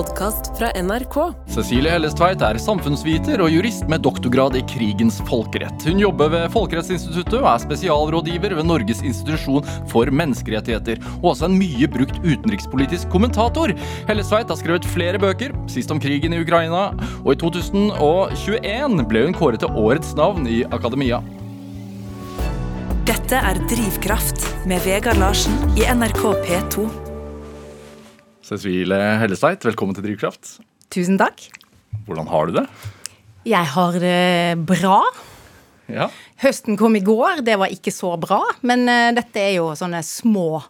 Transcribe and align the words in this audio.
podkast 0.00 0.58
fra 0.58 0.70
NRK. 0.82 1.16
Cecilie 1.52 1.90
Hellestveit 1.92 2.40
er 2.44 2.56
samfunnsviter 2.62 3.42
og 3.44 3.50
jurist 3.52 3.84
med 3.90 4.00
doktorgrad 4.06 4.54
i 4.56 4.62
krigens 4.68 5.18
folkerett. 5.28 5.84
Hun 5.84 6.00
jobber 6.00 6.30
ved 6.32 6.46
Folkerettsinstituttet 6.54 7.36
og 7.42 7.48
er 7.50 7.60
spesialrådgiver 7.66 8.54
ved 8.56 8.68
Norges 8.68 9.02
institusjon 9.04 9.66
for 9.90 10.08
menneskerettigheter, 10.08 11.02
og 11.18 11.34
også 11.34 11.50
en 11.50 11.58
mye 11.60 11.90
brukt 11.92 12.16
utenrikspolitisk 12.24 13.12
kommentator. 13.12 13.74
Hellestveit 14.08 14.48
har 14.48 14.60
skrevet 14.62 14.88
flere 14.88 15.20
bøker, 15.20 15.52
sist 15.68 15.92
om 15.92 16.00
krigen 16.00 16.32
i 16.32 16.40
Ukraina, 16.46 16.86
og 17.20 17.34
i 17.34 17.38
2021 17.44 19.04
ble 19.10 19.26
hun 19.26 19.36
kåret 19.36 19.60
til 19.66 19.76
årets 19.84 20.14
navn 20.16 20.48
i 20.48 20.62
akademia. 20.72 21.20
Dette 23.10 23.36
er 23.36 23.60
Drivkraft 23.68 24.48
med 24.70 24.80
Vegard 24.86 25.20
Larsen 25.20 25.60
i 25.76 25.84
NRK 25.92 26.24
P2. 26.48 27.09
Cecilie 28.50 28.96
Hellestveit, 29.20 29.62
velkommen 29.62 29.94
til 29.94 30.02
Drivkraft. 30.02 30.56
Tusen 30.90 31.14
takk. 31.20 31.44
Hvordan 32.08 32.26
har 32.26 32.48
du 32.48 32.56
det? 32.56 32.64
Jeg 33.46 33.68
har 33.76 33.98
det 34.02 34.64
bra. 34.66 34.96
Ja. 35.86 36.08
Høsten 36.42 36.74
kom 36.80 36.98
i 36.98 37.02
går, 37.06 37.44
det 37.46 37.54
var 37.62 37.70
ikke 37.70 37.92
så 37.94 38.10
bra. 38.18 38.40
Men 38.66 38.82
eh, 38.90 39.12
dette 39.14 39.38
er 39.38 39.52
jo 39.60 39.68
sånne 39.78 40.00
små 40.02 40.64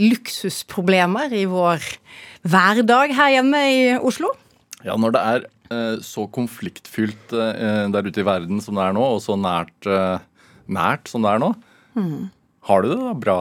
luksusproblemer 0.00 1.30
i 1.38 1.44
vår 1.46 1.86
hverdag 2.50 3.14
her 3.14 3.36
hjemme 3.36 3.62
i 3.76 3.80
Oslo. 3.94 4.32
Ja, 4.82 4.98
når 4.98 5.14
det 5.14 5.24
er 5.36 5.46
eh, 5.46 6.02
så 6.02 6.26
konfliktfylt 6.34 7.38
eh, 7.38 7.86
der 7.94 8.10
ute 8.10 8.24
i 8.24 8.26
verden 8.26 8.58
som 8.64 8.74
det 8.74 8.88
er 8.88 8.98
nå, 8.98 9.06
og 9.06 9.22
så 9.22 9.38
nært, 9.38 9.78
eh, 9.86 10.18
nært 10.66 11.06
som 11.14 11.22
det 11.22 11.36
er 11.36 11.46
nå, 11.46 11.54
har 12.66 12.82
du 12.82 12.90
det 12.90 13.00
da 13.06 13.16
bra? 13.22 13.40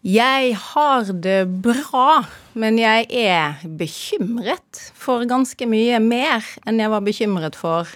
Jeg 0.00 0.54
har 0.56 1.10
det 1.12 1.42
bra, 1.60 2.22
men 2.56 2.78
jeg 2.80 3.04
er 3.12 3.60
bekymret 3.76 4.78
for 4.96 5.26
ganske 5.28 5.66
mye 5.68 5.98
mer 6.00 6.46
enn 6.64 6.80
jeg 6.80 6.92
var 6.92 7.04
bekymret 7.04 7.58
for 7.58 7.90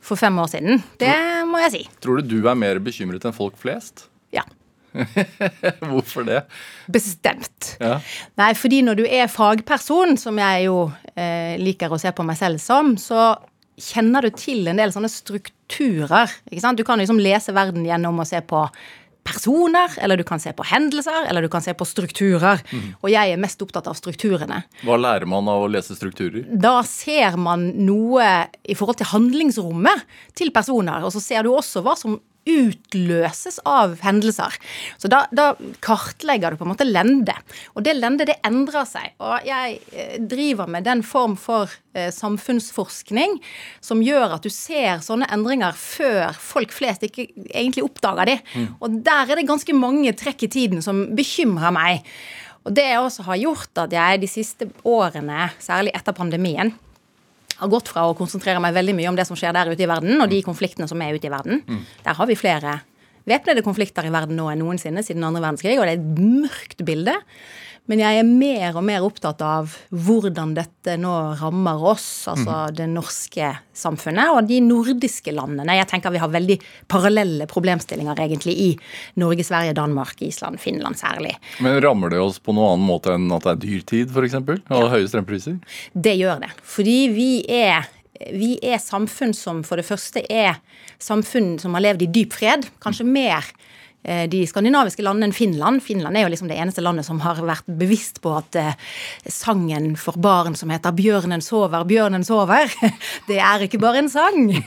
for 0.00 0.16
fem 0.16 0.38
år 0.40 0.48
siden. 0.48 0.80
Det 0.98 1.12
må 1.46 1.60
jeg 1.66 1.72
si. 1.74 1.82
Tror 2.00 2.18
du 2.18 2.32
du 2.32 2.48
er 2.48 2.56
mer 2.58 2.80
bekymret 2.82 3.26
enn 3.28 3.36
folk 3.36 3.58
flest? 3.60 4.06
Ja. 4.34 4.42
Hvorfor 5.90 6.24
det? 6.26 6.40
Bestemt. 6.90 7.74
Ja. 7.78 7.98
Nei, 8.40 8.50
fordi 8.58 8.80
når 8.86 9.02
du 9.02 9.04
er 9.06 9.30
fagperson, 9.30 10.16
som 10.18 10.40
jeg 10.40 10.66
jo 10.66 10.86
eh, 11.14 11.60
liker 11.60 11.92
å 11.92 12.00
se 12.00 12.10
på 12.16 12.26
meg 12.26 12.40
selv 12.40 12.62
som, 12.64 12.96
så 12.98 13.34
kjenner 13.80 14.24
du 14.26 14.32
til 14.36 14.66
en 14.72 14.80
del 14.80 14.92
sånne 14.92 15.12
strukturer. 15.12 16.32
ikke 16.50 16.64
sant? 16.64 16.80
Du 16.80 16.86
kan 16.88 17.00
liksom 17.00 17.20
lese 17.22 17.54
verden 17.56 17.86
gjennom 17.86 18.18
å 18.20 18.28
se 18.28 18.40
på 18.40 18.64
personer, 19.26 19.92
eller 20.00 20.16
du 20.20 20.24
kan 20.26 20.40
se 20.42 20.52
på 20.56 20.64
hendelser, 20.66 21.26
eller 21.28 21.44
du 21.44 21.50
kan 21.52 21.62
se 21.64 21.74
på 21.76 21.86
strukturer. 21.88 22.62
Og 23.00 23.10
jeg 23.12 23.34
er 23.34 23.40
mest 23.40 23.60
opptatt 23.62 23.88
av 23.90 23.98
strukturene. 23.98 24.62
Hva 24.86 24.96
lærer 25.00 25.28
man 25.30 25.48
av 25.50 25.66
å 25.66 25.70
lese 25.70 25.96
strukturer? 25.98 26.46
Da 26.50 26.80
ser 26.88 27.36
man 27.40 27.70
noe 27.86 28.26
i 28.64 28.76
forhold 28.78 29.00
til 29.00 29.12
handlingsrommet 29.12 30.06
til 30.38 30.52
personer, 30.54 31.04
og 31.04 31.14
så 31.14 31.22
ser 31.22 31.46
du 31.46 31.52
også 31.54 31.84
hva 31.84 31.96
som 31.98 32.18
utløses 32.48 33.58
av 33.68 33.98
hendelser. 34.04 34.56
Så 35.00 35.10
da, 35.12 35.24
da 35.34 35.52
kartlegger 35.84 36.52
du 36.54 36.60
på 36.60 36.66
en 36.66 36.72
måte 36.72 36.88
lende. 36.88 37.34
Og 37.74 37.84
det 37.84 37.96
lendet 37.98 38.30
det 38.30 38.38
endrer 38.46 38.88
seg. 38.88 39.14
Og 39.20 39.46
jeg 39.46 39.78
eh, 39.92 40.16
driver 40.30 40.70
med 40.70 40.86
den 40.88 41.04
form 41.06 41.36
for 41.40 41.72
eh, 41.94 42.10
samfunnsforskning 42.14 43.38
som 43.84 44.04
gjør 44.04 44.38
at 44.38 44.46
du 44.46 44.52
ser 44.52 45.04
sånne 45.04 45.28
endringer 45.32 45.76
før 45.76 46.36
folk 46.40 46.74
flest 46.74 47.04
ikke 47.06 47.28
egentlig 47.50 47.86
oppdager 47.86 48.32
de. 48.32 48.38
Og 48.80 49.00
der 49.04 49.28
er 49.28 49.40
det 49.40 49.48
ganske 49.48 49.76
mange 49.76 50.14
trekk 50.16 50.46
i 50.48 50.52
tiden 50.52 50.84
som 50.84 51.08
bekymrer 51.16 51.74
meg. 51.74 52.06
Og 52.68 52.74
det 52.76 52.86
også 52.98 53.24
har 53.28 53.40
gjort 53.40 53.84
at 53.86 53.94
jeg 53.94 54.20
de 54.20 54.28
siste 54.28 54.68
årene, 54.84 55.48
særlig 55.62 55.94
etter 55.96 56.16
pandemien, 56.16 56.74
har 57.60 57.70
gått 57.72 57.90
fra 57.92 58.06
å 58.08 58.16
konsentrere 58.18 58.60
meg 58.62 58.74
veldig 58.76 58.94
mye 58.96 59.10
om 59.12 59.18
det 59.18 59.26
som 59.28 59.38
skjer 59.38 59.54
der 59.56 59.70
ute 59.72 59.84
i 59.84 59.88
verden, 59.90 60.20
og 60.20 60.30
de 60.32 60.40
konfliktene 60.46 60.88
som 60.90 61.00
er 61.04 61.16
ute 61.16 61.28
i 61.28 61.32
verden. 61.32 61.62
Der 62.04 62.16
har 62.16 62.28
vi 62.30 62.38
flere 62.38 62.80
væpnede 63.28 63.62
konflikter 63.62 64.06
i 64.08 64.12
verden 64.12 64.38
nå 64.40 64.48
enn 64.50 64.62
noensinne 64.64 65.04
siden 65.04 65.24
andre 65.26 65.42
verdenskrig, 65.44 65.78
og 65.78 65.86
det 65.86 65.96
er 65.96 66.00
et 66.00 66.22
mørkt 66.24 66.84
bilde. 66.88 67.14
Men 67.90 67.98
jeg 68.04 68.20
er 68.20 68.26
mer 68.28 68.76
og 68.78 68.84
mer 68.86 69.02
opptatt 69.02 69.40
av 69.42 69.72
hvordan 69.90 70.52
dette 70.54 70.94
nå 71.00 71.10
rammer 71.40 71.80
oss, 71.90 72.06
altså 72.30 72.68
det 72.70 72.86
norske 72.86 73.48
samfunnet, 73.74 74.30
og 74.30 74.46
de 74.46 74.60
nordiske 74.62 75.34
landene. 75.34 75.74
Jeg 75.74 75.88
tenker 75.90 76.14
vi 76.14 76.20
har 76.22 76.30
veldig 76.30 76.56
parallelle 76.90 77.48
problemstillinger 77.50 78.22
egentlig 78.22 78.54
i 78.62 78.68
Norge, 79.18 79.42
Sverige, 79.46 79.74
Danmark, 79.74 80.22
Island, 80.22 80.60
Finland 80.62 81.00
særlig. 81.00 81.34
Men 81.58 81.80
Rammer 81.82 82.14
det 82.14 82.20
oss 82.22 82.38
på 82.38 82.54
noen 82.54 82.76
annen 82.76 82.86
måte 82.92 83.16
enn 83.16 83.26
at 83.34 83.48
det 83.48 83.56
er 83.56 83.62
dyrtid, 83.64 84.14
f.eks.? 84.14 84.38
Og 84.70 84.86
høye 84.94 85.10
strømpriser? 85.10 85.58
Det 85.90 86.14
gjør 86.20 86.44
det. 86.44 86.52
Fordi 86.62 86.98
vi 87.10 87.30
er, 87.50 87.90
vi 88.30 88.52
er 88.62 88.78
samfunn 88.78 89.34
som 89.34 89.64
for 89.66 89.82
det 89.82 89.88
første 89.88 90.22
er 90.30 90.62
samfunn 91.02 91.56
som 91.58 91.74
har 91.74 91.88
levd 91.88 92.06
i 92.06 92.12
dyp 92.20 92.38
fred. 92.38 92.70
Kanskje 92.84 93.08
mer 93.08 93.40
eh, 93.40 93.69
de 94.02 94.38
skandinaviske 94.48 95.04
landene 95.04 95.28
enn 95.28 95.36
Finland. 95.36 95.82
Finland 95.84 96.16
er 96.16 96.24
jo 96.24 96.30
liksom 96.32 96.48
det 96.48 96.56
eneste 96.56 96.80
landet 96.80 97.04
som 97.04 97.18
har 97.20 97.40
vært 97.44 97.68
bevisst 97.80 98.20
på 98.24 98.32
at 98.38 98.56
eh, 98.56 98.78
sangen 99.28 99.92
for 100.00 100.16
barn 100.20 100.56
som 100.56 100.72
heter 100.72 100.94
'Bjørnen 100.96 101.44
sover, 101.44 101.84
bjørnen 101.84 102.24
sover', 102.26 102.72
det 103.28 103.38
er 103.38 103.66
ikke 103.66 103.82
bare 103.82 104.04
en 104.04 104.12
sang. 104.12 104.50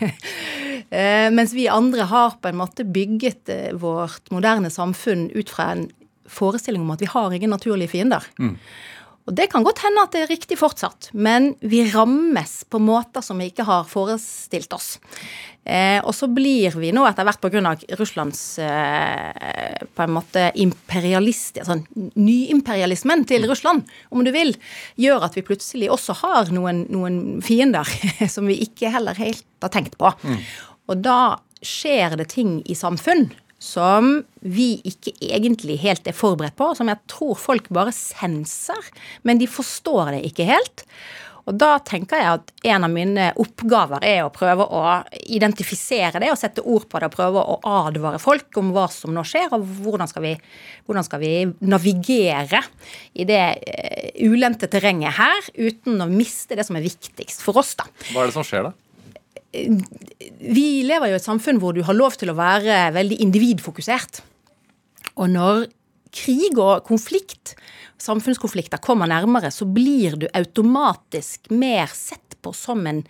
Eh, 0.94 1.32
mens 1.34 1.54
vi 1.56 1.64
andre 1.72 2.06
har 2.06 2.36
på 2.44 2.50
en 2.52 2.58
måte 2.60 2.84
bygget 2.86 3.50
eh, 3.50 3.72
vårt 3.74 4.28
moderne 4.30 4.70
samfunn 4.70 5.24
ut 5.34 5.50
fra 5.50 5.72
en 5.72 5.88
forestilling 6.30 6.84
om 6.84 6.92
at 6.94 7.02
vi 7.02 7.10
har 7.10 7.34
ingen 7.34 7.50
naturlige 7.50 7.90
fiender. 7.96 8.28
Og 9.24 9.36
det 9.38 9.48
kan 9.52 9.64
godt 9.64 9.80
hende 9.86 10.04
at 10.04 10.12
det 10.12 10.26
er 10.26 10.32
riktig 10.34 10.58
fortsatt, 10.60 11.08
men 11.16 11.54
vi 11.64 11.86
rammes 11.94 12.64
på 12.68 12.80
måter 12.84 13.24
som 13.24 13.40
vi 13.40 13.48
ikke 13.52 13.64
har 13.68 13.86
forestilt 13.88 14.74
oss. 14.76 14.98
Eh, 15.64 16.02
og 16.04 16.12
så 16.12 16.28
blir 16.28 16.76
vi 16.76 16.90
nå 16.92 17.06
etter 17.08 17.24
hvert 17.24 17.40
pga. 17.40 17.72
Russlands 17.96 18.42
eh, 18.60 19.86
på 19.96 20.04
en 20.04 20.16
måte 20.18 20.50
imperialist, 20.60 21.62
altså 21.62 21.80
nyimperialismen 22.20 23.24
til 23.30 23.48
Russland, 23.48 23.88
om 24.12 24.26
du 24.28 24.34
vil, 24.36 24.52
gjør 25.00 25.30
at 25.30 25.40
vi 25.40 25.46
plutselig 25.48 25.88
også 25.94 26.18
har 26.26 26.52
noen, 26.52 26.84
noen 26.92 27.40
fiender 27.46 27.88
som 28.34 28.52
vi 28.52 28.60
ikke 28.68 28.92
heller 28.92 29.16
helt 29.24 29.48
har 29.64 29.72
tenkt 29.72 29.96
på. 30.02 30.12
Og 30.92 31.00
da 31.00 31.38
skjer 31.64 32.18
det 32.20 32.28
ting 32.36 32.58
i 32.68 32.76
samfunn 32.76 33.30
som 33.64 34.18
vi 34.44 34.76
ikke 34.84 35.14
egentlig 35.24 35.80
helt 35.84 36.08
er 36.10 36.16
forberedt 36.16 36.58
på, 36.60 36.74
som 36.76 36.90
jeg 36.92 37.00
tror 37.12 37.38
folk 37.40 37.70
bare 37.74 37.94
senser, 37.96 38.90
men 39.24 39.40
de 39.40 39.48
forstår 39.48 40.18
det 40.18 40.26
ikke 40.32 40.50
helt. 40.50 40.84
Og 41.44 41.56
da 41.60 41.74
tenker 41.84 42.20
jeg 42.20 42.38
at 42.38 42.52
en 42.72 42.86
av 42.88 42.92
mine 42.92 43.26
oppgaver 43.40 44.04
er 44.08 44.22
å 44.24 44.32
prøve 44.32 44.64
å 44.64 44.84
identifisere 45.36 46.22
det 46.24 46.30
og 46.32 46.40
sette 46.40 46.64
ord 46.64 46.86
på 46.88 47.02
det 47.02 47.10
og 47.10 47.18
prøve 47.18 47.44
å 47.44 47.58
advare 47.84 48.22
folk 48.24 48.60
om 48.62 48.72
hva 48.76 48.86
som 48.92 49.12
nå 49.16 49.26
skjer, 49.28 49.50
og 49.52 49.66
hvordan 49.84 50.12
skal 50.12 50.24
vi, 50.24 50.34
hvordan 50.88 51.08
skal 51.08 51.24
vi 51.24 51.34
navigere 51.68 52.64
i 53.20 53.28
det 53.28 53.42
eh, 53.60 54.24
ulendte 54.24 54.72
terrenget 54.72 55.20
her 55.20 55.52
uten 55.58 56.00
å 56.04 56.08
miste 56.12 56.56
det 56.60 56.68
som 56.68 56.80
er 56.80 56.88
viktigst 56.88 57.44
for 57.44 57.60
oss, 57.60 57.76
da 57.80 57.90
Hva 58.14 58.24
er 58.24 58.32
det 58.32 58.38
som 58.38 58.48
skjer 58.48 58.70
da? 58.70 58.76
Vi 59.54 60.68
lever 60.88 61.12
jo 61.12 61.16
i 61.16 61.20
et 61.20 61.26
samfunn 61.26 61.60
hvor 61.62 61.76
du 61.76 61.84
har 61.86 61.98
lov 61.98 62.18
til 62.18 62.32
å 62.32 62.38
være 62.38 62.88
veldig 62.96 63.20
individfokusert. 63.22 64.24
Og 65.22 65.30
når 65.30 65.68
krig 66.14 66.58
og 66.62 66.86
konflikt, 66.88 67.54
samfunnskonflikter, 68.02 68.82
kommer 68.84 69.10
nærmere, 69.10 69.52
så 69.54 69.68
blir 69.70 70.18
du 70.20 70.28
automatisk 70.34 71.52
mer 71.54 71.92
sett 71.94 72.38
på 72.44 72.54
som 72.58 72.82
en, 72.90 73.04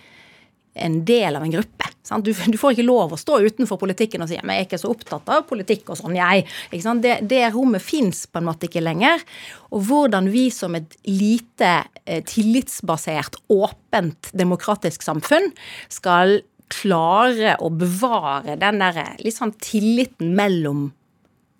en 0.73 1.01
del 1.05 1.35
av 1.35 1.43
en 1.45 1.51
gruppe. 1.53 1.89
Du, 2.21 2.33
du 2.33 2.57
får 2.59 2.75
ikke 2.75 2.85
lov 2.85 3.13
å 3.15 3.19
stå 3.19 3.39
utenfor 3.45 3.79
politikken 3.79 4.25
og 4.25 4.29
si 4.29 4.37
men 4.41 4.57
jeg 4.57 4.65
er 4.65 4.67
ikke 4.67 4.81
så 4.81 4.91
opptatt 4.91 5.29
av 5.31 5.45
politikk 5.47 5.93
og 5.93 5.97
sånn, 5.97 6.17
jeg. 6.17 6.43
Ikke? 6.75 6.95
Det, 7.03 7.13
det 7.31 7.43
rommet 7.55 7.83
fins 7.83 8.25
på 8.27 8.41
en 8.41 8.49
måte 8.49 8.67
ikke 8.67 8.83
lenger. 8.83 9.23
Og 9.71 9.85
hvordan 9.87 10.27
vi 10.33 10.49
som 10.53 10.75
et 10.77 10.97
lite 11.07 11.75
eh, 12.03 12.19
tillitsbasert, 12.27 13.39
åpent, 13.53 14.33
demokratisk 14.35 15.05
samfunn 15.05 15.53
skal 15.93 16.41
klare 16.73 17.55
å 17.61 17.69
bevare 17.69 18.57
den 18.59 18.81
der 18.81 19.15
litt 19.21 19.37
sånn 19.37 19.55
tilliten 19.61 20.33
mellom 20.37 20.89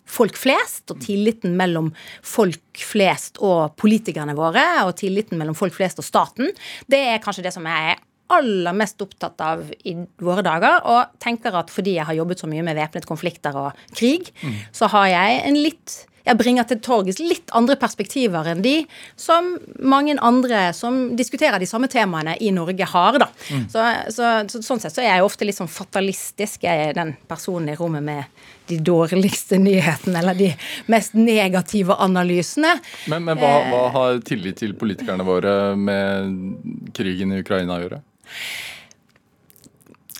folk 0.04 0.36
flest, 0.36 0.90
og 0.92 1.00
tilliten 1.02 1.54
mellom 1.56 1.90
folk 2.20 2.82
flest 2.84 3.40
og 3.42 3.76
politikerne 3.80 4.36
våre, 4.36 4.64
og 4.84 4.96
tilliten 5.00 5.40
mellom 5.40 5.56
folk 5.56 5.74
flest 5.76 6.02
og 6.02 6.06
staten, 6.06 6.52
det 6.92 7.00
er 7.14 7.22
kanskje 7.24 7.46
det 7.46 7.54
som 7.54 7.64
jeg 7.68 7.94
er 7.94 8.02
aller 8.32 8.76
mest 8.76 9.02
opptatt 9.04 9.40
av 9.44 9.66
i 9.84 9.96
våre 10.22 10.44
dager. 10.46 10.80
Og 10.90 11.20
tenker 11.22 11.56
at 11.60 11.72
fordi 11.72 11.98
jeg 11.98 12.08
har 12.08 12.18
jobbet 12.20 12.42
så 12.42 12.50
mye 12.50 12.64
med 12.66 12.78
væpnet 12.78 13.08
konflikter 13.08 13.56
og 13.58 13.86
krig, 13.94 14.32
så 14.72 14.90
har 14.94 15.12
jeg 15.12 15.40
en 15.44 15.60
litt 15.60 16.04
jeg 16.24 16.38
bringer 16.40 16.64
til 16.68 16.80
torgs 16.84 17.18
litt 17.20 17.52
andre 17.56 17.76
perspektiver 17.80 18.46
enn 18.48 18.62
de 18.64 18.78
som 19.20 19.54
mange 19.84 20.16
andre 20.24 20.70
som 20.76 21.12
diskuterer 21.16 21.60
de 21.60 21.68
samme 21.68 21.90
temaene 21.92 22.36
i 22.40 22.48
Norge, 22.54 22.86
har. 22.94 23.18
da. 23.20 23.28
Mm. 23.52 23.66
Så, 23.68 23.84
så, 24.14 24.30
så, 24.48 24.62
Sånn 24.64 24.80
sett 24.80 24.94
så 24.94 25.02
er 25.04 25.10
jeg 25.10 25.26
ofte 25.26 25.44
litt 25.44 25.58
sånn 25.58 25.70
fatalistisk. 25.70 26.64
Jeg 26.64 26.88
er 26.88 26.96
den 26.96 27.12
personen 27.28 27.74
i 27.74 27.76
rommet 27.76 28.04
med 28.06 28.40
de 28.70 28.78
dårligste 28.80 29.58
nyhetene 29.60 30.22
eller 30.22 30.38
de 30.38 30.48
mest 30.88 31.12
negative 31.18 31.98
analysene. 32.00 32.72
Men, 33.12 33.28
men 33.28 33.40
hva, 33.40 33.52
hva 33.68 33.84
har 33.92 34.24
tillit 34.24 34.62
til 34.62 34.72
politikerne 34.80 35.26
våre 35.28 35.54
med 35.76 36.96
krigen 36.96 37.36
i 37.36 37.44
Ukraina 37.44 37.76
å 37.76 37.84
gjøre? 37.84 38.00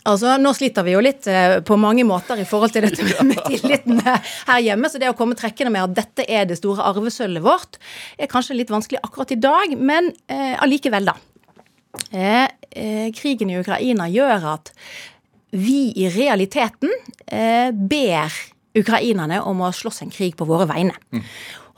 Altså, 0.05 0.35
Nå 0.37 0.53
sliter 0.53 0.85
vi 0.85 0.93
jo 0.93 1.01
litt 1.05 1.25
eh, 1.33 1.59
på 1.65 1.79
mange 1.81 2.05
måter 2.05 2.41
i 2.43 2.47
forhold 2.49 2.75
til 2.75 2.85
dette 2.85 3.25
med 3.25 3.41
tilliten 3.49 4.03
her 4.05 4.61
hjemme. 4.61 4.91
Så 4.93 5.01
det 5.01 5.09
å 5.09 5.17
komme 5.17 5.37
trekkende 5.39 5.73
med 5.73 5.87
at 5.87 5.95
dette 5.97 6.27
er 6.29 6.45
det 6.49 6.59
store 6.61 6.85
arvesølvet 6.91 7.45
vårt, 7.45 7.79
er 8.21 8.29
kanskje 8.31 8.59
litt 8.59 8.73
vanskelig 8.73 9.01
akkurat 9.01 9.33
i 9.33 9.41
dag. 9.41 9.73
Men 9.81 10.13
eh, 10.29 10.53
allikevel, 10.61 11.09
da. 11.09 11.17
Eh, 12.11 12.45
eh, 12.71 13.09
krigen 13.17 13.53
i 13.53 13.59
Ukraina 13.63 14.11
gjør 14.13 14.49
at 14.59 14.75
vi 15.55 15.95
i 16.03 16.11
realiteten 16.13 16.91
eh, 17.25 17.71
ber 17.73 18.35
ukrainerne 18.75 19.41
om 19.47 19.63
å 19.63 19.73
slåss 19.73 20.03
en 20.05 20.13
krig 20.13 20.37
på 20.37 20.49
våre 20.49 20.67
vegne. 20.69 20.97
Mm. 21.15 21.25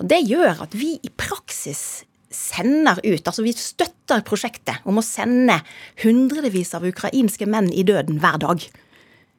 Og 0.01 0.11
det 0.11 0.23
gjør 0.27 0.65
at 0.67 0.75
vi 0.77 0.97
i 0.99 1.13
praksis 1.13 2.07
sender 2.37 3.01
ut 3.03 3.29
Altså 3.29 3.45
vi 3.47 3.55
støtter 3.57 4.25
prosjektet 4.27 4.85
om 4.89 5.01
å 5.01 5.05
sende 5.05 5.59
hundrevis 6.03 6.75
av 6.77 6.87
ukrainske 6.87 7.49
menn 7.49 7.71
i 7.73 7.85
døden 7.87 8.21
hver 8.23 8.39
dag. 8.43 8.63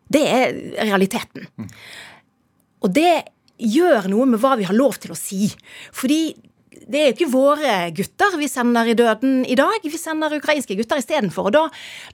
Det 0.08 0.24
er 0.24 0.60
realiteten. 0.82 1.48
Og 2.84 2.94
det 2.96 3.28
gjør 3.58 4.10
noe 4.12 4.28
med 4.30 4.42
hva 4.42 4.56
vi 4.60 4.68
har 4.68 4.78
lov 4.78 5.00
til 5.02 5.14
å 5.14 5.20
si. 5.20 5.50
Fordi 5.96 6.22
det 6.88 7.00
er 7.00 7.10
jo 7.10 7.16
ikke 7.16 7.34
våre 7.34 7.76
gutter 7.96 8.38
vi 8.40 8.50
sender 8.52 8.88
i 8.88 8.96
døden 8.98 9.42
i 9.50 9.58
dag. 9.60 9.84
Vi 9.84 10.00
sender 10.00 10.38
ukrainske 10.38 10.78
gutter 10.78 11.02
istedenfor. 11.02 11.50
Og 11.50 11.56
da, 11.56 11.64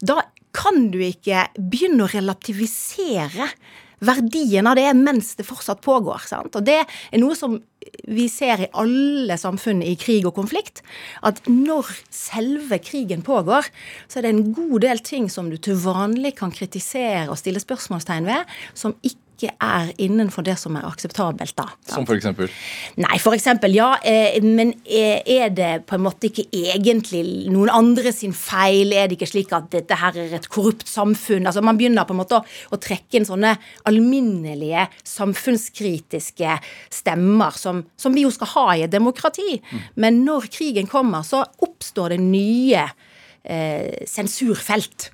da 0.02 0.22
kan 0.56 0.88
du 0.94 1.00
ikke 1.04 1.48
begynne 1.58 2.06
å 2.06 2.12
relativisere 2.14 3.50
verdien 4.04 4.68
av 4.68 4.78
det 4.80 4.90
mens 4.98 5.34
det 5.40 5.46
fortsatt 5.48 5.84
pågår. 5.84 6.26
Sant? 6.30 6.56
Og 6.58 6.66
det 6.66 6.82
er 6.84 7.22
noe 7.22 7.38
som 7.38 7.58
vi 8.08 8.28
ser 8.32 8.66
i 8.66 8.70
alle 8.80 9.38
samfunn 9.40 9.82
i 9.86 9.96
krig 10.00 10.28
og 10.28 10.36
konflikt. 10.38 10.84
At 11.26 11.42
når 11.50 11.90
selve 12.14 12.80
krigen 12.84 13.24
pågår, 13.26 13.70
så 14.08 14.20
er 14.20 14.28
det 14.28 14.34
en 14.36 14.54
god 14.56 14.84
del 14.86 15.04
ting 15.06 15.30
som 15.32 15.50
du 15.52 15.58
til 15.58 15.80
vanlig 15.84 16.36
kan 16.40 16.54
kritisere 16.54 17.30
og 17.30 17.40
stille 17.42 17.64
spørsmålstegn 17.64 18.30
ved, 18.30 18.56
som 18.78 18.96
ikke 19.02 19.23
ikke 19.44 19.56
er 19.62 19.92
innenfor 20.02 20.46
det 20.46 20.56
som 20.62 20.78
er 20.80 20.88
akseptabelt 20.88 21.56
da. 21.58 21.68
Som 21.90 22.08
eksempel? 22.16 22.50
Nei, 23.02 23.20
eksempel, 23.34 23.76
ja. 23.76 23.90
Eh, 24.04 24.40
men 24.44 24.74
er 24.86 25.52
det 25.54 25.72
på 25.90 25.98
en 25.98 26.06
måte 26.06 26.30
ikke 26.30 26.46
egentlig 26.54 27.24
noen 27.52 27.72
andre 27.74 28.14
sin 28.16 28.34
feil? 28.36 28.94
Er 28.94 29.10
det 29.10 29.18
ikke 29.18 29.32
slik 29.34 29.54
at 29.56 29.70
dette 29.74 29.98
her 30.00 30.18
er 30.20 30.36
et 30.38 30.50
korrupt 30.52 30.88
samfunn? 30.90 31.48
Altså 31.50 31.64
Man 31.66 31.80
begynner 31.80 32.08
på 32.08 32.16
en 32.16 32.22
måte 32.22 32.40
å, 32.40 32.44
å 32.74 32.82
trekke 32.82 33.20
inn 33.20 33.28
sånne 33.28 33.56
alminnelige 33.90 34.88
samfunnskritiske 35.08 36.58
stemmer 36.94 37.58
som, 37.60 37.84
som 38.00 38.16
vi 38.16 38.26
jo 38.28 38.34
skal 38.34 38.54
ha 38.56 38.68
i 38.76 38.86
et 38.88 38.94
demokrati. 38.94 39.60
Mm. 39.60 39.88
Men 40.06 40.22
når 40.28 40.52
krigen 40.54 40.90
kommer, 40.92 41.26
så 41.28 41.44
oppstår 41.64 42.16
det 42.16 42.24
nye 42.24 42.88
eh, 43.44 44.04
sensurfelt. 44.10 45.10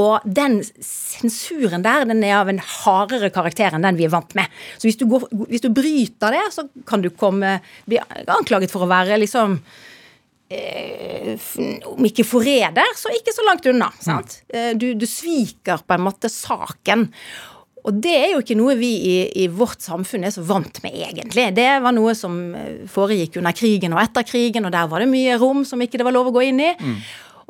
Og 0.00 0.24
den 0.24 0.60
sensuren 0.84 1.84
der 1.84 2.06
den 2.08 2.24
er 2.26 2.40
av 2.40 2.50
en 2.52 2.62
hardere 2.62 3.30
karakter 3.34 3.76
enn 3.76 3.86
den 3.86 4.00
vi 4.00 4.08
er 4.08 4.14
vant 4.14 4.34
med. 4.38 4.50
Så 4.78 4.88
hvis 4.88 4.98
du, 5.00 5.06
går, 5.10 5.28
hvis 5.50 5.64
du 5.64 5.70
bryter 5.74 6.36
det, 6.36 6.46
så 6.54 6.66
kan 6.88 7.04
du 7.04 7.10
komme, 7.10 7.58
bli 7.88 8.00
anklaget 8.26 8.72
for 8.72 8.86
å 8.86 8.90
være 8.90 9.20
liksom 9.22 9.58
eh, 10.50 11.36
om 11.90 12.10
ikke 12.10 12.26
forræder, 12.26 12.98
så 12.98 13.12
ikke 13.14 13.36
så 13.36 13.46
langt 13.48 13.70
unna. 13.70 13.92
sant? 14.02 14.42
Mm. 14.52 14.76
Du, 14.80 14.90
du, 14.98 15.08
sviker 15.08 15.84
på 15.86 15.96
en 15.96 16.06
måte 16.08 16.32
saken. 16.32 17.08
Og 17.80 17.96
det 17.96 18.12
er 18.12 18.26
jo 18.34 18.42
ikke 18.42 18.58
noe 18.58 18.74
vi 18.76 18.90
i, 19.08 19.14
i, 19.40 19.46
vårt 19.48 19.80
samfunn 19.80 20.26
er 20.28 20.34
så 20.34 20.42
vant 20.44 20.82
med, 20.84 20.92
egentlig. 21.00 21.46
Det 21.56 21.68
var 21.80 21.94
noe 21.96 22.12
som 22.18 22.36
eh, 22.56 22.84
foregikk 22.90 23.40
under 23.40 23.56
krigen 23.56 23.96
og 23.96 24.02
etter 24.02 24.26
krigen, 24.28 24.68
og 24.68 24.74
der 24.74 24.90
var 24.90 25.00
det 25.00 25.08
mye 25.12 25.38
rom 25.40 25.64
som 25.68 25.80
ikke 25.80 26.00
det 26.00 26.06
var 26.08 26.16
lov 26.16 26.28
å 26.28 26.34
gå 26.36 26.44
inn 26.50 26.60
i. 26.66 26.70
Mm. 26.76 26.98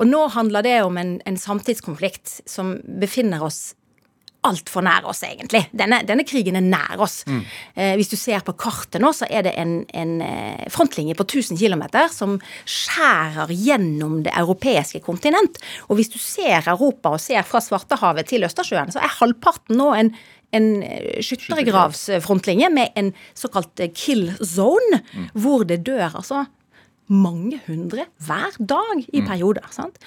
Og 0.01 0.09
nå 0.09 0.25
handler 0.35 0.65
det 0.65 0.79
om 0.87 0.97
en, 1.01 1.19
en 1.29 1.37
samtidskonflikt 1.39 2.41
som 2.49 2.79
befinner 3.01 3.45
oss 3.45 3.75
altfor 4.47 4.85
nær 4.85 5.05
oss, 5.11 5.21
egentlig. 5.27 5.67
Denne, 5.77 6.01
denne, 6.09 6.25
krigen 6.29 6.57
er 6.57 6.65
nær 6.65 7.03
oss. 7.05 7.21
Mm. 7.29 7.41
Eh, 7.75 7.93
hvis 8.01 8.09
du 8.13 8.17
ser 8.17 8.41
på 8.47 8.55
kartet 8.57 9.03
nå, 9.03 9.13
så 9.17 9.29
er 9.29 9.45
det 9.45 9.53
en, 9.61 9.75
en 9.93 10.15
eh, 10.25 10.67
frontlinje 10.73 11.17
på 11.19 11.27
1000 11.27 11.61
km 11.61 11.85
som 12.13 12.39
skjærer 12.65 13.53
gjennom 13.53 14.21
det 14.25 14.33
europeiske 14.41 15.03
kontinent. 15.05 15.61
Og 15.89 16.01
hvis 16.01 16.13
du 16.13 16.19
ser 16.23 16.71
Europa 16.73 17.13
og 17.17 17.23
ser 17.23 17.45
fra 17.49 17.61
Svartehavet 17.65 18.31
til 18.31 18.49
Østersjøen, 18.49 18.93
så 18.95 19.03
er 19.05 19.19
halvparten 19.21 19.81
nå 19.81 19.95
en 20.01 20.15
en 20.51 20.81
eh, 20.83 21.21
skyttergravsfrontlinje 21.23 22.73
med 22.75 22.97
en 22.99 23.13
såkalt 23.39 23.85
kill 23.95 24.33
zone, 24.43 24.99
mm. 24.99 25.29
hvor 25.39 25.63
det 25.63 25.85
dør 25.87 26.09
altså 26.09 26.41
mange 27.11 27.61
hundre 27.67 28.07
hver 28.23 28.57
dag 28.59 29.03
i 29.09 29.21
mm. 29.21 29.27
perioder. 29.27 29.67
sant? 29.75 29.99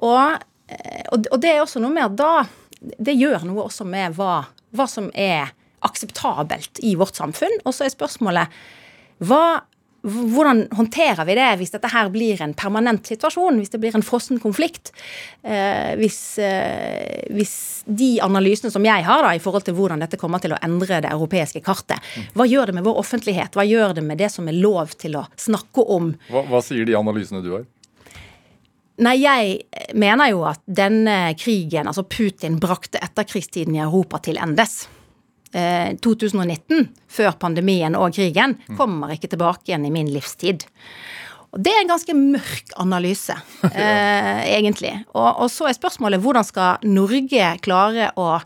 Og, 0.00 0.40
eh, 0.72 1.04
og, 1.12 1.36
det 1.40 1.52
er 1.52 1.62
også 1.62 1.82
noe 1.82 1.94
med 1.94 2.08
at 2.08 2.18
da 2.18 2.32
Det 2.80 3.12
gjør 3.12 3.42
noe 3.44 3.66
også 3.66 3.84
med 3.84 4.14
hva, 4.16 4.46
hva 4.72 4.86
som 4.88 5.10
er 5.12 5.50
akseptabelt 5.84 6.80
i 6.80 6.94
vårt 6.96 7.18
samfunn. 7.18 7.58
Og 7.68 7.74
så 7.76 7.84
er 7.84 7.92
spørsmålet 7.92 8.48
hva 9.20 9.60
hvordan 10.02 10.62
håndterer 10.76 11.26
vi 11.28 11.36
det 11.36 11.48
hvis 11.60 11.72
dette 11.74 11.90
her 11.92 12.08
blir 12.12 12.40
en 12.42 12.54
permanent 12.56 13.06
situasjon? 13.06 13.58
Hvis 13.60 13.72
det 13.74 13.80
blir 13.82 13.96
en 13.96 14.04
frossen 14.04 14.40
konflikt? 14.40 14.92
Eh, 15.42 15.96
hvis, 16.00 16.38
eh, 16.38 17.26
hvis, 17.34 17.56
de 17.84 18.12
analysene 18.24 18.72
som 18.72 18.84
jeg 18.84 19.04
har 19.04 19.24
da, 19.24 19.34
i 19.34 19.42
forhold 19.42 19.66
til 19.66 19.76
hvordan 19.76 20.04
dette 20.04 20.20
kommer 20.20 20.40
til 20.40 20.54
å 20.54 20.60
endre 20.64 21.02
det 21.04 21.10
europeiske 21.10 21.62
kartet, 21.64 22.00
hva 22.36 22.46
gjør 22.48 22.70
det 22.70 22.78
med 22.78 22.86
vår 22.86 23.00
offentlighet? 23.02 23.56
Hva 23.56 23.66
gjør 23.68 23.98
det 23.98 24.06
med 24.06 24.20
det 24.20 24.30
som 24.32 24.48
er 24.48 24.56
lov 24.56 24.96
til 25.00 25.18
å 25.20 25.26
snakke 25.36 25.84
om? 25.84 26.14
Hva, 26.30 26.46
hva 26.48 26.62
sier 26.64 26.88
de 26.88 26.96
analysene 26.96 27.44
du 27.44 27.52
har? 27.58 27.68
Nei, 29.00 29.16
jeg 29.22 29.94
mener 29.96 30.28
jo 30.28 30.42
at 30.44 30.60
denne 30.68 31.32
krigen, 31.40 31.88
altså 31.88 32.04
Putin, 32.04 32.58
brakte 32.60 33.00
etterkrigstiden 33.00 33.78
i 33.78 33.80
Europa 33.80 34.20
til 34.26 34.36
endes. 34.40 34.82
2019, 35.52 36.80
eh, 36.80 36.90
før 37.10 37.32
pandemien 37.42 37.96
og 37.98 38.14
krigen, 38.14 38.58
kommer 38.78 39.14
ikke 39.14 39.32
tilbake 39.32 39.70
igjen 39.70 39.88
i 39.88 39.94
min 39.94 40.12
livstid. 40.12 40.66
Og 41.50 41.62
Det 41.64 41.72
er 41.72 41.80
en 41.82 41.90
ganske 41.90 42.14
mørk 42.14 42.74
analyse, 42.78 43.34
eh, 43.72 44.42
egentlig. 44.54 44.92
Og, 45.14 45.42
og, 45.42 45.48
så 45.50 45.66
er 45.66 45.74
spørsmålet 45.74 46.22
hvordan 46.22 46.46
skal 46.46 46.86
Norge 46.86 47.54
klare 47.64 48.12
å 48.14 48.36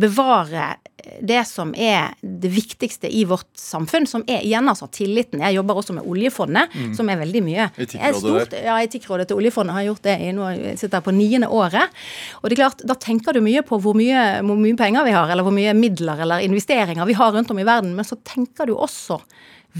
bevare 0.00 0.76
det 1.20 1.42
som 1.48 1.72
er 1.76 2.14
det 2.20 2.50
viktigste 2.52 3.08
i 3.08 3.24
vårt 3.28 3.48
samfunn, 3.58 4.06
som 4.08 4.24
er 4.28 4.44
igjen 4.44 4.68
altså 4.68 4.88
tilliten. 4.92 5.42
Jeg 5.44 5.56
jobber 5.58 5.80
også 5.80 5.96
med 5.96 6.06
oljefondet, 6.08 6.72
mm. 6.74 6.92
som 6.98 7.10
er 7.10 7.20
veldig 7.20 7.42
mye. 7.46 7.68
Etikkrådet 7.76 8.50
der? 8.52 8.64
Ja, 8.68 8.76
Etikkrådet 8.84 9.28
til 9.30 9.40
oljefondet 9.40 9.76
har 9.76 9.86
gjort 9.88 10.04
det 10.06 10.16
i 10.22 10.32
nå 10.36 10.50
sitter 10.80 11.04
på 11.04 11.14
niende 11.16 11.50
året. 11.52 11.94
Og 12.40 12.48
det 12.48 12.56
er 12.56 12.62
klart, 12.64 12.84
da 12.86 12.98
tenker 13.00 13.36
du 13.36 13.42
mye 13.44 13.64
på 13.66 13.80
hvor 13.82 13.96
mye, 13.98 14.24
hvor 14.46 14.60
mye 14.60 14.78
penger 14.78 15.06
vi 15.08 15.16
har, 15.16 15.32
eller 15.32 15.46
hvor 15.46 15.54
mye 15.56 15.74
midler 15.76 16.24
eller 16.26 16.44
investeringer 16.46 17.08
vi 17.08 17.18
har 17.18 17.34
rundt 17.34 17.52
om 17.54 17.60
i 17.62 17.68
verden, 17.68 17.94
men 17.96 18.08
så 18.08 18.18
tenker 18.26 18.68
du 18.68 18.76
også 18.76 19.20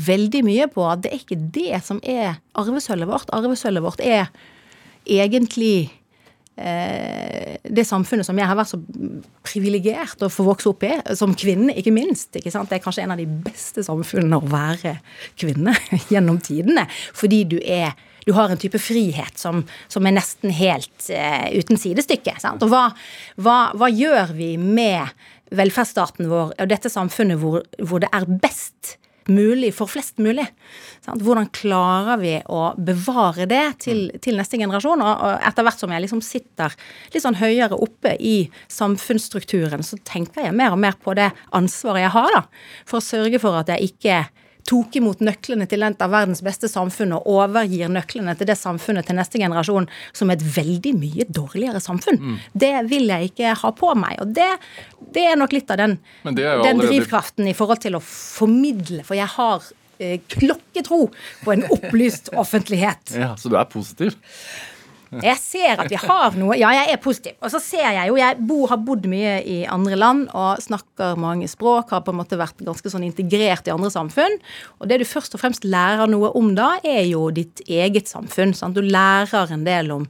veldig 0.06 0.42
mye 0.44 0.66
på 0.68 0.84
at 0.88 1.04
det 1.04 1.12
er 1.12 1.22
ikke 1.22 1.38
det 1.54 1.80
som 1.86 2.00
er 2.04 2.36
arvesølvet 2.58 3.08
vårt. 3.10 3.32
Arvesølvet 3.34 3.84
vårt 3.84 4.02
er 4.04 4.28
egentlig 5.06 5.88
det 6.56 7.84
samfunnet 7.84 8.24
som 8.24 8.38
jeg 8.40 8.48
har 8.48 8.56
vært 8.56 8.70
så 8.70 8.78
privilegert 9.44 10.22
å 10.24 10.30
få 10.32 10.46
vokse 10.46 10.70
opp 10.70 10.86
i, 10.88 10.94
som 11.18 11.34
kvinne, 11.36 11.74
ikke 11.76 11.92
minst. 11.92 12.30
Ikke 12.38 12.52
sant? 12.54 12.70
Det 12.70 12.78
er 12.78 12.84
kanskje 12.84 13.04
en 13.04 13.12
av 13.12 13.20
de 13.20 13.26
beste 13.28 13.84
samfunnene 13.84 14.40
å 14.40 14.48
være 14.48 14.96
kvinne 15.36 15.76
gjennom 16.12 16.40
tidene. 16.40 16.86
Fordi 17.16 17.42
du 17.52 17.58
er 17.60 17.92
du 18.26 18.32
har 18.34 18.50
en 18.50 18.58
type 18.58 18.78
frihet 18.82 19.38
som, 19.38 19.60
som 19.86 20.06
er 20.06 20.16
nesten 20.16 20.50
helt 20.50 21.10
uh, 21.14 21.46
uten 21.54 21.78
sidestykke. 21.78 22.34
Sant? 22.42 22.64
Og 22.66 22.72
hva, 22.72 22.88
hva, 23.38 23.58
hva, 23.78 23.86
gjør 23.86 24.32
vi 24.34 24.56
med 24.58 25.14
velferdsstaten 25.54 26.26
vår 26.26 26.56
og 26.56 26.70
dette 26.72 26.90
samfunnet 26.90 27.38
hvor, 27.38 27.62
hvor 27.78 28.02
det 28.02 28.10
er 28.10 28.26
best 28.42 28.96
mulig 29.32 29.72
for 29.76 29.90
flest 29.90 30.20
mulig. 30.22 30.46
Hvordan 31.06 31.50
klarer 31.54 32.20
vi 32.20 32.34
å 32.52 32.62
bevare 32.78 33.46
det 33.50 33.64
til, 33.86 34.06
til 34.22 34.38
neste 34.38 34.58
generasjon? 34.60 35.02
Og, 35.04 35.26
etter 35.46 35.66
hvert 35.66 35.82
som 35.82 35.92
jeg 35.94 36.04
liksom 36.06 36.22
sitter 36.24 36.74
litt 37.12 37.24
sånn 37.24 37.38
høyere 37.40 37.78
oppe 37.78 38.16
i 38.18 38.36
samfunnsstrukturen, 38.72 39.84
så 39.86 39.98
tenker 40.06 40.48
jeg 40.48 40.56
mer 40.56 40.74
og 40.74 40.82
mer 40.82 40.98
på 41.02 41.14
det 41.18 41.30
ansvaret 41.56 42.06
jeg 42.06 42.16
har 42.16 42.34
da, 42.38 42.42
for 42.88 43.00
å 43.00 43.06
sørge 43.06 43.42
for 43.42 43.60
at 43.60 43.72
jeg 43.74 43.92
ikke 43.92 44.24
tok 44.66 44.98
imot 44.98 45.22
nøklene 45.24 45.66
til 45.70 45.84
et 45.86 46.02
av 46.02 46.12
verdens 46.12 46.42
beste 46.44 46.68
samfunn 46.70 47.14
og 47.16 47.28
overgir 47.30 47.90
nøklene 47.92 48.34
til 48.38 48.48
det 48.50 48.58
samfunnet 48.58 49.06
til 49.06 49.18
neste 49.18 49.40
generasjon 49.40 49.88
som 50.16 50.32
et 50.34 50.42
veldig 50.42 50.92
mye 50.98 51.26
dårligere 51.28 51.82
samfunn. 51.82 52.20
Mm. 52.20 52.36
Det 52.52 52.74
vil 52.90 53.10
jeg 53.12 53.30
ikke 53.30 53.54
ha 53.62 53.72
på 53.76 53.94
meg. 53.98 54.20
Og 54.24 54.34
det, 54.36 54.50
det 55.14 55.26
er 55.30 55.40
nok 55.40 55.56
litt 55.56 55.70
av 55.72 55.80
den, 55.82 55.98
den 56.26 56.82
drivkraften 56.82 57.50
i 57.50 57.56
forhold 57.56 57.84
til 57.86 57.98
å 57.98 58.04
formidle. 58.04 59.04
For 59.06 59.18
jeg 59.18 59.30
har 59.36 59.68
eh, 59.98 60.18
klokketro 60.36 61.02
på 61.44 61.54
en 61.54 61.66
opplyst 61.70 62.32
offentlighet. 62.42 63.14
Ja, 63.16 63.34
Så 63.38 63.52
du 63.52 63.58
er 63.58 63.68
positiv? 63.70 64.18
Jeg 65.24 65.40
ser 65.40 65.82
at 65.82 65.90
vi 65.92 65.98
har 66.00 66.36
noe 66.38 66.58
Ja, 66.58 66.72
jeg 66.74 66.92
er 66.94 67.00
positiv. 67.02 67.36
Og 67.40 67.52
så 67.52 67.60
ser 67.62 67.86
jeg 67.86 68.10
jo 68.10 68.18
Jeg 68.20 68.40
bo, 68.48 68.64
har 68.70 68.80
bodd 68.82 69.06
mye 69.10 69.38
i 69.46 69.58
andre 69.70 69.98
land 69.98 70.26
og 70.36 70.62
snakker 70.64 71.16
mange 71.20 71.48
språk, 71.50 71.94
har 71.94 72.04
på 72.06 72.14
en 72.14 72.20
måte 72.20 72.38
vært 72.40 72.64
ganske 72.66 72.92
sånn 72.92 73.06
integrert 73.06 73.68
i 73.68 73.74
andre 73.74 73.92
samfunn. 73.92 74.38
Og 74.80 74.90
det 74.90 75.00
du 75.02 75.08
først 75.08 75.36
og 75.36 75.42
fremst 75.42 75.66
lærer 75.66 76.10
noe 76.10 76.32
om 76.38 76.54
da, 76.58 76.76
er 76.84 77.04
jo 77.08 77.28
ditt 77.34 77.64
eget 77.66 78.10
samfunn. 78.10 78.54
Sant? 78.56 78.76
Du 78.76 78.84
lærer 78.84 79.52
en 79.54 79.66
del 79.66 79.92
om 79.94 80.06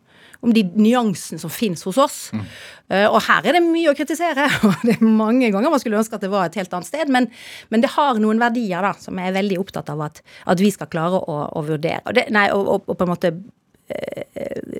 om 0.46 0.52
de 0.54 0.62
nyansene 0.78 1.40
som 1.40 1.52
finnes 1.52 1.82
hos 1.86 1.98
oss. 2.00 2.18
Mm. 2.34 2.46
Uh, 2.92 3.06
og 3.08 3.18
her 3.26 3.48
er 3.48 3.58
det 3.58 3.64
mye 3.66 3.90
å 3.90 3.96
kritisere, 3.98 4.46
og 4.68 4.86
det 4.86 4.96
er 4.96 5.04
mange 5.06 5.50
ganger 5.50 5.72
man 5.72 5.82
skulle 5.82 6.00
ønske 6.00 6.18
at 6.18 6.24
det 6.24 6.32
var 6.32 6.48
et 6.48 6.58
helt 6.60 6.72
annet 6.76 6.90
sted. 6.90 7.12
Men, 7.12 7.28
men 7.72 7.84
det 7.84 7.92
har 7.96 8.20
noen 8.22 8.42
verdier 8.42 8.84
da, 8.86 8.94
som 9.00 9.18
jeg 9.20 9.32
er 9.32 9.38
veldig 9.38 9.60
opptatt 9.62 9.90
av 9.92 10.06
at, 10.08 10.22
at 10.46 10.62
vi 10.62 10.72
skal 10.74 10.90
klare 10.92 11.20
å, 11.22 11.38
å 11.50 11.66
vurdere. 11.66 12.04
Og 12.06 12.18
det, 12.18 12.28
nei, 12.34 12.48
og, 12.54 12.66
og, 12.66 12.90
og 12.92 12.98
på 12.98 13.06
en 13.06 13.14
måte 13.14 13.34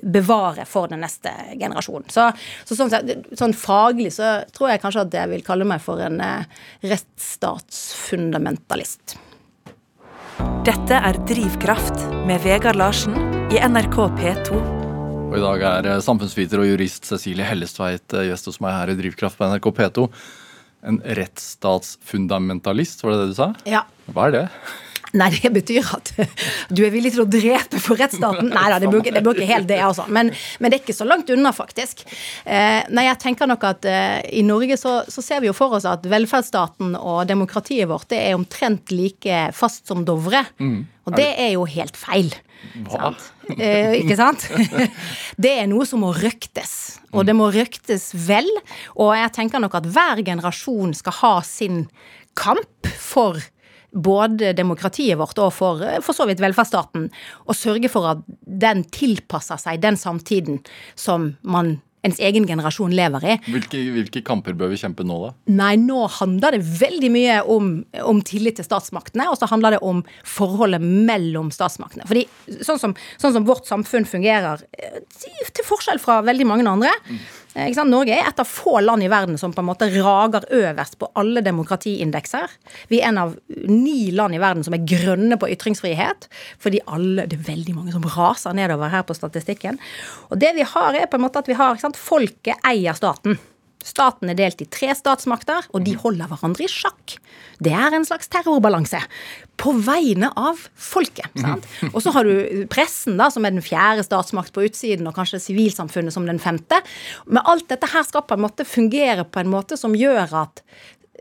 bevare 0.03 0.65
for 0.65 0.87
den 0.91 0.99
neste 1.03 1.29
generasjonen. 1.59 2.09
Så, 2.11 2.31
så 2.67 2.75
sånn, 2.77 2.91
sånn, 3.37 3.53
faglig 3.57 4.13
så 4.15 4.27
tror 4.55 4.69
jeg 4.71 4.81
kanskje 4.83 5.05
at 5.05 5.13
jeg 5.19 5.27
vil 5.33 5.43
kalle 5.45 5.65
meg 5.67 5.79
for 5.83 5.97
en 6.03 6.17
eh, 6.23 6.43
rettsstatsfundamentalist. 6.87 9.05
Dette 10.67 10.95
er 11.09 11.15
Drivkraft 11.29 11.97
med 12.27 12.37
Vegard 12.43 12.77
Larsen 12.79 13.15
i 13.53 13.57
NRK 13.63 13.97
P2. 14.19 14.49
Og 15.27 15.35
I 15.35 15.43
dag 15.43 15.59
er 15.71 15.83
eh, 15.93 16.03
samfunnsviter 16.03 16.57
og 16.63 16.69
jurist 16.69 17.03
Cecilie 17.09 17.45
Hellestveit 17.47 18.07
gjest 18.29 18.45
hos 18.51 18.61
meg 18.63 18.71
her 18.75 18.87
i 18.93 18.99
Drivkraft 18.99 19.37
på 19.39 19.47
NRK 19.51 19.67
P2. 19.81 19.99
En 20.87 20.97
rettsstatsfundamentalist, 21.19 22.97
var 23.03 23.09
det 23.13 23.19
det 23.23 23.31
du 23.31 23.35
sa? 23.39 23.47
Ja. 23.67 23.81
Hva 24.13 24.21
er 24.29 24.33
det? 24.35 24.47
Nei, 25.15 25.29
det 25.39 25.51
betyr 25.55 25.87
at 25.95 26.11
du 26.73 26.81
er 26.83 26.91
villig 26.91 27.13
til 27.15 27.23
å 27.23 27.27
drepe 27.29 27.79
for 27.83 27.99
rettsstaten. 27.99 28.49
Nei 28.51 28.65
da, 28.73 28.79
det 28.81 28.89
blir 28.91 29.05
ikke 29.05 29.47
helt 29.47 29.69
det, 29.69 29.79
altså. 29.83 30.07
Men, 30.11 30.33
men, 30.59 30.71
det 30.71 30.79
er 30.79 30.83
ikke 30.83 30.97
så 30.97 31.07
langt 31.07 31.31
unna, 31.33 31.53
faktisk. 31.55 32.03
Eh, 32.43 32.81
nei, 32.91 33.05
jeg 33.07 33.21
tenker 33.23 33.49
nok 33.49 33.63
at 33.69 33.87
eh, 33.87 34.19
i 34.39 34.43
Norge 34.45 34.79
så, 34.79 34.99
så, 35.07 35.23
ser 35.23 35.43
vi 35.43 35.51
jo 35.51 35.55
for 35.55 35.77
oss 35.77 35.87
at 35.87 36.05
velferdsstaten 36.07 36.97
og 36.99 37.23
demokratiet 37.29 37.87
vårt 37.89 38.09
det 38.11 38.19
er 38.25 38.35
omtrent 38.37 38.91
like 38.95 39.47
fast 39.55 39.87
som 39.87 40.03
Dovre. 40.07 40.43
Mm. 40.59 40.83
Og 41.07 41.15
det 41.15 41.29
er 41.39 41.53
jo 41.55 41.63
helt 41.71 41.95
feil. 41.95 42.33
Hva? 42.87 43.13
Sant? 43.13 43.27
Eh, 43.55 43.95
ikke 44.01 44.17
sant? 44.19 44.43
det 45.43 45.53
er 45.61 45.69
noe 45.71 45.87
som 45.87 46.03
må 46.03 46.11
røktes. 46.15 46.99
Og 47.15 47.27
det 47.27 47.35
må 47.37 47.47
røktes 47.53 48.09
vel. 48.27 48.49
Og 48.99 49.13
jeg 49.15 49.33
tenker 49.37 49.63
nok 49.63 49.77
at 49.79 49.87
hver 49.87 50.23
generasjon 50.27 50.95
skal 50.97 51.15
ha 51.21 51.35
sin 51.47 51.85
kamp 52.37 52.91
for 52.99 53.39
både 53.91 54.53
demokratiet 54.57 55.17
vårt 55.19 55.39
og 55.41 55.51
for, 55.55 55.81
for 56.03 56.15
så 56.15 56.27
vidt 56.29 56.43
velferdsstaten, 56.43 57.09
å 57.47 57.55
sørge 57.55 57.91
for 57.91 58.11
at 58.11 58.23
den 58.45 58.83
tilpasser 58.93 59.59
seg 59.61 59.83
den 59.83 59.99
samtiden 59.99 60.61
som 60.99 61.33
man 61.41 61.77
ens 62.05 62.19
egen 62.23 62.45
generasjon 62.47 62.93
lever 62.95 63.25
i. 63.25 63.35
Hvilke, 63.49 63.79
hvilke, 63.95 64.21
kamper 64.25 64.55
bør 64.57 64.71
vi 64.71 64.79
kjempe 64.79 65.05
nå, 65.07 65.17
da? 65.25 65.31
Nei, 65.57 65.73
nå 65.81 66.03
handler 66.19 66.55
det 66.55 66.61
veldig 66.79 67.09
mye 67.13 67.39
om, 67.51 67.71
om 68.05 68.21
tillit 68.25 68.59
til 68.59 68.67
statsmaktene, 68.67 69.27
og 69.31 69.39
så 69.39 69.49
handler 69.51 69.75
det 69.75 69.81
om 69.85 70.03
forholdet 70.27 70.83
mellom 70.83 71.49
statsmaktene. 71.53 72.07
Fordi 72.07 72.27
sånn 72.61 72.81
som, 72.81 72.95
sånn 73.19 73.35
som 73.35 73.49
vårt 73.49 73.67
samfunn 73.69 74.07
fungerer, 74.07 74.63
eh, 74.77 75.01
til 75.17 75.67
forskjell 75.67 76.01
fra 76.03 76.21
veldig 76.27 76.47
mange 76.47 76.69
andre, 76.69 76.93
mm 77.09 77.46
Norge 77.87 78.13
er 78.13 78.27
et 78.29 78.39
av 78.39 78.47
få 78.49 78.77
land 78.83 79.03
i 79.03 79.09
verden 79.09 79.37
som 79.41 79.53
på 79.55 79.63
en 79.63 79.69
måte 79.71 79.89
rager 79.89 80.45
øverst 80.53 80.97
på 81.01 81.09
alle 81.17 81.41
demokratiindekser. 81.41 82.53
Vi 82.91 83.01
er 83.01 83.09
en 83.09 83.21
av 83.23 83.35
ni 83.49 84.11
land 84.11 84.37
i 84.37 84.41
verden 84.41 84.63
som 84.65 84.75
er 84.77 84.85
grønne 84.85 85.39
på 85.41 85.49
ytringsfrihet. 85.55 86.29
Fordi 86.61 86.83
alle, 86.85 87.25
det 87.25 87.39
er 87.39 87.49
veldig 87.49 87.75
mange 87.75 87.95
som 87.95 88.05
raser 88.05 88.57
nedover 88.57 88.93
her 88.93 89.05
på 89.07 89.17
statistikken. 89.17 89.81
Og 90.29 90.37
det 90.41 90.53
vi 90.57 90.67
har, 90.67 90.93
er 90.93 91.09
på 91.09 91.17
en 91.17 91.25
måte 91.25 91.41
at 91.41 91.49
vi 91.49 91.57
har 91.57 91.79
sant, 91.81 91.97
Folket 91.97 92.61
eier 92.67 92.95
staten. 92.97 93.39
Staten 93.85 94.31
er 94.31 94.37
delt 94.37 94.61
i 94.63 94.67
tre 94.73 94.89
statsmakter, 94.97 95.67
og 95.71 95.83
de 95.85 95.93
holder 95.99 96.29
hverandre 96.31 96.65
i 96.65 96.71
sjakk. 96.71 97.17
Det 97.63 97.73
er 97.73 97.93
en 97.95 98.05
slags 98.07 98.29
terrorbalanse. 98.33 98.99
På 99.57 99.73
vegne 99.85 100.31
av 100.37 100.59
folket. 100.73 101.29
Sant? 101.39 101.67
Og 101.93 102.01
så 102.03 102.13
har 102.15 102.27
du 102.27 102.65
pressen, 102.73 103.17
da, 103.21 103.29
som 103.33 103.45
er 103.47 103.55
den 103.55 103.65
fjerde 103.65 104.05
statsmakt 104.05 104.53
på 104.55 104.65
utsiden, 104.67 105.07
og 105.09 105.15
kanskje 105.17 105.41
sivilsamfunnet 105.45 106.15
som 106.15 106.27
den 106.27 106.41
femte. 106.41 106.81
Men 107.29 107.45
alt 107.45 107.69
dette 107.71 107.89
her 107.93 108.05
skal 108.07 108.25
på 108.27 108.37
en 108.37 108.45
måte 108.47 108.67
fungere 108.67 109.25
på 109.25 109.41
en 109.41 109.53
måte 109.53 109.79
som 109.79 109.95
gjør 109.97 110.35
at 110.43 110.63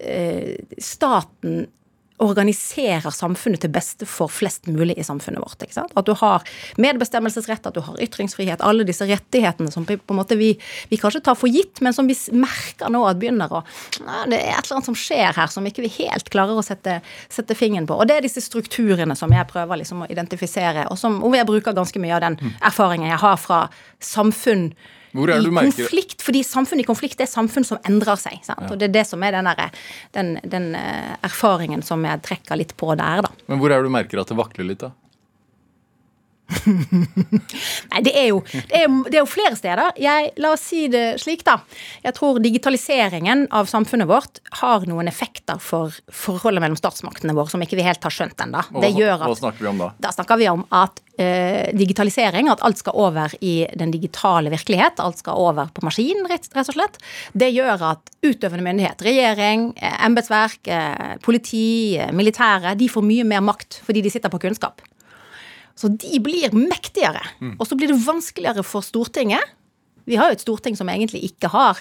eh, 0.01 0.57
staten 0.83 1.67
organiserer 2.23 3.13
samfunnet 3.13 3.61
til 3.65 3.73
beste 3.73 4.07
for 4.09 4.33
flest 4.33 4.67
mulig 4.71 4.97
i 4.99 5.05
samfunnet 5.05 5.43
vårt. 5.43 5.61
ikke 5.63 5.77
sant? 5.77 5.93
At 5.97 6.07
du 6.09 6.15
har 6.17 6.45
medbestemmelsesrett, 6.81 7.67
at 7.69 7.77
du 7.77 7.83
har 7.85 8.01
ytringsfrihet, 8.03 8.65
alle 8.65 8.87
disse 8.89 9.05
rettighetene 9.09 9.73
som 9.73 9.85
på 9.87 9.99
en 9.99 10.19
måte 10.19 10.39
vi, 10.41 10.55
vi 10.89 11.01
kanskje 11.01 11.23
tar 11.27 11.37
for 11.39 11.53
gitt, 11.53 11.83
men 11.85 11.97
som 11.97 12.09
vi 12.09 12.17
merker 12.33 12.93
nå 12.93 13.05
at 13.09 13.21
begynner 13.21 13.53
å 13.53 13.63
Det 14.31 14.39
er 14.39 14.57
et 14.57 14.65
eller 14.65 14.79
annet 14.79 14.89
som 14.89 14.99
skjer 14.99 15.37
her 15.37 15.51
som 15.53 15.67
ikke 15.69 15.85
vi 15.85 15.93
helt 15.99 16.31
klarer 16.33 16.57
å 16.57 16.65
sette, 16.65 17.01
sette 17.29 17.57
fingeren 17.59 17.89
på. 17.89 17.99
Og 17.99 18.09
det 18.09 18.19
er 18.19 18.27
disse 18.27 18.43
strukturene 18.45 19.17
som 19.19 19.33
jeg 19.33 19.49
prøver 19.51 19.83
liksom 19.83 20.05
å 20.05 20.11
identifisere, 20.11 20.87
og 20.91 20.99
som, 21.01 21.21
hvor 21.21 21.37
jeg 21.37 21.49
bruker 21.49 21.77
ganske 21.77 22.01
mye 22.01 22.17
av 22.17 22.25
den 22.25 22.39
erfaringen 22.65 23.11
jeg 23.11 23.23
har 23.23 23.41
fra 23.41 23.67
samfunn 24.01 24.71
i 25.17 25.51
konflikt, 25.53 26.23
fordi 26.25 26.43
samfunn 26.47 26.83
i 26.83 26.87
konflikt 26.87 27.23
er 27.23 27.31
samfunn 27.31 27.67
som 27.67 27.81
endrer 27.89 28.21
seg. 28.21 28.39
Ja. 28.49 28.59
Og 28.69 28.77
det 28.81 28.91
er 28.91 28.95
det 28.99 29.07
som 29.09 29.25
er 29.27 29.37
den, 29.39 29.49
der, 29.49 29.83
den, 30.17 30.37
den, 30.45 30.71
eh, 30.79 31.17
erfaringen 31.27 31.83
som 31.87 32.05
jeg 32.07 32.23
trekker 32.27 32.61
litt 32.61 32.77
på 32.79 32.93
der, 32.99 33.25
da. 33.27 33.33
Men 33.51 33.63
hvor 33.63 33.73
er 33.73 33.81
det 33.81 33.91
du 33.91 33.97
merker 33.97 34.23
at 34.23 34.33
det 34.33 34.39
vakler 34.39 34.69
litt, 34.69 34.85
da? 34.85 34.93
Nei, 37.91 38.01
det 38.07 38.13
er, 38.15 38.29
jo, 38.31 38.41
det, 38.47 38.79
er, 38.79 38.91
det 39.09 39.17
er, 39.17 39.21
jo, 39.21 39.29
flere 39.31 39.57
steder. 39.59 39.97
Jeg, 40.01 40.31
la 40.43 40.53
oss 40.55 40.67
si 40.71 40.87
det 40.93 41.05
slik, 41.23 41.43
da. 41.47 41.59
Jeg 42.05 42.15
tror 42.17 42.39
digitaliseringen 42.43 43.47
av 43.55 43.71
samfunnet 43.71 44.09
vårt 44.11 44.41
har 44.61 44.87
noen 44.89 45.11
effekter 45.11 45.59
for 45.63 45.95
forholdet 46.13 46.63
mellom 46.63 46.79
statsmaktene 46.79 47.35
våre 47.37 47.53
som 47.53 47.63
ikke 47.65 47.79
vi 47.81 47.87
helt 47.87 48.05
har 48.07 48.15
skjønt 48.15 48.47
ennå. 48.47 48.63
Hva 49.35 49.41
snakker 49.43 49.67
vi 49.67 49.73
om 49.73 49.83
da? 49.83 49.91
Da 50.07 50.15
snakker 50.15 50.41
vi 50.41 50.49
om 50.53 50.65
at 50.75 51.03
uh, 51.03 51.67
digitalisering, 51.77 52.51
at 52.53 52.63
alt 52.67 52.81
skal 52.83 52.99
over 53.07 53.37
i 53.41 53.57
den 53.75 53.95
digitale 53.95 54.53
virkelighet, 54.55 55.03
alt 55.03 55.23
skal 55.23 55.43
over 55.43 55.71
på 55.75 55.85
maskin, 55.87 56.25
rett, 56.31 56.49
rett 56.55 56.73
og 56.73 56.79
slett, 56.79 57.01
det 57.35 57.51
gjør 57.55 57.89
at 57.93 58.13
utøvende 58.27 58.65
myndighet, 58.67 59.03
regjering, 59.07 59.71
eh, 59.77 59.97
embetsverk, 60.07 60.67
eh, 60.73 61.15
politi, 61.23 61.99
militære, 62.17 62.75
de 62.79 62.89
får 62.91 63.05
mye 63.07 63.27
mer 63.29 63.45
makt 63.45 63.81
fordi 63.87 64.03
de 64.03 64.13
sitter 64.13 64.33
på 64.33 64.41
kunnskap. 64.43 64.83
Så 65.77 65.91
de 65.93 66.19
blir 66.25 66.55
mektigere. 66.57 67.23
Mm. 67.43 67.55
Og 67.59 67.69
så 67.69 67.77
blir 67.77 67.93
det 67.93 68.01
vanskeligere 68.01 68.65
for 68.65 68.85
Stortinget. 68.85 69.55
Vi 70.07 70.17
har 70.17 70.31
jo 70.31 70.37
et 70.39 70.45
storting 70.45 70.77
som 70.79 70.89
egentlig 70.89 71.25
ikke 71.29 71.51
har 71.53 71.81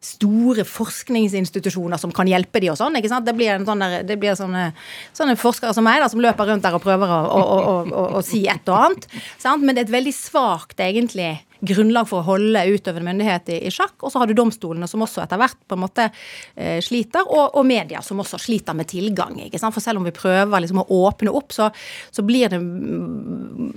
store 0.00 0.64
forskningsinstitusjoner 0.64 2.00
som 2.00 2.12
kan 2.16 2.28
hjelpe 2.28 2.62
de 2.62 2.70
og 2.72 2.78
sånn. 2.80 2.96
ikke 2.96 3.10
sant? 3.12 3.26
Det 3.28 3.34
blir, 3.36 3.60
sånn 3.68 3.84
der, 3.84 3.98
det 4.08 4.16
blir 4.20 4.36
sånne, 4.38 4.70
sånne, 5.16 5.36
forskere 5.36 5.74
som 5.76 5.84
meg 5.84 6.00
da, 6.00 6.08
som 6.08 6.22
løper 6.24 6.48
rundt 6.48 6.64
der 6.64 6.78
og 6.78 6.82
prøver 6.84 7.12
å, 7.12 7.20
å, 7.36 7.58
å, 7.84 8.04
å 8.16 8.22
si 8.24 8.46
et 8.48 8.72
og 8.72 8.78
annet. 8.78 9.06
Sant? 9.42 9.60
Men 9.60 9.76
det 9.76 9.84
er 9.84 9.90
et 9.90 9.98
veldig 9.98 10.14
svakt 10.16 10.80
egentlig 10.80 11.34
grunnlag 11.66 12.08
for 12.08 12.22
å 12.22 12.28
holde 12.32 12.62
utøvende 12.72 13.06
myndighet 13.10 13.50
i, 13.54 13.58
i 13.68 13.72
sjakk. 13.74 13.96
Og 14.00 14.12
så 14.12 14.22
har 14.22 14.30
du 14.30 14.36
domstolene 14.38 14.88
som 14.90 15.02
også 15.04 15.24
etter 15.24 15.40
hvert 15.40 15.58
på 15.68 15.76
en 15.76 15.82
måte 15.84 16.08
eh, 16.08 16.78
sliter, 16.84 17.26
og, 17.26 17.56
og, 17.58 17.64
media 17.68 18.02
som 18.04 18.22
også 18.22 18.40
sliter 18.40 18.76
med 18.76 18.90
tilgang. 18.90 19.36
ikke 19.46 19.60
sant? 19.60 19.76
For 19.76 19.84
selv 19.84 20.00
om 20.00 20.08
vi 20.08 20.14
prøver 20.16 20.64
liksom 20.64 20.82
å 20.82 20.88
åpne 21.00 21.34
opp, 21.36 21.54
så, 21.56 21.70
så, 22.10 22.24
blir 22.26 22.52
det 22.52 22.60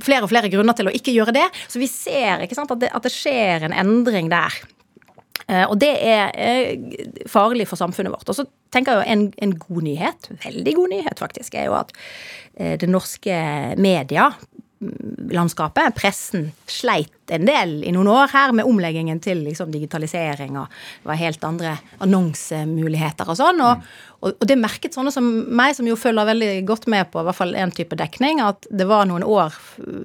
flere 0.04 0.26
og 0.26 0.32
flere 0.32 0.52
grunner 0.54 0.78
til 0.78 0.90
å 0.90 0.96
ikke 0.96 1.16
gjøre 1.16 1.36
det. 1.36 1.48
Så 1.68 1.82
vi 1.82 1.90
ser 1.92 2.46
ikke 2.46 2.58
sant, 2.58 2.72
at 2.74 2.84
det, 2.84 2.94
at 2.94 3.06
det 3.06 3.14
skjer 3.14 3.68
en 3.68 3.76
endring 3.84 4.32
der. 4.34 4.64
Eh, 5.48 5.66
og 5.68 5.78
det 5.82 5.92
er 6.00 6.32
eh, 6.40 7.26
farlig 7.30 7.68
for 7.70 7.80
samfunnet 7.80 8.14
vårt. 8.14 8.30
Og 8.30 8.38
så 8.38 8.48
tenker 8.74 8.94
jeg 8.94 9.02
jo 9.02 9.16
en, 9.16 9.26
en, 9.46 9.56
god 9.60 9.88
nyhet, 9.90 10.30
veldig 10.46 10.76
god 10.80 10.94
nyhet 10.96 11.24
faktisk, 11.24 11.58
er 11.58 11.70
jo 11.70 11.78
at 11.78 11.94
eh, 12.56 12.76
det 12.80 12.90
norske 12.92 13.40
media 13.82 14.32
landskapet. 15.34 15.96
Pressen 15.96 16.50
sleit 16.68 17.23
en 17.38 17.48
del 17.48 17.76
i 17.84 17.94
noen 17.96 18.10
år 18.14 18.32
her 18.34 18.56
med 18.56 18.68
omleggingen 18.70 19.22
til 19.24 19.44
liksom, 19.48 19.72
digitalisering 19.74 20.58
og 20.60 20.72
det 20.72 21.12
var 21.12 21.20
helt 21.20 21.46
andre 21.48 21.76
annonsemuligheter 22.04 23.30
og 23.30 23.38
sånn. 23.40 23.62
Og, 23.64 23.86
og, 24.24 24.30
og, 24.32 24.46
det 24.48 24.58
merket 24.60 24.96
sånne 24.96 25.12
som 25.14 25.26
meg, 25.52 25.76
som 25.78 25.88
jo 25.88 25.98
følger 26.00 26.30
veldig 26.30 26.52
godt 26.68 26.88
med 26.92 27.10
på 27.12 27.22
i 27.22 27.28
hvert 27.28 27.38
fall 27.38 27.56
én 27.60 27.74
type 27.76 27.98
dekning, 28.00 28.42
at 28.44 28.68
det 28.72 28.88
var 28.90 29.08
noen 29.10 29.26
år 29.28 29.56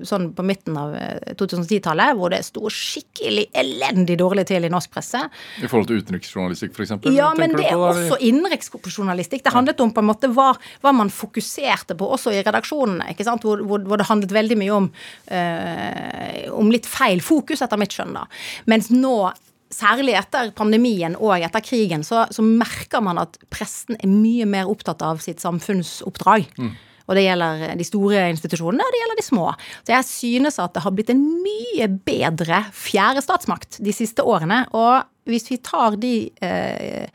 sånn 0.06 0.30
på 0.36 0.44
midten 0.46 0.78
av 0.80 0.96
2010-tallet 1.38 2.12
eh, 2.12 2.18
hvor 2.18 2.32
det 2.34 2.42
sto 2.46 2.70
skikkelig 2.72 3.48
elendig 3.62 4.18
dårlig 4.20 4.48
til 4.50 4.66
i 4.66 4.72
norsk 4.72 4.92
presse. 4.94 5.22
I 5.62 5.70
forhold 5.70 5.90
til 5.90 6.02
utenriksjournalistikk, 6.02 6.74
f.eks.? 6.74 6.96
Ja, 7.14 7.30
men 7.38 7.54
det 7.58 7.68
er 7.70 7.78
også 7.78 8.18
innenriksjournalistikk. 8.24 9.44
Det 9.46 9.54
handlet 9.54 9.80
om 9.84 9.94
på 9.94 10.02
en 10.02 10.10
måte 10.10 10.32
hva, 10.34 10.50
hva, 10.82 10.94
man 10.96 11.12
fokuserte 11.14 11.96
på 11.98 12.10
også 12.16 12.34
i 12.34 12.42
redaksjonene? 12.42 13.14
Hvor, 13.42 13.62
hvor, 13.66 13.84
hvor 13.86 14.00
det 14.00 14.08
handlet 14.08 14.34
veldig 14.34 14.58
mye 14.58 14.74
om, 14.74 14.90
øh, 15.30 16.42
om 16.58 16.72
litt 16.72 16.88
feil 16.88 17.17
feil 17.18 17.24
fokus, 17.24 17.62
etter 17.62 17.78
mitt 17.78 17.94
skjønn. 17.94 18.14
da. 18.14 18.26
Mens 18.66 18.90
nå 18.90 19.32
særlig 19.70 20.16
etter 20.16 20.52
pandemien 20.56 21.16
og 21.18 21.36
etter 21.36 21.60
krigen, 21.60 22.04
så, 22.04 22.26
så, 22.30 22.42
merker 22.42 23.02
man 23.04 23.18
at 23.20 23.36
presten 23.50 23.98
er 23.98 24.08
mye 24.08 24.46
mer 24.48 24.68
opptatt 24.68 25.02
av 25.04 25.20
sitt 25.20 25.40
samfunnsoppdrag. 25.40 26.48
Mm. 26.58 26.72
Og 27.08 27.16
det 27.16 27.24
gjelder 27.24 27.76
de 27.76 27.84
store 27.88 28.24
institusjonene, 28.34 28.84
og 28.84 28.92
det 28.92 28.98
gjelder 29.00 29.18
de 29.18 29.24
små. 29.24 29.44
Så 29.80 29.94
jeg 29.94 30.08
synes 30.08 30.58
at 30.60 30.74
det 30.74 30.82
har 30.84 30.92
blitt 30.92 31.12
en 31.12 31.22
mye 31.40 31.88
bedre 31.88 32.66
fjerde 32.76 33.22
statsmakt 33.24 33.78
de 33.84 33.94
siste 33.96 34.24
årene. 34.24 34.66
Og 34.76 35.08
hvis 35.28 35.48
vi 35.48 35.56
tar 35.64 35.96
de 36.00 36.12
eh, 36.44 37.08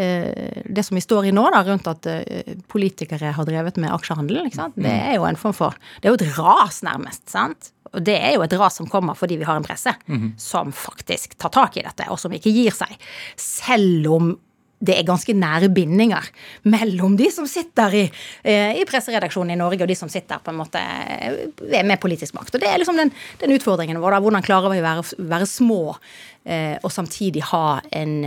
eh, 0.00 0.62
det 0.64 0.84
som 0.86 0.96
vi 0.96 1.04
står 1.04 1.28
i 1.28 1.34
nå, 1.36 1.44
da, 1.52 1.60
rundt 1.68 1.90
at 1.92 2.08
eh, 2.08 2.54
politikere 2.72 3.34
har 3.36 3.48
drevet 3.48 3.76
med 3.76 3.92
aksjehandel, 3.92 4.48
det 4.48 4.94
er 4.94 5.18
jo 5.18 5.28
en 5.28 5.40
form 5.40 5.56
for 5.56 5.76
Det 6.00 6.08
er 6.08 6.16
jo 6.16 6.20
et 6.22 6.38
ras, 6.40 6.80
nærmest. 6.88 7.26
sant? 7.28 7.72
Og 7.94 8.04
det 8.04 8.18
er 8.18 8.36
jo 8.36 8.44
et 8.44 8.58
ras 8.60 8.80
som 8.80 8.88
kommer 8.90 9.16
fordi 9.18 9.38
vi 9.40 9.46
har 9.48 9.58
en 9.58 9.66
presse 9.66 9.94
mm. 10.06 10.34
som 10.40 10.74
faktisk 10.74 11.38
tar 11.40 11.54
tak 11.54 11.78
i 11.78 11.86
dette, 11.86 12.08
og 12.12 12.20
som 12.20 12.34
ikke 12.34 12.52
gir 12.52 12.74
seg. 12.76 12.94
Selv 13.38 14.12
om 14.18 14.36
det 14.78 14.94
er 14.94 15.06
ganske 15.06 15.34
nære 15.34 15.70
bindinger 15.74 16.28
mellom 16.70 17.16
de 17.18 17.26
som 17.34 17.48
sitter 17.50 17.94
i, 17.98 18.02
eh, 18.46 18.78
i, 18.78 18.84
presseredaksjonen 18.86 19.56
i 19.56 19.58
Norge, 19.58 19.82
og 19.82 19.90
de 19.90 19.96
som 19.98 20.10
sitter 20.12 20.38
på 20.42 20.52
en 20.52 20.60
måte 20.60 20.78
eh, 20.78 21.82
med 21.82 21.98
politisk 22.00 22.36
makt. 22.38 22.54
Og 22.54 22.62
Det 22.62 22.70
er 22.70 22.78
liksom 22.78 22.98
den, 22.98 23.10
den 23.42 23.54
utfordringen 23.56 23.98
vår. 23.98 24.14
Da. 24.14 24.22
Hvordan 24.22 24.46
klarer 24.46 24.74
vi 24.74 24.82
å 24.82 24.86
være, 24.86 25.06
være 25.34 25.50
små 25.50 25.82
eh, 26.44 26.76
og 26.78 26.94
samtidig 26.94 27.42
ha 27.50 27.80
en, 27.90 28.20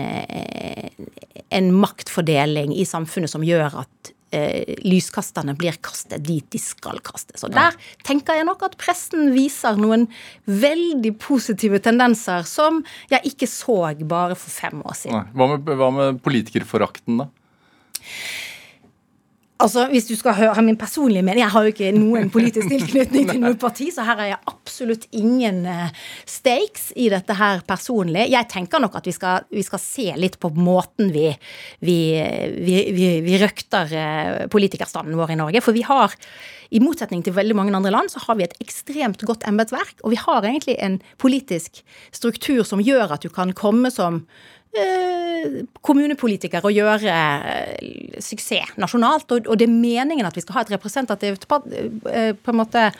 en 1.50 1.72
maktfordeling 1.80 2.75
i 2.75 2.88
samfunnet 2.88 3.32
som 3.32 3.48
gjør 3.48 3.86
at 3.86 4.15
eh, 4.36 4.76
lyskasterne 4.88 5.56
blir 5.60 5.78
kastet 5.84 6.24
dit 6.26 6.46
de 6.52 6.62
skal 6.62 7.02
kastes. 7.06 7.44
Og 7.48 7.54
der 7.56 7.76
tenker 8.08 8.40
jeg 8.40 8.48
nok 8.48 8.66
at 8.68 8.78
pressen 8.82 9.32
viser 9.36 9.80
noen 9.80 10.08
veldig 10.46 11.14
positive 11.22 11.82
tendenser 11.84 12.48
som 12.50 12.82
jeg 13.12 13.34
ikke 13.34 13.50
så 13.50 13.80
bare 14.08 14.38
for 14.40 14.54
fem 14.54 14.82
år 14.86 14.98
siden. 14.98 15.28
Hva 15.36 15.52
med, 15.54 15.76
hva 15.80 15.92
med 15.96 16.22
politikerforakten, 16.26 17.24
da? 17.24 17.30
Altså, 19.62 19.86
Hvis 19.91 20.08
du 20.10 20.15
skal 20.18 20.36
høre 20.38 20.63
min 20.65 20.77
personlige 20.80 21.24
mening 21.25 21.44
Jeg 21.44 21.53
har 21.53 21.65
jo 21.65 21.74
ikke 21.74 21.91
noen 21.96 22.30
politisk 22.34 22.70
tilknytning 22.74 23.30
til 23.30 23.41
noe 23.44 23.58
parti, 23.62 23.89
så 23.94 24.06
her 24.08 24.20
har 24.20 24.30
jeg 24.32 24.39
absolutt 24.51 25.08
ingen 25.18 25.63
uh, 25.68 25.89
stakes 26.30 26.89
i 27.00 27.10
dette 27.13 27.36
her 27.38 27.62
personlig. 27.68 28.27
Jeg 28.32 28.50
tenker 28.51 28.82
nok 28.82 28.98
at 29.00 29.10
vi 29.10 29.13
skal, 29.15 29.46
vi 29.51 29.63
skal 29.65 29.82
se 29.84 30.08
litt 30.20 30.39
på 30.41 30.51
måten 30.56 31.12
vi, 31.13 31.27
vi, 31.84 31.98
vi, 32.96 33.10
vi 33.25 33.41
røkter 33.41 33.94
uh, 33.94 34.39
politikerstanden 34.51 35.18
vår 35.20 35.36
i 35.36 35.39
Norge. 35.41 35.63
For 35.65 35.77
vi 35.77 35.84
har, 35.88 36.15
i 36.72 36.82
motsetning 36.84 37.25
til 37.25 37.36
veldig 37.36 37.58
mange 37.58 37.75
andre 37.77 37.94
land, 37.94 38.13
så 38.13 38.24
har 38.25 38.39
vi 38.39 38.48
et 38.48 38.58
ekstremt 38.63 39.25
godt 39.27 39.46
embetsverk. 39.50 40.00
Og 40.01 40.15
vi 40.15 40.22
har 40.22 40.48
egentlig 40.48 40.80
en 40.80 41.01
politisk 41.22 41.84
struktur 42.15 42.63
som 42.68 42.82
gjør 42.84 43.18
at 43.18 43.25
du 43.25 43.30
kan 43.34 43.53
komme 43.58 43.94
som 43.94 44.24
Eh, 44.25 44.61
kommunepolitikere 45.82 46.70
å 46.70 46.72
gjøre 46.72 47.12
eh, 47.12 48.22
suksess 48.24 48.78
nasjonalt. 48.80 49.32
Og, 49.34 49.51
det 49.60 49.68
er 49.68 49.74
meningen 49.74 50.28
at 50.28 50.38
vi 50.38 50.44
skal 50.44 50.60
ha 50.60 50.63
et 50.66 50.72
representativt 50.74 51.48
eh, 51.50 52.32
på 52.38 52.54
en 52.54 52.62
måte 52.62 52.92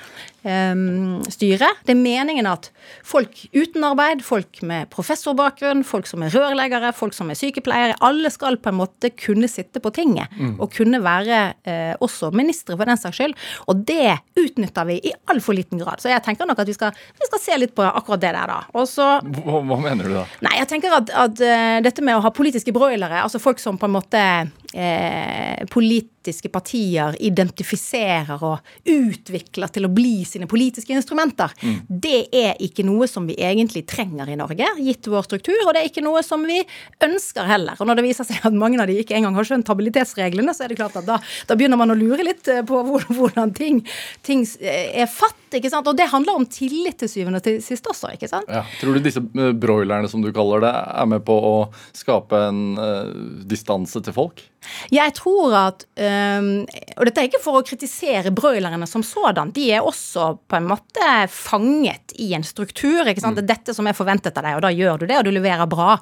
styre. 0.42 1.68
Det 1.86 1.94
er 1.94 2.00
meningen 2.00 2.48
at 2.50 2.72
folk 3.06 3.44
uten 3.54 3.84
arbeid, 3.86 4.24
folk 4.26 4.64
med 4.66 4.90
professorbakgrunn, 4.90 5.84
folk 5.86 6.10
som 6.10 6.24
er 6.26 6.34
rørleggere, 6.34 6.90
folk 6.98 7.14
som 7.14 7.30
er 7.30 7.38
sykepleiere, 7.38 7.94
alle 8.02 8.32
skal 8.34 8.58
på 8.58 8.72
en 8.72 8.80
måte 8.80 9.12
kunne 9.14 9.46
sitte 9.46 9.78
på 9.78 9.92
tinget. 9.94 10.34
Mm. 10.40 10.56
Og 10.58 10.74
kunne 10.74 10.98
være 11.06 11.44
også 12.02 12.32
ministre, 12.34 12.74
for 12.74 12.90
den 12.90 12.98
saks 12.98 13.20
skyld. 13.22 13.38
Og 13.70 13.86
det 13.86 14.18
utnytter 14.42 14.90
vi 14.90 14.98
i 15.12 15.14
altfor 15.30 15.60
liten 15.60 15.78
grad. 15.78 16.02
Så 16.02 16.10
jeg 16.10 16.26
tenker 16.26 16.50
nok 16.50 16.66
at 16.66 16.74
vi 16.74 16.78
skal, 16.80 16.98
vi 17.22 17.30
skal 17.30 17.44
se 17.46 17.62
litt 17.62 17.78
på 17.78 17.86
akkurat 17.86 18.26
det 18.26 18.34
der, 18.34 18.56
da. 18.56 18.66
Også, 18.82 19.12
hva, 19.46 19.62
hva, 19.62 19.78
mener 19.86 20.10
du 20.10 20.18
da? 20.24 20.26
Nei, 20.42 20.58
jeg 20.58 20.72
tenker 20.74 20.98
at, 20.98 21.14
at 21.14 21.46
dette 21.86 22.04
med 22.06 22.18
å 22.18 22.24
ha 22.26 22.32
politiske 22.36 22.74
broilere, 22.76 23.22
altså 23.24 23.42
folk 23.42 23.62
som 23.62 23.80
på 23.80 23.88
en 23.90 23.96
måte 23.96 24.24
eh, 24.74 25.66
politiske 25.72 26.50
partier 26.54 27.16
identifiserer 27.20 28.44
og 28.46 28.60
utvikler 28.88 29.72
til 29.74 29.88
å 29.88 29.92
bli 29.92 30.22
sine 30.28 30.48
politiske 30.50 30.94
instrumenter, 30.96 31.54
mm. 31.62 31.78
det 31.90 32.20
er 32.36 32.62
ikke 32.64 32.86
noe 32.88 33.08
som 33.10 33.28
vi 33.30 33.38
egentlig 33.42 33.84
trenger 33.90 34.30
i 34.30 34.38
Norge, 34.40 34.68
gitt 34.80 35.10
vår 35.12 35.28
struktur, 35.28 35.58
og 35.66 35.74
det 35.74 35.84
er 35.84 35.92
ikke 35.92 36.06
noe 36.06 36.24
som 36.26 36.46
vi 36.48 36.62
ønsker 37.04 37.50
heller. 37.50 37.80
Og 37.80 37.90
når 37.90 38.00
det 38.00 38.08
viser 38.08 38.28
seg 38.28 38.48
at 38.48 38.58
mange 38.58 38.80
av 38.82 38.90
de 38.90 39.00
ikke 39.02 39.18
engang 39.18 39.38
har 39.40 39.50
skjønt 39.50 39.72
habilitetsreglene, 39.72 40.56
så 40.56 40.66
er 40.66 40.74
det 40.74 40.80
klart 40.80 40.98
at 41.02 41.08
da, 41.10 41.20
da 41.50 41.58
begynner 41.58 41.80
man 41.82 41.94
å 41.94 41.98
lure 41.98 42.26
litt 42.26 42.48
eh, 42.52 42.64
på 42.68 42.84
hvordan 43.18 43.56
ting, 43.58 43.84
ting 44.26 44.46
eh, 44.62 45.02
er 45.04 45.12
fatt. 45.12 45.40
ikke 45.58 45.72
sant? 45.74 45.90
Og 45.90 45.98
det 45.98 46.12
handler 46.12 46.40
om 46.40 46.48
tillit 46.48 47.02
til 47.02 47.12
syvende 47.12 47.42
og 47.42 47.66
sist 47.66 47.88
også, 47.90 48.14
ikke 48.16 48.30
sant? 48.32 48.50
Ja. 48.52 48.64
Tror 48.80 48.96
du 48.96 49.04
disse 49.04 49.22
broilerne, 49.22 50.10
som 50.12 50.24
du 50.24 50.32
kaller 50.36 50.64
det, 50.64 50.72
er 50.72 51.10
med 51.12 51.26
på 51.28 51.36
å 51.36 51.56
skape 51.98 52.40
en 52.48 52.62
uh, 52.80 53.12
distanse 53.48 54.02
til 54.04 54.16
folk? 54.16 54.44
Jeg 54.94 55.14
tror 55.18 55.56
at 55.58 55.86
um, 55.98 56.50
Og 57.00 57.08
dette 57.08 57.22
er 57.22 57.30
ikke 57.30 57.42
for 57.42 57.58
å 57.58 57.64
kritisere 57.66 58.34
broilerne 58.36 58.86
som 58.90 59.04
sådan. 59.06 59.54
De 59.56 59.68
er 59.74 59.86
også 59.86 60.36
på 60.50 60.58
en 60.58 60.68
måte 60.70 61.08
fanget 61.34 62.14
i 62.22 62.32
en 62.38 62.46
struktur. 62.46 63.08
ikke 63.08 63.24
sant? 63.24 63.38
Mm. 63.38 63.40
Det 63.40 63.44
er 63.46 63.52
dette 63.56 63.76
som 63.76 63.88
er 63.90 63.98
forventet 63.98 64.38
av 64.38 64.46
deg, 64.46 64.58
og 64.60 64.64
da 64.66 64.72
gjør 64.74 65.02
du 65.02 65.08
det, 65.10 65.18
og 65.18 65.26
du 65.26 65.32
leverer 65.34 65.70
bra. 65.70 65.96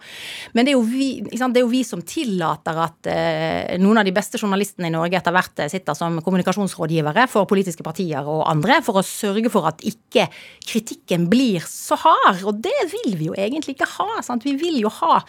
Men 0.54 0.68
det 0.68 0.74
er 0.74 0.78
jo 0.78 0.84
vi, 0.84 1.10
det 1.24 1.40
er 1.40 1.64
jo 1.64 1.72
vi 1.72 1.84
som 1.88 2.04
tillater 2.04 2.82
at 2.84 3.10
uh, 3.10 3.78
noen 3.80 4.02
av 4.02 4.08
de 4.08 4.16
beste 4.16 4.42
journalistene 4.42 4.90
i 4.90 4.94
Norge 4.94 5.20
etter 5.20 5.36
hvert 5.36 5.64
eh, 5.64 5.72
sitter 5.72 5.96
som 5.98 6.20
kommunikasjonsrådgivere 6.26 7.28
for 7.32 7.48
politiske 7.50 7.86
partier 7.86 8.28
og 8.28 8.44
andre, 8.50 8.82
for 8.86 9.00
å 9.00 9.06
sørge 9.06 9.52
for 9.54 9.70
at 9.70 9.84
ikke 9.88 10.28
kritikken 10.68 11.30
blir 11.32 11.64
så 11.70 11.98
hard. 12.00 12.44
Og 12.44 12.60
det 12.64 12.76
vil 12.92 13.16
vi 13.20 13.30
jo 13.30 13.38
egentlig 13.38 13.78
ikke 13.78 13.90
ha. 13.96 14.20
sant? 14.26 14.44
Vi 14.48 14.58
vil 14.60 14.82
jo 14.84 14.92
ha, 15.00 15.22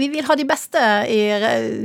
vi 0.00 0.10
vil 0.12 0.26
ha 0.26 0.36
de 0.38 0.48
beste 0.48 0.82
i 1.12 1.20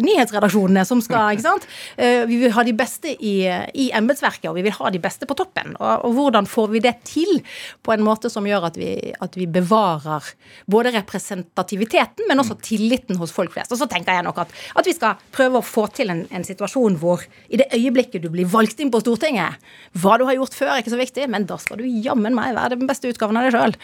nyhetsredaksjonen 0.02 0.71
personene 0.72 0.86
som 0.88 1.02
skal 1.04 1.36
ikke 1.36 1.46
sant? 1.46 1.68
Eh, 1.98 2.26
vi 2.28 2.40
vil 2.42 2.54
ha 2.54 2.64
de 2.64 2.74
beste 2.74 3.12
i, 3.12 3.46
i 3.74 3.92
embetsverket, 3.94 4.50
og 4.50 4.56
vi 4.56 4.66
vil 4.66 4.76
ha 4.78 4.90
de 4.92 5.00
beste 5.02 5.28
på 5.28 5.36
toppen. 5.36 5.76
Og, 5.80 6.06
og, 6.06 6.14
hvordan 6.16 6.48
får 6.48 6.72
vi 6.72 6.82
det 6.84 6.96
til 7.06 7.42
på 7.84 7.94
en 7.94 8.04
måte 8.04 8.30
som 8.30 8.46
gjør 8.48 8.70
at 8.70 8.78
vi, 8.78 9.14
at 9.20 9.36
vi 9.38 9.48
bevarer 9.48 10.24
både 10.68 10.94
representativiteten, 10.96 12.28
men 12.28 12.40
også 12.40 12.60
tilliten 12.62 13.20
hos 13.20 13.32
folk 13.32 13.54
flest. 13.54 13.72
Og 13.72 13.82
så 13.82 13.88
tenker 13.90 14.14
jeg 14.14 14.26
nok 14.26 14.44
at, 14.46 14.54
at 14.76 14.88
vi 14.88 14.96
skal 14.96 15.20
prøve 15.34 15.60
å 15.60 15.66
få 15.66 15.88
til 15.96 16.12
en, 16.12 16.26
en, 16.32 16.46
situasjon 16.46 16.98
hvor 17.02 17.24
i 17.50 17.60
det 17.62 17.70
øyeblikket 17.76 18.24
du 18.24 18.30
blir 18.34 18.50
valgt 18.50 18.80
inn 18.82 18.92
på 18.92 19.02
Stortinget, 19.04 19.62
hva 20.02 20.18
du 20.18 20.26
har 20.28 20.38
gjort 20.38 20.58
før, 20.58 20.74
er 20.74 20.84
ikke 20.84 20.96
så 20.96 21.02
viktig, 21.02 21.28
men 21.32 21.46
da 21.50 21.58
skal 21.62 21.82
du 21.82 21.88
jammen 21.88 22.36
meg 22.36 22.56
være 22.58 22.78
den 22.80 22.90
beste 22.90 23.12
utgaven 23.12 23.38
av 23.38 23.48
deg 23.48 23.56
sjøl. 23.56 23.76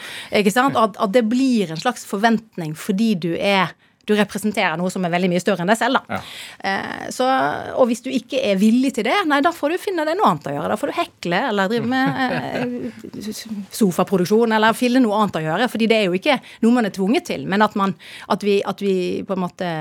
At, 0.78 0.97
at 0.97 1.13
det 1.13 1.23
blir 1.30 1.71
en 1.71 1.80
slags 1.80 2.06
forventning 2.08 2.73
fordi 2.78 3.13
du 3.28 3.32
er 3.36 3.73
du 4.08 4.15
representerer 4.17 4.78
noe 4.80 4.91
som 4.93 5.06
er 5.06 5.13
veldig 5.13 5.30
mye 5.34 5.43
større 5.43 5.65
enn 5.65 5.72
deg 5.72 5.80
selv. 5.80 6.00
da. 6.00 6.17
Ja. 6.17 6.72
Eh, 6.72 7.08
så, 7.13 7.28
og 7.76 7.89
hvis 7.89 8.04
du 8.06 8.10
ikke 8.13 8.41
er 8.41 8.60
villig 8.62 8.93
til 8.98 9.08
det, 9.10 9.17
nei, 9.30 9.41
da 9.46 9.54
får 9.56 9.76
du 9.76 9.82
finne 9.82 10.08
deg 10.08 10.20
noe 10.20 10.32
annet 10.32 10.50
å 10.52 10.56
gjøre. 10.58 10.74
Da 10.74 10.80
får 10.82 10.91
du 10.91 10.98
hekle 10.98 11.41
eller 11.52 11.72
drive 11.72 11.91
med 11.91 12.22
eh, 12.28 13.32
sofaproduksjon 13.80 14.58
eller 14.58 14.78
finne 14.78 15.04
noe 15.04 15.24
annet 15.24 15.41
å 15.41 15.46
gjøre. 15.48 15.72
fordi 15.72 15.89
det 15.91 16.02
er 16.02 16.08
jo 16.08 16.20
ikke 16.20 16.39
noe 16.65 16.78
man 16.78 16.89
er 16.89 16.96
tvunget 16.96 17.28
til, 17.32 17.48
men 17.50 17.65
at, 17.65 17.76
man, 17.80 17.96
at, 18.28 18.46
vi, 18.46 18.62
at 18.65 18.84
vi 18.84 18.96
på 19.28 19.36
en 19.38 19.43
måte 19.43 19.74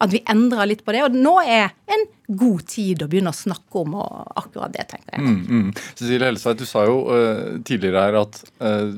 at 0.00 0.12
vi 0.12 0.22
endrer 0.32 0.68
litt 0.70 0.84
på 0.84 0.94
det. 0.96 1.04
Og 1.04 1.16
nå 1.16 1.36
er 1.44 1.70
en 1.92 2.04
god 2.40 2.64
tid 2.70 3.04
å 3.04 3.08
begynne 3.10 3.32
å 3.32 3.36
snakke 3.36 3.82
om 3.82 3.98
akkurat 4.00 4.72
det, 4.74 4.86
tenker 4.92 5.16
jeg. 5.16 5.24
Mm, 5.24 5.40
mm. 5.44 5.72
Cecilie 5.92 6.30
Helsveit, 6.30 6.60
du 6.60 6.68
sa 6.68 6.86
jo 6.88 7.02
uh, 7.10 7.58
tidligere 7.66 8.06
her 8.06 8.20
at 8.22 8.40
uh, 8.64 8.94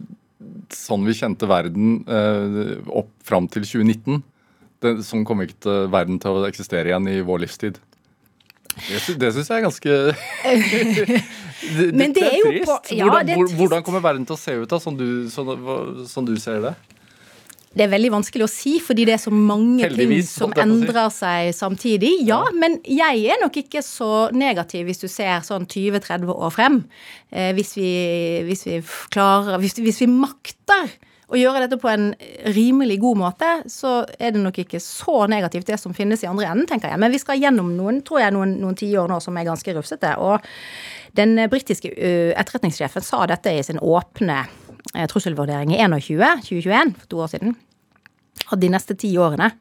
sånn 0.73 1.07
vi 1.07 1.17
kjente 1.19 1.49
verden 1.51 2.03
uh, 2.07 2.79
opp 3.03 3.11
fram 3.27 3.49
til 3.51 3.67
2019, 3.67 4.23
det, 4.83 4.93
sånn 5.07 5.25
kommer 5.29 5.49
ikke 5.49 5.63
til 5.67 5.89
verden 5.93 6.21
til 6.23 6.43
å 6.43 6.47
eksistere 6.49 6.93
igjen 6.93 7.09
i 7.11 7.21
vår 7.27 7.45
livstid. 7.47 7.81
Det, 8.73 9.01
det 9.21 9.33
syns 9.35 9.51
jeg 9.51 9.59
er 9.59 9.65
ganske 9.67 9.97
det, 11.77 11.89
Men 11.93 12.15
det 12.17 12.23
er 12.25 12.39
jo 12.39 12.53
på 12.65 12.77
ja, 12.97 13.05
hvordan, 13.05 13.43
hvordan, 13.59 13.83
kommer 13.85 14.01
verden 14.01 14.25
til 14.25 14.33
å 14.33 14.41
se 14.41 14.55
ut, 14.63 14.69
da, 14.71 14.79
sånn 14.81 14.97
du, 14.97 15.07
sånn, 15.29 15.53
sånn 16.09 16.29
du 16.29 16.33
ser 16.41 16.63
det? 16.65 16.73
Det 17.73 17.87
er 17.87 17.93
veldig 17.93 18.11
vanskelig 18.13 18.45
å 18.45 18.51
si, 18.53 18.75
fordi 18.85 19.07
det 19.09 19.15
er 19.15 19.21
så 19.23 19.33
mange 19.33 19.87
Heldigvis, 19.87 20.35
ting 20.35 20.43
som 20.43 20.53
endrer 20.61 21.09
seg 21.15 21.55
samtidig. 21.57 22.11
Ja, 22.29 22.43
men 22.53 22.77
jeg 22.85 23.23
er 23.33 23.41
nok 23.41 23.57
ikke 23.63 23.81
så 23.85 24.29
negativ 24.37 24.91
hvis 24.91 25.01
du 25.01 25.07
ser 25.09 25.41
sånn 25.47 25.65
20-30 25.65 26.29
år 26.35 26.53
frem. 26.53 26.83
Eh, 27.33 27.55
hvis, 27.57 27.73
vi, 27.79 27.93
hvis, 28.49 28.67
vi, 28.69 28.83
klarer 29.15 29.57
hvis, 29.63 29.79
hvis 29.81 30.03
vi 30.05 30.11
makter 30.13 30.93
å 31.31 31.39
gjøre 31.39 31.65
dette 31.65 31.79
på 31.81 31.89
en 31.89 32.11
rimelig 32.53 32.99
god 33.01 33.21
måte, 33.21 33.51
så 33.71 34.03
er 34.19 34.35
det 34.35 34.43
nok 34.43 34.59
ikke 34.65 34.81
så 34.83 35.27
negativt 35.31 35.71
det 35.71 35.79
som 35.81 35.95
finnes 35.97 36.25
i 36.25 36.29
andre 36.29 36.51
enden, 36.51 36.67
tenker 36.69 36.93
jeg. 36.93 37.01
Men 37.01 37.13
vi 37.15 37.21
skal 37.23 37.41
gjennom 37.41 37.71
noen, 37.77 38.03
tror 38.07 38.25
jeg, 38.25 38.35
noen, 38.37 38.57
noen 38.61 38.79
tiår 38.79 39.09
nå 39.09 39.21
som 39.23 39.39
er 39.39 39.49
ganske 39.49 39.77
rufsete. 39.79 40.13
Og 40.21 40.45
den 41.17 41.37
britiske 41.53 41.93
etterretningssjefen 41.93 43.07
sa 43.07 43.25
dette 43.31 43.55
i 43.55 43.65
sin 43.65 43.81
åpne 43.81 44.43
trusselvurdering 45.09 45.73
i 45.77 45.81
21, 45.81 46.43
2021, 46.49 46.97
for 47.01 47.13
to 47.13 47.23
år 47.25 47.33
siden. 47.33 47.57
At 48.51 48.61
de 48.61 48.73
neste 48.73 48.97
ti 48.99 49.15
årene 49.21 49.53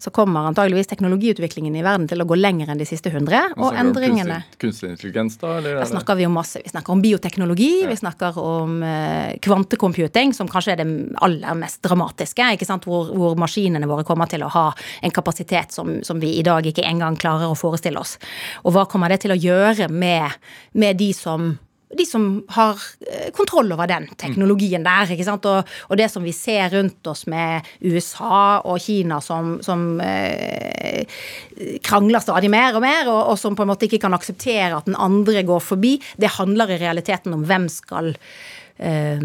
så 0.00 0.10
kommer 0.10 0.46
antageligvis 0.48 0.88
teknologiutviklingen 0.90 1.74
i 1.76 1.82
verden 1.84 2.06
til 2.08 2.22
å 2.22 2.26
gå 2.28 2.38
lenger 2.38 2.72
enn 2.72 2.80
de 2.80 2.86
siste 2.88 3.12
hundre. 3.12 3.42
Og 3.60 3.76
endringene 3.76 4.40
Kunstig 4.60 4.94
intelligens, 4.94 5.36
da? 5.40 5.58
Eller 5.58 5.76
da 5.76 5.86
snakker 5.88 6.16
vi 6.16 6.24
om 6.24 6.32
masse. 6.36 6.62
Vi 6.64 6.72
snakker 6.72 6.94
om 6.94 7.02
bioteknologi, 7.04 7.70
ja. 7.82 7.90
vi 7.90 7.98
snakker 8.00 8.38
om 8.40 8.78
uh, 8.80 9.36
kvantecomputing, 9.44 10.32
som 10.36 10.48
kanskje 10.48 10.74
er 10.74 10.82
det 10.82 10.88
aller 11.20 11.60
mest 11.60 11.82
dramatiske. 11.84 12.48
ikke 12.56 12.68
sant? 12.68 12.88
Hvor, 12.88 13.12
hvor 13.12 13.36
maskinene 13.40 13.88
våre 13.90 14.06
kommer 14.08 14.30
til 14.30 14.46
å 14.46 14.52
ha 14.56 14.66
en 15.04 15.12
kapasitet 15.14 15.76
som, 15.76 15.98
som, 16.06 16.20
vi 16.20 16.38
i 16.38 16.44
dag 16.46 16.64
ikke 16.66 16.84
engang 16.88 17.20
klarer 17.20 17.52
å 17.52 17.58
forestille 17.58 18.00
oss. 18.00 18.16
Og 18.64 18.72
hva 18.76 18.88
kommer 18.88 19.12
det 19.12 19.22
til 19.26 19.36
å 19.36 19.40
gjøre 19.40 19.92
med, 19.92 20.40
med 20.72 20.96
de 21.00 21.12
som 21.16 21.52
de 21.98 22.06
som 22.06 22.44
har 22.54 22.78
eh, 23.10 23.30
kontroll 23.34 23.72
over 23.74 23.88
den 23.90 24.06
teknologien 24.18 24.84
der. 24.86 25.10
ikke 25.10 25.26
sant? 25.26 25.46
Og, 25.50 25.66
og 25.88 25.98
det 25.98 26.06
som 26.12 26.22
vi 26.26 26.34
ser 26.36 26.70
rundt 26.74 27.06
oss 27.10 27.26
med 27.30 27.66
USA 27.82 28.60
og 28.62 28.78
Kina 28.82 29.18
som, 29.24 29.56
som 29.64 29.98
eh, 30.04 31.02
krangler 31.86 32.22
stadig 32.22 32.52
mer 32.52 32.78
og 32.78 32.84
mer, 32.84 33.10
og, 33.10 33.32
og, 33.32 33.36
som 33.40 33.58
på 33.58 33.66
en 33.66 33.72
måte 33.72 33.88
ikke 33.88 34.02
kan 34.06 34.14
akseptere 34.14 34.72
at 34.76 34.86
den 34.86 34.98
andre 34.98 35.42
går 35.46 35.62
forbi, 35.72 35.96
det 36.20 36.36
handler 36.38 36.70
i 36.70 36.80
realiteten 36.80 37.34
om 37.34 37.42
hvem 37.48 37.66
skal 37.72 38.12
eh, 38.14 39.22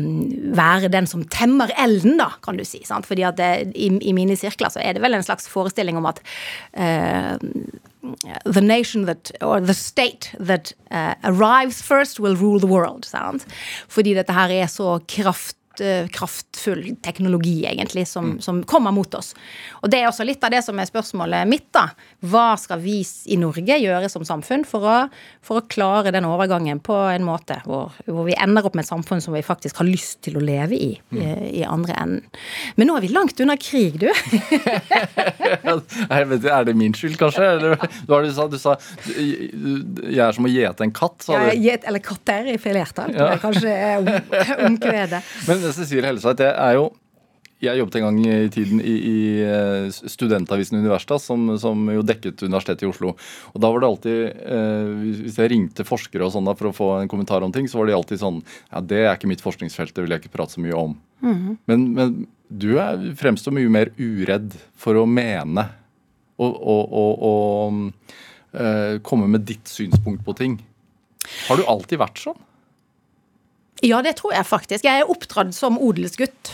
være 0.58 0.90
den 0.94 1.10
som 1.10 1.26
temmer 1.30 1.70
elden, 1.78 2.18
da, 2.22 2.32
kan 2.42 2.58
du 2.58 2.66
si. 2.66 2.82
Sant? 2.88 3.06
Fordi 3.06 3.28
at 3.30 3.38
det, 3.38 3.52
i, 3.78 3.92
i, 4.02 4.16
mine 4.18 4.38
sirkler 4.40 4.74
så 4.74 4.82
er 4.82 4.98
det 4.98 5.06
vel 5.06 5.18
en 5.18 5.28
slags 5.28 5.46
forestilling 5.52 6.02
om 6.02 6.10
at 6.10 6.24
eh, 6.74 7.36
the 8.46 8.62
nation 8.62 9.06
that, 9.06 9.32
or 9.42 9.62
the 9.62 9.74
state 9.74 10.32
that 10.40 10.74
uh, 10.92 11.16
arrives 11.24 11.82
first 11.82 12.20
will 12.20 12.36
rule 12.36 12.60
the 12.60 12.68
world. 12.68 13.06
Sant? 13.06 13.46
Fordi 13.88 14.14
dette 14.14 14.34
her 14.34 14.50
er 14.50 14.68
så 14.68 15.00
kraft 15.08 15.56
kraftfull 16.14 16.96
teknologi, 17.06 17.66
egentlig, 17.66 18.08
som, 18.08 18.36
mm. 18.36 18.42
som, 18.42 18.64
kommer 18.64 18.94
mot 18.96 19.14
oss. 19.18 19.34
Og 19.82 19.90
det 19.92 20.02
er 20.02 20.10
også 20.10 20.26
litt 20.28 20.44
av 20.46 20.54
det 20.54 20.62
som 20.66 20.80
er 20.80 20.90
spørsmålet 20.90 21.50
mitt, 21.50 21.68
da. 21.76 21.88
Hva 22.26 22.48
skal 22.60 22.82
vi 22.84 23.00
i 23.32 23.38
Norge 23.40 23.78
gjøre 23.82 24.10
som 24.12 24.26
samfunn 24.28 24.66
for 24.68 24.88
å, 24.88 24.98
for 25.46 25.62
å 25.62 25.66
klare 25.70 26.14
den 26.16 26.28
overgangen 26.28 26.82
på 26.84 26.96
en 27.12 27.26
måte 27.28 27.60
hvor, 27.66 27.94
hvor, 28.08 28.24
vi 28.28 28.38
ender 28.42 28.66
opp 28.66 28.78
med 28.78 28.86
et 28.86 28.92
samfunn 28.92 29.24
som 29.24 29.36
vi 29.36 29.44
faktisk 29.46 29.82
har 29.82 29.90
lyst 29.90 30.22
til 30.26 30.40
å 30.40 30.44
leve 30.44 30.78
i, 30.78 30.92
mm. 31.12 31.22
i, 31.22 31.34
i 31.62 31.64
andre 31.68 31.98
enden. 32.02 32.24
Men 32.80 32.90
nå 32.90 32.98
er 32.98 33.06
vi 33.06 33.14
langt 33.14 33.40
unna 33.44 33.58
krig, 33.60 34.00
du. 34.02 34.10
er 36.10 36.66
det 36.66 36.76
min 36.78 36.96
skyld, 36.98 37.18
kanskje? 37.20 37.50
Eller, 37.56 37.78
hva 38.08 38.22
du 38.24 38.32
sa 38.34 38.48
du? 38.50 38.58
sa 38.62 38.76
jeg 39.06 40.22
er 40.22 40.36
som 40.36 40.48
å 40.48 40.52
gjete 40.52 40.86
en 40.86 40.94
katt, 40.96 41.18
sa 41.26 41.38
du. 41.38 41.50
Ja, 41.50 41.56
get, 41.68 41.86
eller 41.90 42.04
katter 42.04 42.50
i 42.52 42.58
filertall. 42.62 43.14
Ja. 43.16 43.36
Kanskje 43.42 43.72
omkvedet. 44.66 45.22
Men 45.48 45.65
Cecilie 45.74 46.06
Hellesveit, 46.06 46.38
det 46.44 46.52
er 46.52 46.78
jo 46.78 46.92
jeg 47.64 47.80
jobbet 47.80 47.96
en 47.98 48.04
gang 48.04 48.18
i 48.28 48.50
tiden 48.52 48.82
i, 48.84 48.94
i 48.94 49.20
eh, 49.46 49.86
studentavisen 50.12 50.78
Universitas, 50.82 51.24
som, 51.30 51.48
som, 51.62 51.86
jo 51.94 52.04
dekket 52.06 52.44
Universitetet 52.44 52.84
i 52.84 52.90
Oslo. 52.90 53.14
Og 53.54 53.64
da 53.64 53.72
var 53.72 53.82
det 53.82 53.90
alltid, 53.90 54.18
eh, 54.56 54.90
Hvis 55.24 55.40
jeg 55.40 55.52
ringte 55.54 55.88
forskere 55.88 56.28
og 56.28 56.34
sånn 56.36 56.52
for 56.52 56.70
å 56.70 56.76
få 56.76 56.90
en 57.00 57.12
kommentar 57.12 57.46
om 57.46 57.54
ting, 57.56 57.70
så 57.72 57.80
var 57.80 57.90
de 57.90 57.96
alltid 57.96 58.22
sånn 58.22 58.42
Ja, 58.44 58.84
det 58.84 59.02
er 59.06 59.14
ikke 59.16 59.32
mitt 59.32 59.44
forskningsfelt, 59.46 59.96
det 59.96 60.04
vil 60.04 60.16
jeg 60.16 60.26
ikke 60.26 60.36
prate 60.36 60.58
så 60.58 60.64
mye 60.64 60.76
om. 60.78 60.98
Mm. 61.24 61.56
Men, 61.72 61.88
men, 61.96 62.16
du 62.46 62.76
er, 62.78 63.00
fremstår 63.18 63.56
mye 63.56 63.72
mer 63.74 63.90
uredd 63.98 64.54
for 64.78 65.00
å 65.00 65.08
mene 65.10 65.64
og, 66.38 66.52
og, 66.52 66.84
og, 66.92 67.24
og 67.26 68.60
eh, 68.60 68.98
komme 69.06 69.32
med 69.32 69.48
ditt 69.48 69.72
synspunkt 69.72 70.22
på 70.28 70.36
ting. 70.38 70.60
Har 71.48 71.58
du 71.58 71.66
alltid 71.72 72.04
vært 72.04 72.22
sånn? 72.22 72.38
Ja, 73.84 74.02
det 74.06 74.16
tror 74.22 74.36
jeg 74.36 74.48
faktisk. 74.48 74.88
Jeg 74.88 75.04
er 75.04 75.12
oppdratt 75.12 75.56
som 75.56 75.80
odelsgutt. 75.82 76.54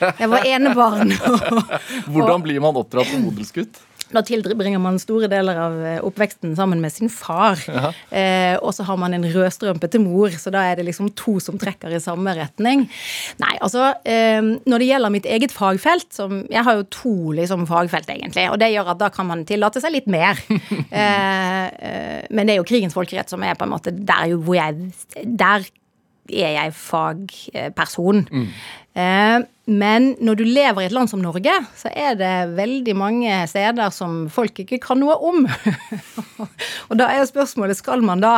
Jeg 0.00 0.30
var 0.30 0.46
enebarn. 0.48 1.12
Hvordan 2.12 2.44
blir 2.44 2.62
man 2.64 2.78
oppdratt 2.80 3.10
som 3.12 3.26
odelsgutt? 3.28 3.82
Da 4.14 4.22
tilbringer 4.22 4.78
man 4.82 4.98
store 5.00 5.28
deler 5.30 5.58
av 5.58 5.76
eh, 5.82 5.96
oppveksten 6.04 6.52
sammen 6.58 6.82
med 6.82 6.92
sin 6.92 7.10
far. 7.10 7.58
Eh, 8.14 8.54
og 8.60 8.74
så 8.76 8.86
har 8.86 8.98
man 9.00 9.14
en 9.16 9.24
rødstrømpete 9.26 9.98
mor, 10.02 10.34
så 10.38 10.52
da 10.54 10.64
er 10.68 10.78
det 10.78 10.86
liksom 10.90 11.10
to 11.18 11.38
som 11.42 11.58
trekker 11.58 11.94
i 11.94 12.02
samme 12.02 12.34
retning. 12.36 12.84
Nei, 13.42 13.54
altså 13.64 13.90
eh, 14.06 14.38
Når 14.42 14.82
det 14.82 14.90
gjelder 14.90 15.14
mitt 15.14 15.26
eget 15.26 15.54
fagfelt, 15.54 16.10
som 16.14 16.44
Jeg 16.52 16.66
har 16.66 16.78
jo 16.78 16.88
to 16.94 17.14
liksom, 17.40 17.66
fagfelt, 17.70 18.10
egentlig. 18.12 18.46
Og 18.52 18.60
det 18.62 18.70
gjør 18.74 18.92
at 18.94 19.02
da 19.02 19.10
kan 19.14 19.30
man 19.30 19.46
tillate 19.48 19.82
seg 19.82 19.96
litt 19.96 20.10
mer. 20.10 20.38
eh, 21.00 21.64
eh, 21.64 22.20
men 22.30 22.44
det 22.44 22.54
er 22.54 22.60
jo 22.60 22.68
krigens 22.68 22.94
folkerett 22.94 23.32
som 23.32 23.42
er 23.42 23.58
på 23.58 23.66
en 23.66 23.74
måte 23.74 23.94
der 23.94 24.36
hvor 24.36 24.58
jeg 24.58 24.92
Der 25.24 25.64
er 26.32 26.54
jeg 26.56 26.74
fagperson. 26.78 28.24
Mm. 28.30 28.46
Eh, 28.94 29.38
men 29.64 30.10
når 30.20 30.38
du 30.38 30.44
lever 30.44 30.84
i 30.84 30.86
et 30.88 30.94
land 30.94 31.10
som 31.10 31.22
Norge, 31.24 31.54
så 31.76 31.90
er 31.90 32.16
det 32.20 32.32
veldig 32.56 32.94
mange 32.96 33.40
steder 33.50 33.92
som 33.94 34.24
folk 34.32 34.60
ikke 34.64 34.80
kan 34.82 35.00
noe 35.00 35.16
om. 35.24 35.44
og 36.88 36.96
da 37.00 37.10
er 37.12 37.28
spørsmålet 37.28 37.80
skal 37.80 38.04
man 38.04 38.24
da 38.24 38.34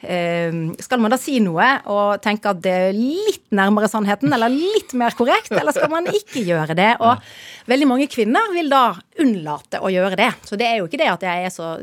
skal 0.00 1.00
man 1.02 1.12
da 1.12 1.18
si 1.20 1.36
noe 1.44 1.66
og 1.92 2.22
tenke 2.24 2.48
at 2.48 2.62
det 2.64 2.72
er 2.72 2.96
litt 2.96 3.50
nærmere 3.52 3.88
sannheten, 3.90 4.32
eller 4.32 4.52
litt 4.52 4.94
mer 4.96 5.12
korrekt, 5.18 5.52
eller 5.52 5.74
skal 5.76 5.90
man 5.92 6.08
ikke 6.08 6.40
gjøre 6.46 6.76
det? 6.78 6.94
Og 7.04 7.20
veldig 7.68 7.88
mange 7.90 8.08
kvinner 8.10 8.48
vil 8.54 8.70
da 8.72 8.94
unnlate 9.20 9.82
å 9.84 9.90
gjøre 9.92 10.16
det. 10.16 10.30
Så 10.48 10.56
det 10.60 10.70
er 10.70 10.80
jo 10.80 10.88
ikke 10.88 11.02
det 11.02 11.10
at 11.12 11.26
jeg 11.26 11.46
er 11.46 11.52
så, 11.52 11.74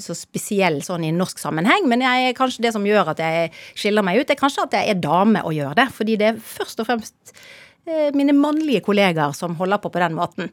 så 0.00 0.16
spesiell 0.16 0.80
sånn 0.86 1.04
i 1.04 1.12
norsk 1.14 1.40
sammenheng, 1.42 1.88
men 1.90 2.04
jeg, 2.06 2.34
kanskje 2.38 2.64
det 2.64 2.74
som 2.76 2.86
gjør 2.86 3.12
at 3.14 3.22
jeg 3.22 3.52
skiller 3.76 4.06
meg 4.06 4.22
ut, 4.22 4.32
er 4.32 4.40
kanskje 4.40 4.66
at 4.66 4.76
jeg 4.78 4.94
er 4.94 5.00
dame 5.02 5.44
og 5.44 5.56
gjør 5.56 5.76
det. 5.78 5.88
Fordi 5.94 6.18
det 6.20 6.32
er 6.32 6.42
først 6.56 6.82
og 6.82 6.88
fremst 6.88 7.34
eh, 7.88 8.08
mine 8.16 8.34
mannlige 8.36 8.84
kollegaer 8.86 9.36
som 9.36 9.56
holder 9.58 9.82
på 9.82 9.92
på 9.92 10.02
den 10.02 10.16
måten 10.18 10.50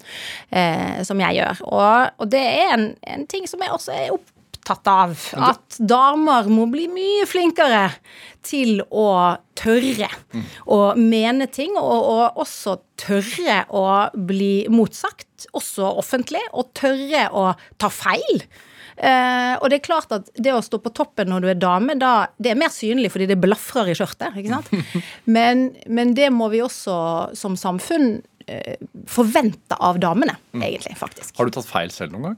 eh, 0.52 1.02
som 1.08 1.22
jeg 1.24 1.40
gjør. 1.40 1.66
Og, 1.70 2.22
og 2.22 2.32
det 2.32 2.44
er 2.44 2.76
en, 2.76 2.90
en, 3.08 3.28
ting 3.32 3.48
som 3.50 3.64
jeg 3.64 3.74
også 3.76 3.96
er 3.96 4.16
opp, 4.16 4.35
opptatt 4.66 4.88
av. 4.88 5.14
At 5.38 5.78
damer 5.80 6.50
må 6.50 6.66
bli 6.72 6.88
mye 6.90 7.26
flinkere 7.30 7.90
til 8.46 8.82
å 8.90 9.38
tørre 9.58 10.10
mm. 10.34 10.46
å 10.70 10.80
mene 10.98 11.48
ting, 11.48 11.76
og, 11.78 12.10
og, 12.10 12.40
også 12.42 12.78
tørre 13.00 13.64
å 13.74 13.86
bli 14.14 14.68
motsagt, 14.70 15.48
også 15.54 15.96
offentlig, 16.02 16.44
og 16.54 16.74
tørre 16.78 17.28
å 17.34 17.52
ta 17.82 17.92
feil. 17.94 18.46
Uh, 18.96 19.60
og 19.60 19.68
det 19.70 19.82
er 19.82 19.88
klart 19.90 20.14
at 20.16 20.30
det 20.40 20.54
å 20.56 20.62
stå 20.64 20.80
på 20.80 20.94
toppen 20.96 21.28
når 21.28 21.44
du 21.44 21.50
er 21.52 21.58
dame, 21.60 21.98
da, 22.00 22.30
det 22.40 22.54
er 22.54 22.60
mer 22.60 22.72
synlig 22.72 23.12
fordi 23.12 23.28
det 23.28 23.42
blafrer 23.44 23.92
i 23.92 23.98
skjørtet. 23.98 24.38
ikke 24.40 24.54
sant? 24.54 24.72
Men, 25.36 25.68
men, 25.88 26.14
det 26.16 26.30
må 26.32 26.48
vi 26.54 26.62
også 26.64 26.96
som 27.36 27.58
samfunn 27.60 28.22
uh, 28.22 28.76
forvente 29.12 29.76
av 29.84 30.00
damene, 30.00 30.38
mm. 30.56 30.64
egentlig, 30.64 30.96
faktisk. 31.00 31.36
Har 31.36 31.50
du 31.50 31.58
tatt 31.58 31.68
feil 31.68 31.92
selv 31.92 32.16
noen 32.16 32.30
gang? 32.30 32.38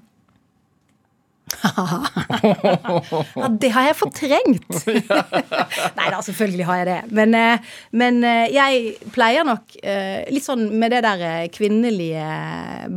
ja, 3.42 3.50
det 3.50 3.72
har 3.74 3.88
jeg 3.90 3.98
fortrengt. 3.98 4.80
Nei 5.98 6.08
da, 6.14 6.22
selvfølgelig 6.24 6.68
har 6.70 6.82
jeg 6.82 6.88
det. 6.90 6.98
Men, 7.18 7.36
eh, 7.38 7.70
men, 7.98 8.20
eh, 8.28 8.46
jeg 8.54 9.12
pleier 9.16 9.48
nok 9.48 9.78
eh, 9.82 10.26
litt 10.34 10.46
sånn 10.46 10.68
med 10.80 10.94
det 10.96 11.04
der 11.06 11.48
kvinnelige 11.54 12.28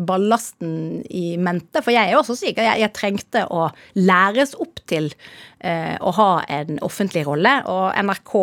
ballasten 0.08 1.00
i 1.06 1.36
mente. 1.40 1.84
For 1.84 1.94
jeg 1.94 2.10
er 2.10 2.20
også 2.20 2.38
syk. 2.38 2.60
Jeg, 2.60 2.82
jeg 2.84 2.96
trengte 2.96 3.46
å 3.50 3.68
læres 3.98 4.56
opp 4.60 4.82
til 4.90 5.12
å 6.00 6.12
ha 6.16 6.28
en 6.48 6.78
offentlig 6.84 7.24
rolle. 7.26 7.52
Og 7.68 7.92
NRK 8.06 8.34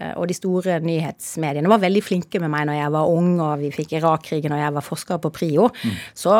eh, 0.00 0.12
og 0.14 0.26
de 0.28 0.36
store 0.36 0.78
nyhetsmediene 0.84 1.70
var 1.70 1.82
veldig 1.82 2.02
flinke 2.04 2.40
med 2.42 2.52
meg 2.52 2.66
når 2.68 2.78
jeg 2.80 2.94
var 2.94 3.12
ung, 3.12 3.30
og 3.40 3.62
vi 3.62 3.72
fikk 3.74 3.96
Irak-krigen 3.98 4.54
og 4.54 4.60
jeg 4.60 4.74
var 4.76 4.86
forsker 4.86 5.20
på 5.22 5.32
PRIO. 5.34 5.68
Mm. 5.72 5.96
Så 6.18 6.36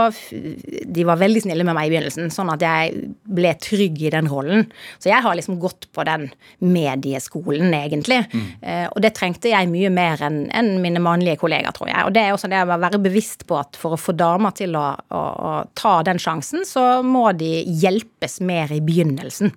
de 0.88 1.06
var 1.08 1.20
veldig 1.20 1.44
snille 1.46 1.66
med 1.66 1.76
meg 1.78 1.88
i 1.88 1.94
begynnelsen, 1.94 2.32
sånn 2.34 2.52
at 2.52 2.64
jeg 2.64 3.08
ble 3.38 3.54
trygg 3.62 4.02
i 4.04 4.12
den 4.14 4.28
rollen. 4.30 4.66
Så 5.00 5.12
jeg 5.12 5.24
har 5.24 5.38
liksom 5.38 5.58
gått 5.62 5.88
på 5.96 6.04
den 6.08 6.28
medieskolen, 6.64 7.72
egentlig. 7.74 8.20
Mm. 8.32 8.46
Eh, 8.60 8.86
og 8.90 9.02
det 9.04 9.14
trengte 9.16 9.52
jeg 9.52 9.70
mye 9.72 9.92
mer 9.94 10.22
enn 10.28 10.44
en 10.58 10.74
mine 10.82 11.02
mannlige 11.02 11.40
kollegaer, 11.40 11.74
tror 11.76 11.90
jeg. 11.90 12.04
Og 12.06 12.14
det 12.14 12.24
er 12.24 12.34
også 12.34 12.50
det 12.52 12.62
å 12.62 12.78
være 12.78 13.00
bevisst 13.02 13.46
på 13.48 13.58
at 13.60 13.78
for 13.78 13.96
å 13.96 14.00
få 14.00 14.14
damer 14.18 14.54
til 14.58 14.76
å, 14.78 14.86
å, 15.14 15.24
å 15.48 15.52
ta 15.78 15.98
den 16.06 16.20
sjansen, 16.22 16.66
så 16.68 17.00
må 17.06 17.30
de 17.38 17.62
hjelpes 17.66 18.38
mer 18.44 18.72
i 18.74 18.82
begynnelsen. 18.84 19.52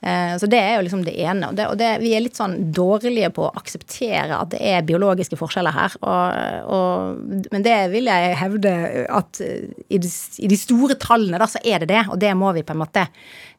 Eh, 0.00 0.36
så 0.38 0.48
det 0.50 0.58
er 0.60 0.76
jo 0.76 0.84
liksom 0.86 1.02
det 1.06 1.14
ene. 1.22 1.50
Og, 1.50 1.56
det, 1.56 1.66
og 1.72 1.78
det, 1.80 1.90
vi 2.02 2.12
er 2.16 2.22
litt 2.24 2.38
sånn 2.38 2.56
dårlige 2.74 3.30
på 3.36 3.46
å 3.46 3.54
akseptere 3.56 4.36
at 4.36 4.52
det 4.52 4.60
er 4.60 4.86
biologiske 4.86 5.38
forskjeller 5.40 5.74
her. 5.74 5.96
Og, 6.02 6.70
og, 6.76 7.48
men 7.54 7.66
det 7.66 7.78
vil 7.94 8.10
jeg 8.12 8.36
hevde 8.42 8.76
at 9.08 9.40
i 9.42 10.00
de, 10.02 10.12
i 10.44 10.52
de, 10.52 10.60
store 10.60 10.98
tallene 11.00 11.40
da, 11.40 11.48
så 11.50 11.62
er 11.64 11.82
det 11.82 11.90
det. 11.94 12.04
Og 12.12 12.20
det 12.22 12.34
må 12.38 12.52
vi 12.56 12.64
på 12.66 12.76
en 12.76 12.82
måte 12.84 13.06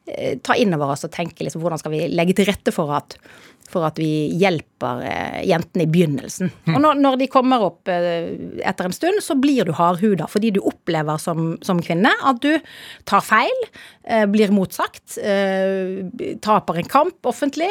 eh, 0.06 0.38
ta 0.44 0.56
inn 0.56 0.74
over 0.78 0.94
oss 0.94 1.06
og 1.08 1.14
tenke 1.14 1.46
liksom 1.46 1.64
hvordan 1.64 1.82
skal 1.82 1.96
vi 1.96 2.06
legge 2.12 2.38
til 2.38 2.50
rette 2.50 2.74
for 2.74 2.94
at 2.96 3.18
for 3.68 3.86
at 3.88 3.98
vi 4.00 4.28
hjelper 4.40 5.02
eh, 5.04 5.40
jentene 5.48 5.84
i 5.84 5.90
begynnelsen. 5.90 6.50
Og 6.72 6.80
når, 6.80 7.00
når, 7.02 7.18
de 7.20 7.28
kommer 7.30 7.64
opp 7.66 7.90
eh, 7.92 8.32
etter 8.66 8.88
en 8.88 8.96
stund, 8.96 9.20
så 9.24 9.36
blir 9.38 9.68
du 9.68 9.74
hardhuda 9.76 10.28
fordi 10.30 10.52
du 10.56 10.60
opplever 10.66 11.20
som, 11.22 11.56
som 11.64 11.82
kvinne 11.84 12.12
at 12.26 12.40
du 12.44 12.58
tar 13.08 13.24
feil, 13.24 13.64
eh, 14.08 14.24
blir 14.30 14.52
motsagt, 14.54 15.18
taper 16.44 16.78
en 16.80 16.88
kamp 16.90 17.28
offentlig, 17.28 17.70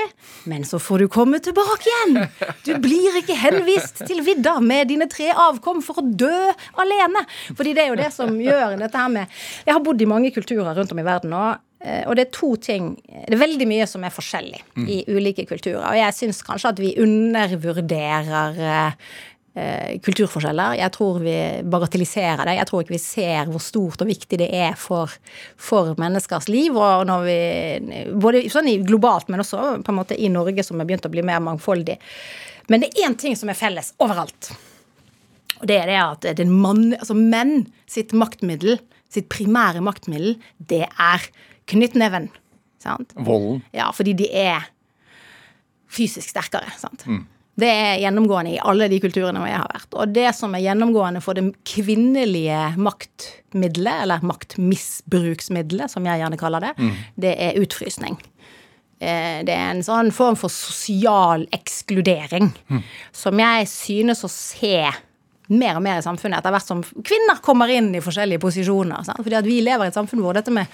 men 0.50 0.66
så 0.68 0.80
får 0.82 1.04
du 1.04 1.08
komme 1.12 1.40
tilbake 1.44 1.90
igjen. 1.90 2.20
Du 2.68 2.74
blir 2.84 3.20
ikke 3.22 3.38
henvist 3.38 4.04
til 4.08 4.22
vidda 4.26 4.58
med 4.64 4.92
dine 4.92 5.08
tre 5.12 5.32
avkom 5.34 5.82
for 5.86 6.02
å 6.02 6.06
dø 6.08 6.34
alene. 6.82 7.24
Fordi 7.58 7.74
det 7.76 7.86
er 7.86 7.92
jo 7.92 8.00
det 8.00 8.12
som 8.16 8.36
gjør 8.42 8.78
dette 8.80 9.00
her 9.00 9.12
med 9.12 9.40
Jeg 9.66 9.76
har 9.76 9.84
bodd 9.84 10.02
i 10.02 10.10
mange 10.10 10.32
kulturer 10.36 10.76
rundt 10.78 10.94
om 10.94 11.02
i 11.02 11.08
verden 11.08 11.34
nå. 11.34 11.46
Eh, 11.80 12.04
og 12.10 12.18
det 12.18 12.26
er 12.26 12.34
to 12.34 12.56
ting 12.58 12.96
Det 13.06 13.36
er 13.36 13.44
veldig 13.44 13.68
mye 13.70 13.86
som 13.90 14.02
er 14.06 14.14
forskjellig 14.14 14.62
mm. 14.74 14.86
i 14.90 15.00
ulike 15.14 15.46
kulturer. 15.50 15.84
Og 15.86 15.98
jeg 16.00 16.18
syns 16.18 16.44
kanskje 16.46 16.74
at 16.74 16.82
vi 16.82 16.96
undervurderer 17.04 18.62
eh, 19.58 19.98
kulturforskjeller. 20.06 20.78
Jeg 20.78 20.94
tror 20.94 21.20
vi 21.24 21.36
bagatelliserer 21.66 22.46
det. 22.46 22.58
Jeg 22.60 22.70
tror 22.70 22.84
ikke 22.84 22.96
vi 22.96 23.02
ser 23.02 23.52
hvor 23.52 23.64
stort 23.64 24.04
og 24.06 24.10
viktig 24.10 24.42
det 24.42 24.50
er 24.54 24.78
for, 24.78 25.14
for 25.58 25.94
menneskers 26.02 26.50
liv. 26.52 26.78
Og 26.78 27.08
når 27.10 27.26
vi, 27.26 27.40
både 28.14 28.46
sånn 28.54 28.70
globalt, 28.86 29.30
men 29.34 29.42
også 29.46 29.78
på 29.82 29.94
en 29.94 30.00
måte 30.02 30.18
i 30.18 30.30
Norge, 30.34 30.66
som 30.66 30.82
er 30.82 30.90
begynt 30.90 31.10
å 31.10 31.14
bli 31.14 31.26
mer 31.26 31.42
mangfoldig. 31.46 31.98
Men 32.68 32.84
det 32.84 32.92
er 32.92 33.08
én 33.08 33.18
ting 33.18 33.38
som 33.40 33.50
er 33.50 33.58
felles 33.58 33.94
overalt. 34.04 34.52
Og 35.58 35.66
det 35.70 35.80
er 35.82 35.90
det 35.90 36.00
at 36.04 36.30
det 36.38 36.46
er 36.46 36.54
mann, 36.54 36.92
altså 37.00 37.16
menn 37.18 37.68
sitt 37.90 38.14
maktmiddel, 38.14 38.78
sitt 39.10 39.30
primære 39.32 39.82
maktmiddel, 39.82 40.36
det 40.70 40.84
er 40.86 41.30
knyttneven. 41.72 42.30
Sant? 42.84 43.16
Volden. 43.16 43.64
Ja, 43.76 43.90
fordi 43.96 44.14
de 44.18 44.30
er 44.32 44.68
fysisk 45.92 46.30
sterkere. 46.30 46.72
sant? 46.80 47.06
Mm. 47.08 47.26
Det 47.58 47.70
er 47.74 47.96
gjennomgående 48.04 48.54
i 48.54 48.60
alle 48.70 48.86
de 48.92 49.00
kulturene 49.02 49.42
hvor 49.42 49.50
jeg 49.50 49.58
har 49.58 49.72
vært. 49.72 49.96
Og 49.98 50.12
det 50.14 50.28
som 50.38 50.54
er 50.54 50.62
gjennomgående 50.62 51.24
for 51.26 51.38
det 51.38 51.48
kvinnelige 51.66 52.60
maktmiddelet, 52.78 54.04
eller 54.04 54.26
maktmisbruksmiddelet, 54.30 55.90
som 55.90 56.06
jeg 56.06 56.22
gjerne 56.22 56.38
kaller 56.38 56.68
det, 56.68 56.74
mm. 56.78 56.92
det 57.26 57.34
er 57.48 57.58
utfrysning. 57.64 58.20
Eh, 59.02 59.42
det 59.46 59.56
er 59.56 59.72
en 59.72 59.82
sånn 59.86 60.14
form 60.14 60.38
for 60.38 60.54
sosial 60.54 61.48
ekskludering 61.54 62.52
mm. 62.70 62.80
som 63.14 63.42
jeg 63.42 63.68
synes 63.70 64.24
å 64.26 64.30
se 64.32 64.88
mer 65.54 65.80
og 65.80 65.84
mer 65.86 66.02
i 66.02 66.06
samfunnet 66.06 66.42
etter 66.42 66.54
hvert 66.56 66.68
som 66.68 66.84
kvinner 66.84 67.40
kommer 67.44 67.72
inn 67.72 67.94
i 67.96 68.04
forskjellige 68.04 68.42
posisjoner. 68.44 69.06
Sant? 69.08 69.24
Fordi 69.24 69.40
at 69.40 69.48
vi 69.48 69.60
lever 69.64 69.88
i 69.88 69.92
et 69.92 69.98
samfunn 69.98 70.24
hvor 70.24 70.38
dette 70.38 70.54
med, 70.54 70.72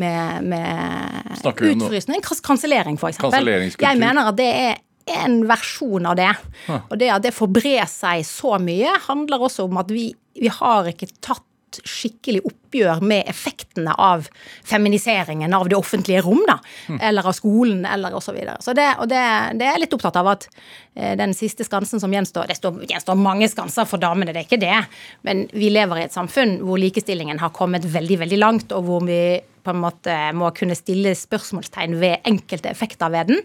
med, 0.00 0.46
med 0.52 1.44
utfrysning, 1.44 2.24
kansellering 2.46 3.00
f.eks. 3.00 3.20
Jeg 3.20 4.00
mener 4.00 4.32
at 4.32 4.38
det 4.40 4.50
er 4.50 4.78
en 5.06 5.42
versjon 5.46 6.08
av 6.10 6.16
det. 6.18 6.32
Og 6.76 6.96
det 6.98 7.10
at 7.14 7.26
det 7.26 7.34
får 7.36 7.52
bre 7.54 7.80
seg 7.90 8.24
så 8.26 8.56
mye, 8.62 8.96
handler 9.06 9.48
også 9.48 9.68
om 9.68 9.82
at 9.82 9.92
vi, 9.94 10.08
vi 10.38 10.50
har 10.52 10.88
ikke 10.90 11.10
tatt 11.20 11.44
skikkelig 11.84 12.40
oppgjør 12.66 13.02
med 13.06 13.28
effektene 13.30 13.94
av 13.94 14.26
feminiseringen 14.66 15.54
av 15.54 15.70
det 15.70 15.78
offentlige 15.78 16.24
rom, 16.26 16.42
da. 16.48 16.58
Mm. 16.90 17.00
Eller 17.10 17.30
av 17.30 17.36
skolen, 17.36 17.84
eller 17.86 18.14
osv. 18.14 18.26
Så, 18.26 18.34
videre. 18.34 18.56
så 18.60 18.72
det, 18.74 18.88
og 18.98 19.06
det, 19.06 19.22
det 19.54 19.68
er 19.68 19.76
jeg 19.76 19.84
litt 19.84 19.92
opptatt 19.94 20.16
av 20.18 20.32
at 20.32 20.48
eh, 20.98 21.12
den 21.18 21.30
siste 21.36 21.62
skansen 21.62 22.02
som 22.02 22.10
gjenstår 22.12 22.50
Det 22.50 22.56
står, 22.58 22.80
gjenstår 22.90 23.20
mange 23.20 23.46
skanser 23.48 23.86
for 23.86 24.02
damene, 24.02 24.34
det 24.34 24.42
er 24.42 24.48
ikke 24.48 24.58
det. 24.58 24.80
Men 25.22 25.44
vi 25.54 25.70
lever 25.70 26.00
i 26.00 26.06
et 26.08 26.16
samfunn 26.16 26.58
hvor 26.66 26.80
likestillingen 26.82 27.38
har 27.38 27.54
kommet 27.54 27.86
veldig, 27.86 28.18
veldig 28.24 28.40
langt, 28.42 28.74
og 28.74 28.88
hvor 28.88 29.06
vi 29.06 29.20
på 29.66 29.74
en 29.74 29.82
måte 29.82 30.14
må 30.36 30.50
kunne 30.56 30.76
stille 30.78 31.14
spørsmålstegn 31.18 31.96
ved 32.00 32.26
enkelte 32.28 32.70
effekter 32.70 33.10
ved 33.12 33.32
den, 33.32 33.42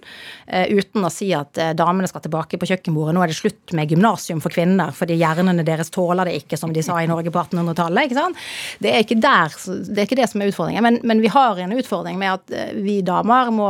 uh, 0.51 0.67
uten 0.69 1.07
å 1.07 1.11
si 1.13 1.31
at 1.35 1.57
uh, 1.57 1.71
damene 1.77 2.09
skal 2.09 2.23
tilbake 2.25 2.59
på 2.61 2.69
kjøkkenbordet. 2.69 3.15
Nå 3.17 3.23
er 3.25 3.31
det 3.31 3.39
slutt 3.39 3.73
med 3.77 3.91
gymnasium 3.91 4.41
for 4.43 4.53
kvinner, 4.53 4.93
fordi 4.95 5.17
hjernene 5.21 5.65
deres 5.67 5.91
tåler 5.93 6.29
det 6.29 6.37
ikke, 6.43 6.59
som 6.61 6.73
de 6.75 6.85
sa 6.85 6.99
i 7.01 7.09
Norge 7.09 7.33
på 7.33 7.41
1800-tallet. 7.41 8.09
ikke 8.09 8.19
sant? 8.19 8.45
Det 8.83 8.93
er 8.93 9.01
ikke, 9.11 9.21
der, 9.23 9.55
det 9.87 9.99
er 9.99 10.07
ikke 10.07 10.19
det 10.19 10.27
som 10.31 10.43
er 10.43 10.51
utfordringen. 10.51 10.85
Men, 10.85 10.99
men, 11.07 11.21
vi 11.23 11.31
har 11.31 11.59
en 11.61 11.75
utfordring 11.75 12.19
med 12.21 12.39
at 12.39 12.53
uh, 12.55 12.81
vi 12.81 12.99
damer 13.05 13.51
må 13.53 13.69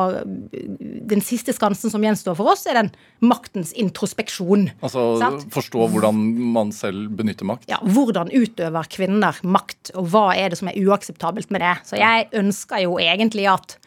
Den 1.12 1.23
siste 1.25 1.54
skansen 1.56 1.91
som 1.91 2.04
gjenstår 2.06 2.38
for 2.39 2.54
oss, 2.54 2.63
er 2.69 2.80
den 2.80 2.91
maktens 3.21 3.73
introspeksjon. 3.77 4.69
Altså 4.82 5.06
sant? 5.21 5.45
forstå 5.54 5.89
hvordan 5.93 6.21
man 6.56 6.71
selv 6.75 7.12
benytter 7.19 7.47
makt? 7.49 7.67
Ja. 7.71 7.82
Hvordan 7.84 8.32
utøver 8.32 8.89
kvinner 8.91 9.38
makt, 9.43 9.93
og 9.95 10.10
hva 10.13 10.30
er 10.38 10.54
det 10.54 10.62
som 10.62 10.71
er 10.71 10.80
uakseptabelt 10.82 11.51
med 11.54 11.63
det? 11.65 11.75
Så 11.89 11.99
jeg 11.99 12.30
ønsker 12.38 12.86
jo 12.86 12.97
egentlig 13.01 13.47
at, 13.51 13.77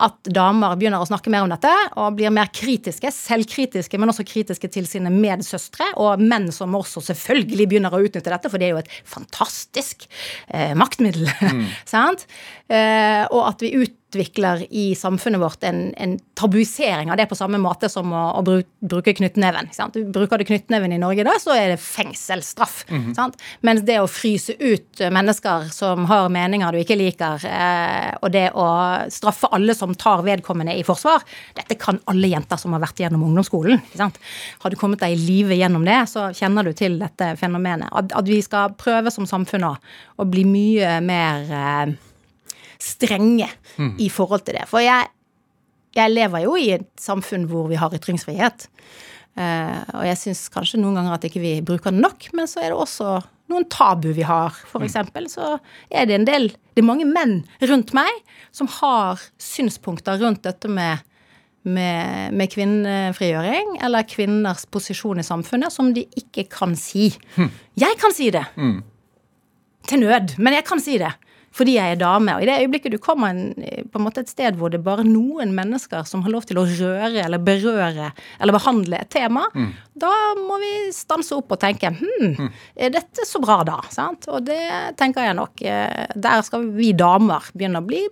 at 0.00 0.30
damer 0.32 0.76
begynner 0.80 1.02
å 1.02 1.08
snakke 1.08 1.32
mer 1.32 1.44
om 1.44 1.52
dette 1.52 1.70
og 2.00 2.16
blir 2.18 2.32
mer 2.34 2.50
kritiske, 2.54 3.12
selvkritiske, 3.14 4.00
men 4.00 4.12
også 4.12 4.26
kritiske 4.28 4.70
til 4.72 4.88
sine 4.88 5.12
medsøstre, 5.12 5.92
og 6.00 6.22
menn 6.22 6.48
som 6.54 6.74
også 6.78 7.02
selvfølgelig 7.10 7.68
begynner 7.70 7.94
å 7.94 8.02
utnytte 8.02 8.32
dette, 8.32 8.50
for 8.52 8.60
det 8.60 8.70
er 8.70 8.74
jo 8.74 8.82
et 8.82 8.94
fantastisk 9.08 10.08
eh, 10.48 10.76
maktmiddel. 10.78 11.28
Mm. 11.50 11.64
sant? 11.88 12.26
Eh, 12.70 13.24
og 13.32 13.40
at 13.48 13.62
vi 13.64 13.72
ut 13.80 13.94
utvikler 14.10 14.66
i 14.70 14.94
samfunnet 14.94 15.40
vårt 15.40 15.62
en, 15.64 15.94
en, 15.94 16.18
tabuisering 16.34 17.10
av 17.10 17.16
det 17.16 17.26
på 17.26 17.36
samme 17.36 17.58
måte 17.60 17.88
som 17.88 18.12
å, 18.16 18.22
å 18.40 18.42
bruke 18.80 19.12
knyttneven. 19.12 19.68
Bruker 20.12 20.40
du 20.40 20.46
knyttneven 20.48 20.92
i 20.92 20.98
Norge 20.98 21.24
da, 21.26 21.34
så 21.40 21.52
er 21.52 21.74
det 21.74 21.80
fengselsstraff. 21.84 22.84
Mm 22.88 23.12
-hmm. 23.12 23.32
Mens 23.60 23.82
det 23.82 24.00
å 24.00 24.06
fryse 24.08 24.52
ut 24.58 25.00
mennesker 25.12 25.68
som 25.72 26.04
har 26.04 26.28
meninger 26.28 26.72
du 26.72 26.78
ikke 26.78 26.96
liker, 26.96 27.46
eh, 27.46 28.16
og 28.22 28.32
det 28.32 28.50
å 28.54 28.66
straffe 29.10 29.46
alle 29.52 29.74
som 29.74 29.94
tar 29.94 30.22
vedkommende 30.22 30.74
i 30.74 30.84
forsvar, 30.84 31.22
dette 31.54 31.74
kan 31.74 32.00
alle 32.04 32.28
jenter 32.28 32.56
som 32.56 32.72
har 32.72 32.80
vært 32.80 33.00
gjennom 33.00 33.22
ungdomsskolen. 33.22 33.80
Har 34.58 34.70
du 34.70 34.76
kommet 34.76 35.00
deg 35.00 35.12
i 35.12 35.16
live 35.16 35.54
gjennom 35.54 35.84
det, 35.84 36.08
så 36.08 36.32
kjenner 36.32 36.64
du 36.64 36.72
til 36.72 36.98
dette 36.98 37.36
fenomenet. 37.36 37.88
At, 37.92 38.12
at 38.12 38.28
vi 38.28 38.42
skal 38.42 38.70
prøve 38.70 39.10
som 39.10 39.26
samfunn 39.26 39.60
å 39.60 40.24
bli 40.24 40.44
mye 40.44 41.00
mer 41.00 41.52
eh, 41.52 42.09
strenge 42.84 43.48
mm. 43.76 43.96
i 44.02 44.08
forhold 44.12 44.46
til 44.46 44.58
det. 44.58 44.66
For 44.70 44.82
jeg, 44.84 45.10
jeg, 45.96 46.14
lever 46.14 46.46
jo 46.46 46.56
i 46.58 46.70
et 46.78 46.88
samfunn 47.00 47.46
hvor 47.50 47.68
vi 47.70 47.78
har 47.80 47.94
ytringsfrihet. 47.96 48.68
Uh, 49.38 49.78
og 49.94 50.06
jeg 50.08 50.18
syns 50.18 50.48
kanskje 50.52 50.80
noen 50.80 50.98
ganger 50.98 51.14
at 51.14 51.26
ikke 51.28 51.42
vi 51.42 51.52
bruker 51.64 51.94
den 51.94 52.02
nok, 52.02 52.30
men 52.36 52.50
så 52.50 52.64
er 52.64 52.72
det 52.72 52.80
også 52.80 53.20
noen 53.50 53.66
tabu 53.70 54.10
vi 54.16 54.26
har. 54.26 54.56
For 54.70 54.82
mm. 54.82 54.88
eksempel 54.88 55.28
så 55.30 55.54
er 55.90 56.08
det 56.08 56.18
en 56.18 56.26
del 56.28 56.50
Det 56.50 56.82
er 56.82 56.86
mange 56.86 57.06
menn 57.08 57.40
rundt 57.66 57.94
meg 57.96 58.10
som 58.54 58.68
har 58.80 59.22
synspunkter 59.42 60.20
rundt 60.22 60.44
dette 60.46 60.70
med 60.70 61.06
med, 61.60 62.32
med, 62.32 62.48
kvinnefrigjøring 62.48 63.74
eller 63.84 64.06
kvinners 64.08 64.62
posisjon 64.72 65.20
i 65.20 65.24
samfunnet 65.26 65.68
som 65.74 65.90
de 65.92 66.06
ikke 66.16 66.46
kan 66.48 66.72
si. 66.78 67.10
Hm. 67.34 67.50
Jeg 67.76 67.98
kan 68.00 68.14
si 68.16 68.30
det. 68.32 68.46
Mm. 68.56 68.78
Til 69.90 70.00
nød, 70.00 70.38
men 70.38 70.56
jeg 70.56 70.64
kan 70.64 70.80
si 70.80 70.96
det 71.00 71.10
fordi 71.56 71.74
jeg 71.76 71.94
er 71.94 72.00
dame. 72.00 72.36
Og 72.36 72.44
i 72.44 72.48
det 72.48 72.58
øyeblikket 72.62 72.94
du 72.94 72.98
kommer 73.02 73.34
en, 73.34 73.54
på 73.90 73.98
en 73.98 74.06
måte 74.06 74.22
et 74.24 74.30
sted 74.30 74.58
hvor 74.58 74.70
det 74.72 74.80
er 74.80 74.86
bare 74.86 75.06
noen 75.06 75.54
mennesker 75.56 76.06
som 76.08 76.22
har 76.24 76.34
lov 76.34 76.46
til 76.48 76.60
å 76.60 76.66
røre 76.66 77.24
eller 77.24 77.42
berøre 77.42 78.10
eller 78.38 78.56
behandle 78.56 79.02
et 79.02 79.10
tema, 79.12 79.46
mm. 79.54 79.70
da 80.00 80.12
må 80.38 80.60
vi 80.62 80.72
stanse 80.94 81.34
opp 81.36 81.56
og 81.56 81.62
tenke 81.62 81.92
hm, 81.96 82.34
mm. 82.38 82.50
er 82.86 82.94
dette 82.94 83.26
så 83.26 83.42
bra 83.42 83.60
da? 83.66 83.80
Sant? 83.92 84.30
Og 84.30 84.44
det 84.46 84.62
tenker 85.00 85.26
jeg 85.26 85.38
nok. 85.38 85.62
Eh, 85.62 86.10
der 86.14 86.44
skal 86.46 86.70
vi 86.76 86.92
damer 86.96 87.50
begynne 87.54 87.82
å 87.82 87.86
bli 87.86 88.06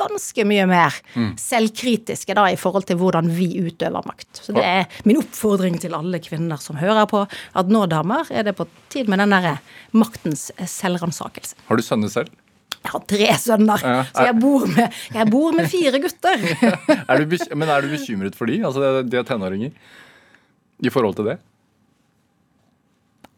ganske 0.00 0.44
mye 0.46 0.66
mer 0.70 0.94
mm. 1.14 1.32
selvkritiske 1.40 2.34
da 2.36 2.46
i 2.52 2.58
forhold 2.60 2.86
til 2.88 2.98
hvordan 3.00 3.30
vi 3.34 3.50
utøver 3.60 4.06
makt. 4.06 4.42
Så 4.44 4.54
det 4.56 4.64
er 4.64 5.00
min 5.08 5.20
oppfordring 5.20 5.80
til 5.82 5.96
alle 5.96 6.22
kvinner 6.22 6.60
som 6.62 6.78
hører 6.80 7.08
på, 7.10 7.24
at 7.26 7.72
nå, 7.72 7.84
damer, 7.90 8.30
er 8.30 8.46
det 8.46 8.56
på 8.58 8.68
tid 8.92 9.10
med 9.10 9.22
den 9.22 9.34
derre 9.34 9.58
maktens 9.96 10.48
selvransakelse. 10.58 11.58
Har 11.68 11.80
du 11.80 11.84
sønner 11.84 12.12
selv? 12.12 12.32
Jeg 12.80 12.92
har 12.94 13.02
tre 13.12 13.26
sønner, 13.36 13.82
ja. 13.84 14.02
så 14.08 14.24
jeg 14.24 14.36
bor, 14.40 14.62
med, 14.70 15.00
jeg 15.12 15.28
bor 15.28 15.56
med 15.56 15.68
fire 15.68 16.00
gutter. 16.00 16.46
er 17.12 17.20
du, 17.20 17.36
men 17.52 17.68
er 17.68 17.84
du 17.84 17.92
bekymret 17.92 18.38
for 18.38 18.48
de? 18.48 18.56
Altså 18.64 19.02
de 19.04 19.20
er 19.20 19.26
tenåringer? 19.28 19.74
I 20.80 20.92
forhold 20.92 21.18
til 21.18 21.28
det? 21.28 21.36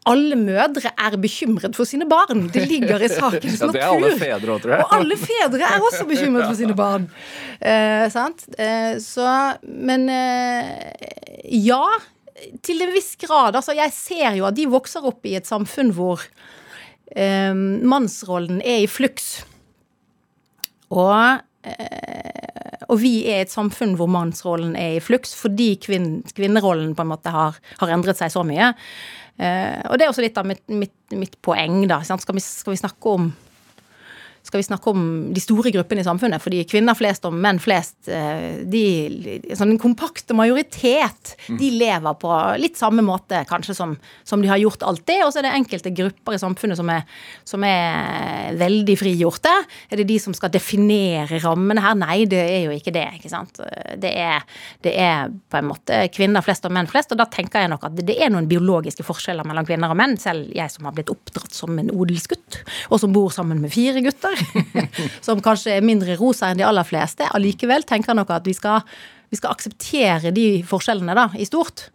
alle 0.09 0.35
mødre 0.35 0.91
er 0.91 1.17
bekymret 1.21 1.75
for 1.77 1.87
sine 1.87 2.07
barn. 2.09 2.47
Det 2.53 2.65
ligger 2.67 3.03
i 3.03 3.09
sakens 3.11 3.61
natur. 3.61 3.67
ja, 3.67 3.71
det 3.71 3.83
er 3.83 3.91
alle 3.91 4.17
fedre 4.19 4.57
tror 4.63 4.73
jeg. 4.73 4.85
Og 4.85 4.95
alle 4.97 5.17
fedre 5.19 5.69
er 5.69 5.85
også 5.89 6.07
bekymret 6.09 6.47
for 6.47 6.59
sine 6.59 6.75
barn. 6.77 7.07
Eh, 7.59 8.07
sant? 8.11 8.47
Eh, 8.57 8.97
så 9.03 9.27
Men 9.63 10.09
eh, 10.11 10.91
ja, 11.63 11.85
til 12.65 12.83
en 12.83 12.91
viss 12.95 13.13
grad. 13.21 13.55
Altså, 13.55 13.75
jeg 13.77 13.95
ser 13.95 14.39
jo 14.39 14.47
at 14.49 14.57
de 14.59 14.67
vokser 14.71 15.05
opp 15.07 15.23
i 15.29 15.37
et 15.39 15.47
samfunn 15.47 15.93
hvor 15.95 16.25
eh, 17.11 17.53
mannsrollen 17.53 18.61
er 18.61 18.83
i 18.83 18.89
fluks. 18.89 19.43
Og, 20.93 21.41
eh, 21.65 22.83
og 22.87 22.99
vi 23.01 23.13
er 23.31 23.43
et 23.43 23.53
samfunn 23.53 23.95
hvor 23.97 24.11
mannsrollen 24.11 24.75
er 24.79 24.97
i 24.97 25.03
fluks 25.03 25.33
fordi 25.37 25.73
kvinn, 25.81 26.21
kvinnerollen 26.35 26.93
på 26.95 27.05
en 27.05 27.13
måte 27.13 27.33
har, 27.33 27.57
har, 27.79 27.93
endret 27.95 28.19
seg 28.19 28.33
så 28.33 28.45
mye. 28.47 28.73
Eh, 29.41 29.79
og 29.89 29.97
det 29.97 30.05
er 30.05 30.13
også 30.13 30.25
litt 30.25 30.37
av 30.37 30.47
mitt, 30.47 30.63
mitt, 30.69 30.97
mitt 31.17 31.39
poeng, 31.45 31.83
da. 31.89 32.03
Skal 32.05 32.37
vi, 32.37 32.43
skal 32.45 32.75
vi, 32.75 32.81
snakke 32.83 33.17
om 33.17 33.31
skal 34.43 34.59
vi 34.59 34.65
snakke 34.67 34.91
om 34.91 35.03
de 35.33 35.41
store 35.41 35.71
gruppene 35.71 36.03
i 36.03 36.05
samfunnet. 36.05 36.43
Fordi 36.43 36.65
kvinner 36.67 36.97
flest 36.99 37.23
og 37.27 37.35
menn 37.35 37.61
flest, 37.63 37.95
eh, 38.11 38.59
de, 38.67 38.83
sånn 39.55 39.71
en 39.71 39.79
kompakt 39.79 40.33
majoritet, 40.35 41.35
mm. 41.47 41.59
de 41.61 41.69
lever 41.79 42.17
på 42.19 42.31
litt 42.59 42.75
samme 42.79 43.05
måte 43.05 43.45
kanskje 43.47 43.75
som, 43.77 43.95
som 44.27 44.43
de 44.43 44.51
har 44.51 44.59
gjort 44.59 44.83
alltid. 44.83 45.23
Og 45.23 45.31
så 45.31 45.39
er 45.39 45.47
det 45.47 45.53
enkelte 45.55 45.93
grupper 45.95 46.35
i 46.35 46.41
samfunnet 46.41 46.79
som 46.79 46.91
er, 46.91 47.05
som 47.47 47.63
er 47.63 48.57
veldig 48.59 48.97
frigjorte. 48.99 49.53
Er 49.87 50.01
det 50.01 50.09
de 50.11 50.19
som 50.19 50.35
skal 50.35 50.51
definere 50.51 51.39
rammene 51.45 51.85
her? 51.85 51.95
Nei, 52.03 52.19
det 52.27 52.43
er 52.43 52.67
jo 52.67 52.75
ikke 52.75 52.93
det. 52.95 53.07
ikke 53.21 53.31
sant? 53.31 53.63
Det 54.03 54.11
er, 54.11 54.43
det 54.83 54.95
er 54.99 55.31
på 55.31 55.61
en 55.61 55.71
måte 55.71 56.03
kvinner 56.11 56.43
flest 56.43 56.67
og 56.67 56.75
menn 56.75 56.91
flest, 56.91 57.15
og 57.15 57.21
da 57.21 57.29
tenker 57.31 57.63
jeg 57.63 57.71
nok 57.71 57.87
at 57.87 58.03
det 58.03 58.19
er 58.19 58.33
noen 58.33 58.51
biologiske 58.51 59.07
forskjeller 59.07 59.47
mellom 59.47 59.71
kvinner 59.71 59.95
og 59.95 60.01
menn. 60.03 60.19
Selv 60.19 60.51
jeg 60.51 60.67
som 60.73 60.91
har 60.91 60.99
blitt 60.99 61.11
oppdratt 61.13 61.55
som 61.55 61.79
en 61.79 61.95
odelsgutt, 61.95 62.59
og 62.91 62.99
som 62.99 63.15
bor 63.15 63.31
sammen 63.31 63.63
med 63.63 63.71
fire 63.71 64.03
gutter, 64.03 64.32
som 65.25 65.41
kanskje 65.43 65.77
er 65.77 65.85
mindre 65.85 66.17
rosa 66.19 66.51
enn 66.51 66.61
de 66.61 66.67
aller 66.67 66.87
fleste, 66.87 67.27
allikevel 67.35 67.85
tenker 67.87 68.17
nok 68.17 68.33
at 68.35 68.47
vi 68.47 68.55
skal, 68.57 68.83
vi 69.31 69.39
skal 69.39 69.53
akseptere 69.55 70.33
de 70.35 70.47
forskjellene 70.67 71.15
da, 71.17 71.29
i 71.37 71.47
stort. 71.49 71.87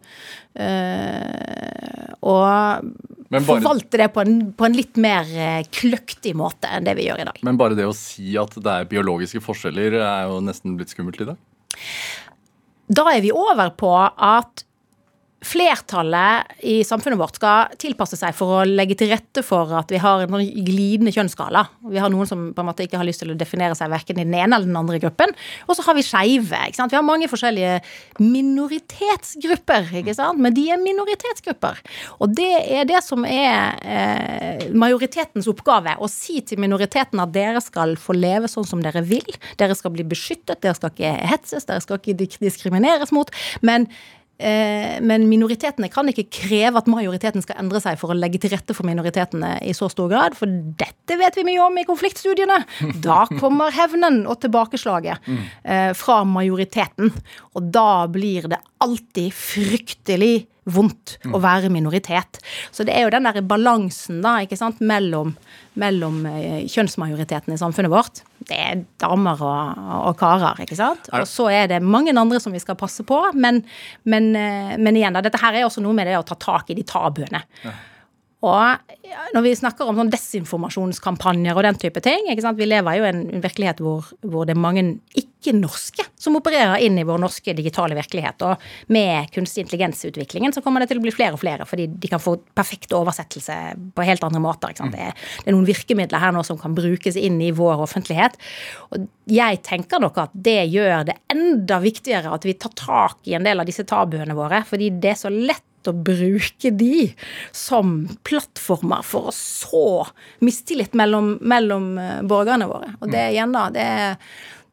Uh, 0.59 2.15
og 2.25 2.45
bare, 3.29 3.43
forvalte 3.45 3.99
det 4.01 4.09
på 4.15 4.23
en, 4.25 4.39
på 4.57 4.65
en, 4.65 4.75
litt 4.75 4.97
mer 4.99 5.27
eh, 5.29 5.61
kløktig 5.69 6.33
måte 6.37 6.71
enn 6.73 6.87
det 6.87 6.95
vi 6.97 7.05
gjør 7.05 7.21
i 7.21 7.27
dag. 7.29 7.43
Men 7.45 7.59
bare 7.59 7.77
det 7.77 7.85
å 7.85 7.93
si 7.95 8.33
at 8.41 8.57
det 8.57 8.73
er 8.73 8.89
biologiske 8.89 9.41
forskjeller, 9.45 9.99
er 10.01 10.31
jo 10.31 10.39
nesten 10.43 10.73
blitt 10.79 10.95
skummelt 10.95 11.21
i 11.21 11.29
dag? 11.29 11.37
Da 12.89 13.05
er 13.13 13.21
vi 13.21 13.29
over 13.35 13.69
på 13.77 13.93
at 14.01 14.65
flertallet 15.45 16.59
i 16.67 16.81
samfunnet 16.83 17.19
vårt 17.19 17.37
skal 17.39 17.75
tilpasse 17.79 18.17
seg 18.19 18.35
for 18.35 18.57
å 18.57 18.65
legge 18.67 18.97
til 18.99 19.11
rette 19.13 19.43
for 19.45 19.71
at 19.79 19.91
vi 19.91 20.01
har 20.01 20.23
en 20.23 20.33
sånn 20.33 20.65
glidende 20.67 21.13
kjønnsskala. 21.15 21.63
Vi 21.93 22.01
har 22.01 22.11
noen 22.11 22.27
som 22.27 22.49
på 22.55 22.63
en 22.63 22.67
måte 22.67 22.83
ikke 22.83 22.99
har 22.99 23.07
lyst 23.07 23.23
til 23.23 23.31
å 23.31 23.37
definere 23.39 23.77
seg 23.77 23.91
verken 23.93 24.19
i 24.19 24.25
den 24.25 24.35
ene 24.35 24.57
eller 24.57 24.67
den 24.67 24.79
andre 24.79 24.99
gruppen. 24.99 25.31
Og 25.67 25.77
så 25.77 25.85
har 25.87 25.95
vi 25.95 26.03
skeive. 26.03 26.59
Vi 26.75 26.97
har 26.97 27.05
mange 27.07 27.29
forskjellige 27.31 27.79
minoritetsgrupper, 28.19 29.89
ikke 30.01 30.17
sant? 30.17 30.41
men 30.43 30.55
de 30.55 30.67
er 30.73 30.83
minoritetsgrupper. 30.83 31.79
Og 32.19 32.35
det 32.35 32.51
er 32.67 32.89
det 32.89 32.99
som 33.05 33.23
er 33.27 33.79
eh, 33.79 34.67
majoritetens 34.75 35.47
oppgave. 35.51 35.95
Å 35.95 36.11
si 36.11 36.41
til 36.43 36.59
minoriteten 36.59 37.23
at 37.23 37.33
dere 37.35 37.63
skal 37.63 37.95
få 37.99 38.17
leve 38.17 38.51
sånn 38.51 38.67
som 38.67 38.83
dere 38.83 39.05
vil. 39.07 39.27
Dere 39.59 39.77
skal 39.77 39.95
bli 39.95 40.03
beskyttet, 40.07 40.59
dere 40.59 40.75
skal 40.75 40.91
ikke 40.91 41.15
hetses, 41.31 41.67
dere 41.69 41.83
skal 41.83 42.01
ikke 42.03 42.27
diskrimineres 42.43 43.15
mot. 43.15 43.31
men 43.63 43.87
men 44.39 45.25
minoritetene 45.27 45.89
kan 45.91 46.07
ikke 46.07 46.29
kreve 46.31 46.79
at 46.79 46.87
majoriteten 46.87 47.43
skal 47.43 47.57
endre 47.59 47.81
seg 47.83 47.97
for 47.99 48.13
å 48.13 48.15
legge 48.15 48.39
til 48.39 48.53
rette 48.53 48.75
for 48.75 48.87
minoritetene 48.87 49.57
i 49.67 49.73
så 49.75 49.89
stor 49.91 50.07
grad, 50.11 50.37
for 50.39 50.47
dette 50.79 51.17
vet 51.19 51.35
vi 51.35 51.43
mye 51.49 51.65
om 51.65 51.79
i 51.79 51.87
konfliktstudiene. 51.87 52.61
Da 53.09 53.25
kommer 53.39 53.73
hevnen 53.75 54.21
og 54.29 54.39
tilbakeslaget 54.43 55.27
eh, 55.63 55.91
fra 55.97 56.21
majoriteten. 56.27 57.11
Og 57.57 57.67
da 57.73 58.05
blir 58.11 58.47
det 58.51 58.61
alltid 58.83 59.35
fryktelig 59.35 60.47
vondt 60.69 61.17
å 61.33 61.41
være 61.41 61.71
minoritet. 61.73 62.39
Så 62.71 62.85
det 62.87 62.95
er 62.95 63.05
jo 63.05 63.13
den 63.13 63.27
der 63.27 63.41
balansen 63.45 64.21
da, 64.25 64.37
ikke 64.43 64.59
sant, 64.59 64.81
mellom, 64.81 65.35
mellom 65.79 66.23
eh, 66.29 66.65
kjønnsmajoriteten 66.69 67.55
i 67.55 67.61
samfunnet 67.61 67.93
vårt. 67.93 68.23
Det 68.49 68.57
er 68.57 68.79
damer 69.01 69.41
og, 69.45 69.83
og 70.09 70.15
karer, 70.19 70.63
ikke 70.63 70.77
sant. 70.79 71.11
Og 71.13 71.27
så 71.29 71.49
er 71.53 71.69
det 71.69 71.81
mange 71.85 72.15
andre 72.17 72.39
som 72.41 72.55
vi 72.55 72.61
skal 72.61 72.77
passe 72.79 73.05
på. 73.07 73.19
Men, 73.37 73.61
men, 74.09 74.31
eh, 74.37 74.73
men 74.81 74.97
igjen, 74.97 75.15
da, 75.15 75.21
dette 75.25 75.41
her 75.41 75.59
er 75.59 75.67
også 75.67 75.83
noe 75.85 75.95
med 75.97 76.09
det 76.09 76.17
å 76.17 76.25
ta 76.25 76.37
tak 76.39 76.73
i 76.73 76.77
de 76.77 76.85
tabuene. 76.87 77.43
Ja. 77.65 77.75
Og 78.39 79.33
når 79.33 79.43
vi 79.43 79.55
snakker 79.59 79.89
om 79.89 79.97
sånn 79.99 80.11
desinformasjonskampanjer 80.13 81.57
og 81.57 81.65
den 81.65 81.79
type 81.81 81.99
ting 82.05 82.29
Vi 82.29 82.67
lever 82.67 82.95
jo 82.95 83.03
i 83.03 83.09
en 83.11 83.41
virkelighet 83.43 83.81
hvor, 83.83 84.07
hvor 84.23 84.47
det 84.47 84.55
er 84.55 84.61
mange 84.63 84.83
ikke-norske 85.19 86.05
som 86.19 86.35
opererer 86.35 86.83
inn 86.83 86.97
i 86.99 87.05
vår 87.07 87.19
norske 87.19 87.53
digitale 87.55 87.95
virkelighet. 87.95 88.43
Og 88.43 88.91
med 88.91 89.29
kunstig 89.35 89.63
intelligensutviklingen 89.63 90.51
så 90.55 90.63
kommer 90.63 90.83
det 90.83 90.89
til 90.91 90.99
å 90.99 91.03
bli 91.03 91.13
flere 91.15 91.35
og 91.35 91.41
flere, 91.41 91.67
fordi 91.67 91.87
de 91.91 92.11
kan 92.11 92.19
få 92.19 92.35
perfekt 92.55 92.95
oversettelse 92.95 93.55
på 93.95 94.07
helt 94.07 94.25
andre 94.27 94.41
måter. 94.43 94.75
Det 94.75 94.83
er, 94.89 95.15
det, 95.15 95.45
er, 95.45 95.53
noen 95.55 95.67
virkemidler 95.67 96.23
her 96.23 96.35
nå 96.35 96.43
som 96.47 96.59
kan 96.59 96.75
brukes 96.75 97.15
inn 97.19 97.39
i 97.43 97.53
vår 97.55 97.85
offentlighet. 97.87 98.35
Og 98.91 99.07
jeg 99.31 99.63
tenker 99.67 100.03
nok 100.03 100.19
at 100.25 100.35
det 100.35 100.59
gjør 100.73 101.07
det 101.07 101.15
enda 101.31 101.79
viktigere 101.83 102.35
at 102.35 102.47
vi 102.47 102.57
tar 102.59 102.75
tak 102.75 103.31
i 103.31 103.37
en 103.39 103.47
del 103.47 103.63
av 103.63 103.69
disse 103.69 103.87
tabuene 103.87 104.35
våre, 104.35 104.65
fordi 104.67 104.91
det 104.99 105.15
er 105.15 105.23
så 105.23 105.31
lett 105.31 105.63
å 105.91 106.03
bruke 106.09 106.71
de 106.75 107.09
som 107.55 108.01
plattformer 108.27 109.03
for 109.05 109.29
å 109.31 109.35
så 109.35 109.83
mistillit 110.45 110.95
mellom, 110.97 111.35
mellom 111.41 111.91
eh, 112.01 112.21
borgerne 112.27 112.69
våre. 112.69 112.93
Og 112.99 113.11
det 113.13 113.29
igjen, 113.33 113.55
da, 113.55 113.67
det 113.73 113.85
er 113.85 114.17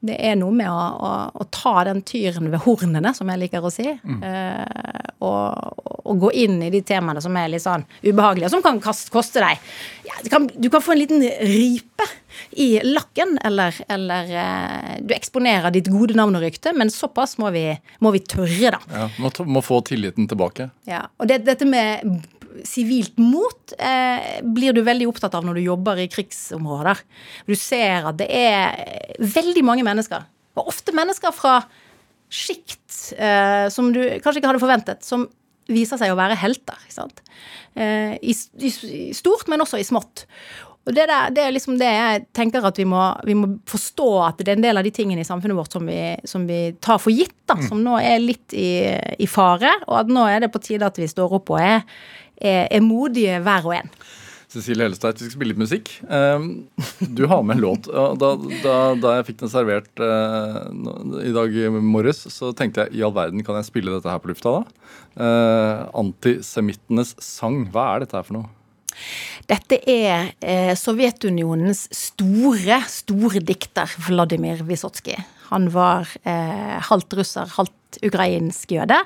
det 0.06 0.16
er 0.28 0.36
noe 0.38 0.54
med 0.54 0.70
å, 0.70 0.76
å, 0.76 1.10
å, 1.34 1.46
ta 1.52 1.84
den 1.88 2.02
tyren 2.06 2.50
ved 2.52 2.62
hornene, 2.64 3.12
som 3.16 3.28
jeg 3.32 3.42
liker 3.44 3.64
å 3.64 3.72
si. 3.72 3.88
Mm. 4.02 4.22
Eh, 4.22 5.10
og, 5.24 5.82
og, 6.02 6.14
gå 6.22 6.30
inn 6.44 6.60
i 6.62 6.70
de 6.72 6.82
temaene 6.86 7.22
som 7.24 7.36
er 7.38 7.50
litt 7.52 7.64
sånn 7.64 7.84
ubehagelige, 8.04 8.48
og 8.48 8.54
som 8.54 8.64
kan 8.64 8.80
koste 9.12 9.42
deg 9.42 9.58
ja, 10.06 10.18
kan, 10.30 10.46
Du 10.54 10.68
kan 10.72 10.84
få 10.84 10.94
en 10.94 11.00
liten 11.00 11.24
ripe 11.24 12.06
i 12.56 12.68
lakken, 12.84 13.36
eller, 13.44 13.74
eller 13.92 14.32
eh, 14.42 14.94
du 15.02 15.14
eksponerer 15.16 15.74
ditt 15.74 15.90
gode 15.92 16.16
navn 16.18 16.38
og 16.38 16.46
rykte, 16.46 16.74
men 16.76 16.92
såpass 16.92 17.36
må 17.42 17.50
vi, 17.54 17.68
må 18.04 18.12
vi 18.14 18.22
tørre, 18.22 18.76
da. 18.76 18.80
Ja, 18.92 19.10
må, 19.22 19.32
må 19.48 19.64
få 19.64 19.80
tilliten 19.86 20.28
tilbake. 20.30 20.70
Ja, 20.88 21.06
og 21.16 21.30
det, 21.30 21.42
dette 21.48 21.68
med 21.68 22.04
sivilt 22.64 23.18
mot 23.20 23.74
eh, 23.78 24.38
blir 24.42 24.76
du 24.76 24.82
veldig 24.86 25.08
opptatt 25.10 25.34
av 25.36 25.46
når 25.46 25.58
du 25.58 25.64
jobber 25.66 26.00
i 26.00 26.08
krigsområder. 26.12 27.02
Du 27.48 27.54
ser 27.58 28.08
at 28.10 28.20
det 28.20 28.28
er 28.32 29.18
veldig 29.20 29.64
mange 29.66 29.86
mennesker, 29.86 30.24
og 30.56 30.70
ofte 30.72 30.94
mennesker 30.96 31.34
fra 31.36 31.58
sjikt 32.32 33.12
eh, 33.18 33.66
som 33.72 33.92
du 33.94 34.00
kanskje 34.22 34.40
ikke 34.40 34.50
hadde 34.50 34.62
forventet, 34.62 35.04
som 35.06 35.28
viser 35.70 35.98
seg 35.98 36.12
å 36.12 36.18
være 36.18 36.38
helter. 36.38 36.78
Eh, 37.76 38.14
i, 38.22 38.32
i, 38.32 38.70
stort, 39.16 39.48
men 39.50 39.62
også 39.62 39.80
i 39.80 39.86
smått. 39.86 40.24
Og 40.86 40.94
det, 40.94 41.08
der, 41.10 41.32
det, 41.34 41.42
er 41.42 41.54
liksom 41.54 41.78
det 41.80 41.88
jeg 41.90 42.26
tenker 42.36 42.66
at 42.66 42.76
vi 42.78 42.84
må, 42.86 43.00
vi 43.26 43.34
må, 43.34 43.48
forstå 43.66 44.10
at 44.28 44.42
det 44.42 44.52
er 44.52 44.60
en 44.60 44.66
del 44.68 44.78
av 44.78 44.86
de 44.86 44.92
tingene 44.94 45.24
i 45.24 45.26
samfunnet 45.26 45.58
vårt 45.58 45.74
som 45.74 45.88
vi, 45.88 45.98
som 46.28 46.44
vi 46.46 46.60
tar 46.82 47.00
for 47.02 47.10
gitt, 47.10 47.34
da, 47.48 47.56
mm. 47.58 47.64
som 47.66 47.80
nå 47.82 47.96
er 47.98 48.22
litt 48.22 48.54
i, 48.54 48.68
i, 49.18 49.26
fare. 49.26 49.72
Og 49.88 49.98
at 50.04 50.12
nå 50.12 50.28
er 50.30 50.44
det 50.44 50.52
på 50.54 50.62
tide 50.62 50.86
at 50.86 51.00
vi 51.02 51.10
står 51.10 51.34
opp 51.40 51.50
og 51.50 51.58
er, 51.58 51.82
er, 52.38 52.68
er 52.70 52.86
modige 52.86 53.40
hver 53.42 53.66
og 53.66 53.74
en. 53.80 53.90
Cecilie 54.46 54.86
Hellestad, 54.86 55.18
vi 55.18 55.26
skal 55.26 55.34
spille 55.34 55.52
litt 55.52 55.60
musikk. 55.60 55.90
Ehm, 56.06 56.46
du 57.18 57.24
har 57.26 57.42
med 57.42 57.58
en 57.58 57.64
låt. 57.64 57.88
Da, 57.90 58.30
da, 58.62 58.76
da 59.02 59.16
jeg 59.18 59.26
fikk 59.32 59.40
den 59.42 59.52
servert 59.52 59.90
uh, 59.98 60.70
i 61.18 61.34
dag 61.34 61.56
morges, 61.82 62.22
så 62.30 62.52
tenkte 62.56 62.86
jeg 62.86 63.00
i 63.00 63.02
all 63.04 63.14
verden 63.16 63.42
kan 63.46 63.58
jeg 63.58 63.68
spille 63.68 63.96
dette 63.96 64.12
her 64.12 64.22
på 64.22 64.30
lufta 64.30 64.60
da? 64.60 64.86
Uh, 65.18 65.82
Antisemittenes 66.04 67.16
sang. 67.18 67.64
Hva 67.74 67.90
er 67.96 68.06
dette 68.06 68.16
her 68.20 68.28
for 68.28 68.38
noe? 68.38 68.52
Dette 69.50 69.78
er 69.90 70.32
eh, 70.40 70.72
Sovjetunionens 70.78 71.86
store, 71.94 72.80
store 72.90 73.42
dikter 73.44 73.90
Vladimir 74.08 74.64
Vysotsjkij. 74.66 75.20
Han 75.50 75.68
var 75.74 76.08
eh, 76.26 76.78
halvt 76.88 77.18
russer, 77.20 77.52
halvt 77.58 78.00
ukrainsk 78.06 78.74
jøde. 78.74 78.98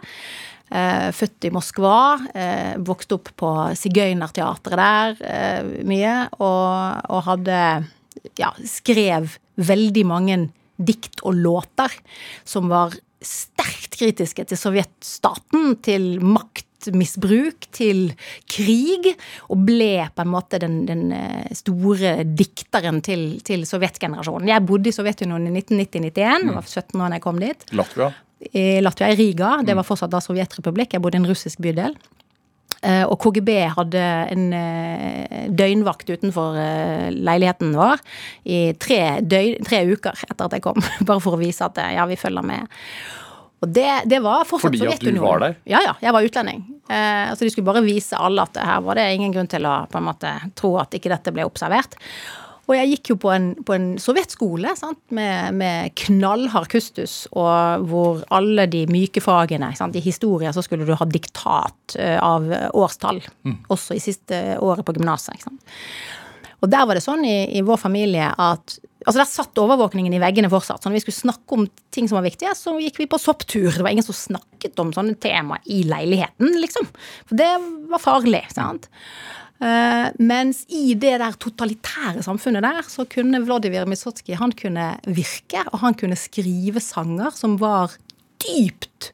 Eh, 0.70 1.11
født 1.11 1.48
i 1.48 1.53
Moskva. 1.53 1.96
Eh, 2.31 2.74
vokste 2.87 3.18
opp 3.18 3.33
på 3.42 3.50
sigøynerteatret 3.79 4.79
der 4.79 5.22
eh, 5.26 5.70
mye. 5.87 6.14
Og, 6.38 7.11
og 7.11 7.26
hadde 7.26 7.61
ja, 8.38 8.55
skrev 8.64 9.37
veldig 9.61 10.07
mange 10.09 10.40
dikt 10.81 11.20
og 11.26 11.37
låter 11.37 11.92
som 12.48 12.70
var 12.72 12.94
sterkt 13.20 13.60
kritiske 14.01 14.49
til 14.49 14.61
sovjetstaten, 14.61 15.77
til 15.85 16.13
makt 16.25 16.67
maktmisbruk 16.81 17.69
til 17.73 18.13
krig, 18.49 19.15
og 19.51 19.65
ble 19.67 20.09
på 20.15 20.25
en 20.25 20.31
måte 20.31 20.59
den, 20.61 20.87
den 20.87 21.13
eh, 21.13 21.53
store 21.53 22.25
dikteren 22.25 23.03
til, 23.03 23.41
til 23.45 23.67
sovjetgenerasjonen. 23.67 24.49
Jeg 24.49 24.65
bodde 24.67 24.89
i 24.89 24.93
Sovjetunionen 24.93 25.57
i 25.57 25.61
1990-91, 25.61 26.47
mm. 26.47 26.55
var 26.55 26.65
17 26.67 27.01
år 27.01 27.11
da 27.11 27.19
jeg 27.19 27.23
kom 27.27 27.41
dit. 27.41 27.67
Latvia? 27.73 28.11
I 28.53 28.81
Latvia, 28.81 29.11
i 29.13 29.19
Riga. 29.19 29.59
Det 29.61 29.75
var 29.75 29.85
mm. 29.85 29.91
fortsatt 29.91 30.13
da 30.13 30.23
Sovjetrepublikk. 30.25 30.95
Jeg 30.95 31.05
bodde 31.05 31.19
i 31.19 31.23
en 31.23 31.29
russisk 31.29 31.61
bydel. 31.61 31.97
Eh, 32.81 33.05
og 33.05 33.19
KGB 33.21 33.51
hadde 33.77 34.05
en 34.33 34.53
eh, 34.57 35.49
døgnvakt 35.53 36.09
utenfor 36.09 36.57
leiligheten 37.13 37.75
vår 37.77 38.01
i 38.49 38.71
tre, 38.81 39.19
døgn, 39.21 39.67
tre 39.69 39.85
uker 39.91 40.25
etter 40.31 40.47
at 40.47 40.57
jeg 40.57 40.65
kom. 40.65 40.81
Bare 41.09 41.21
for 41.21 41.37
å 41.37 41.43
vise 41.43 41.67
at 41.67 41.83
ja, 41.93 42.09
vi 42.09 42.17
følger 42.21 42.47
med. 42.55 42.81
Og 43.61 43.68
det, 43.68 43.88
det 44.09 44.23
var 44.25 44.46
fortsatt 44.49 44.73
Fordi 44.73 44.88
at 44.88 45.03
du 45.05 45.20
var 45.20 45.42
der? 45.42 45.57
Ja, 45.68 45.83
ja. 45.85 45.96
Jeg 46.01 46.14
var 46.16 46.25
utlending. 46.25 46.62
Eh, 46.88 47.31
altså 47.31 47.44
de 47.44 47.51
skulle 47.53 47.68
bare 47.68 47.85
vise 47.85 48.16
alle 48.16 48.46
at 48.49 48.57
her 48.57 48.85
var 48.87 48.96
det 48.96 49.11
ingen 49.14 49.35
grunn 49.35 49.51
til 49.51 49.68
å 49.68 49.83
på 49.90 50.01
en 50.01 50.07
måte 50.09 50.33
tro 50.57 50.77
at 50.81 50.96
ikke 50.96 51.12
dette 51.12 51.35
ble 51.35 51.44
observert. 51.49 51.99
Og 52.70 52.77
jeg 52.77 52.92
gikk 52.92 53.11
jo 53.11 53.16
på 53.18 53.33
en, 53.35 53.49
på 53.66 53.75
en 53.75 53.87
sovjetskole 54.01 54.73
sant? 54.79 55.01
Med, 55.16 55.57
med 55.59 55.90
knallhard 55.99 56.70
kustus, 56.70 57.25
og 57.35 57.87
hvor 57.90 58.23
alle 58.31 58.68
de 58.70 58.85
myke 58.90 59.23
fagene 59.25 59.73
sant? 59.77 59.99
I 59.99 60.05
historie 60.05 60.53
så 60.55 60.62
skulle 60.62 60.87
du 60.87 60.94
ha 60.94 61.09
diktat 61.11 61.96
uh, 61.99 62.18
av 62.23 62.46
årstall, 62.79 63.18
mm. 63.42 63.57
også 63.75 63.99
i 63.99 64.05
siste 64.05 64.38
året 64.62 64.87
på 64.87 64.94
gymnaset. 64.94 65.51
Og 66.61 66.70
der 66.70 66.87
var 66.87 66.94
det 66.94 67.03
sånn 67.03 67.27
i, 67.27 67.51
i 67.59 67.64
vår 67.66 67.83
familie 67.83 68.31
at 68.38 68.79
Altså 69.07 69.19
Der 69.23 69.29
satt 69.29 69.61
overvåkningen 69.61 70.13
i 70.13 70.21
veggene 70.21 70.51
fortsatt. 70.53 70.83
Så 70.83 70.91
når 70.91 70.99
vi 70.99 71.05
skulle 71.07 71.21
snakke 71.23 71.57
om 71.57 71.67
ting 71.95 72.09
som 72.09 72.19
var 72.19 72.27
viktige, 72.27 72.53
så 72.59 72.75
gikk 72.83 73.01
vi 73.01 73.09
på 73.11 73.21
sopptur. 73.21 73.71
Det 73.73 73.85
var 73.85 73.95
ingen 73.95 74.07
som 74.07 74.17
snakket 74.17 74.81
om 74.83 74.93
sånne 74.93 75.17
tema 75.21 75.57
i 75.65 75.83
leiligheten, 75.89 76.59
liksom. 76.61 76.89
For 77.31 77.41
det 77.41 77.49
var 77.93 78.03
farlig. 78.03 78.45
sant? 78.53 78.91
Uh, 79.61 80.09
mens 80.17 80.63
i 80.73 80.95
det 80.97 81.19
der 81.21 81.37
totalitære 81.37 82.23
samfunnet 82.25 82.65
der, 82.65 82.85
så 82.89 83.05
kunne 83.05 83.43
Vladimir 83.45 83.89
Misotskij 83.89 84.39
han 84.41 84.55
kunne 84.57 84.95
virke, 85.05 85.66
og 85.68 85.83
han 85.83 85.97
kunne 86.01 86.16
skrive 86.16 86.81
sanger 86.81 87.35
som 87.37 87.59
var 87.61 87.93
dypt 88.41 89.11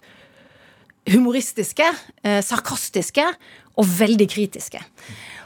humoristiske, 1.11 1.89
uh, 2.23 2.39
sarkastiske 2.47 3.27
og 3.75 3.91
veldig 3.99 4.29
kritiske. 4.31 4.83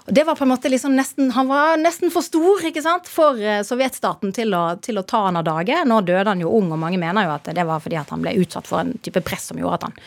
Og 0.06 0.12
det 0.16 0.24
var 0.24 0.38
på 0.38 0.44
en 0.46 0.52
måte 0.52 0.70
liksom 0.72 0.94
nesten, 0.96 1.30
Han 1.36 1.48
var 1.50 1.76
nesten 1.80 2.12
for 2.12 2.24
stor 2.24 2.64
ikke 2.66 2.82
sant, 2.84 3.08
for 3.10 3.38
eh, 3.40 3.62
sovjetstaten 3.66 4.34
til 4.36 4.54
å, 4.56 4.64
til 4.82 5.00
å 5.00 5.06
ta 5.06 5.26
han 5.26 5.38
av 5.40 5.46
dage. 5.46 5.82
Nå 5.86 6.00
døde 6.06 6.28
han 6.30 6.42
jo 6.42 6.52
ung, 6.56 6.72
og 6.72 6.80
mange 6.82 7.00
mener 7.00 7.28
jo 7.28 7.34
at 7.36 7.50
det 7.56 7.66
var 7.68 7.82
fordi 7.84 8.00
at 8.00 8.10
han 8.14 8.24
ble 8.24 8.36
utsatt 8.40 8.68
for 8.70 8.82
en 8.82 8.94
type 9.04 9.22
press 9.26 9.50
som 9.50 9.60
gjorde 9.60 9.80
at 9.80 9.88
han, 9.88 9.98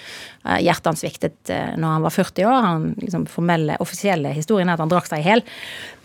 hjertet 0.43 0.89
hans 0.89 1.03
sviktet 1.03 1.51
eh, 1.53 1.75
når 1.79 1.95
han 1.95 2.05
var 2.05 2.13
40 2.15 2.47
år. 2.49 2.65
Han, 2.65 2.87
liksom, 2.99 3.25
formelle, 3.31 3.77
offisielle 3.83 4.33
historien 4.35 4.69
er 4.69 4.75
at 4.75 4.83
han 4.83 4.91
drakk 4.91 5.07
seg 5.09 5.23
i 5.23 5.27
hjel. 5.29 5.43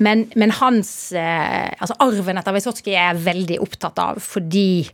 Men, 0.04 0.26
men, 0.38 0.54
hans 0.58 0.90
altså 1.16 1.96
Arven 2.02 2.38
etter 2.38 2.54
Wysotskij 2.54 2.94
er 2.94 3.10
jeg 3.10 3.24
veldig 3.26 3.58
opptatt 3.64 3.98
av, 4.02 4.20
fordi 4.22 4.86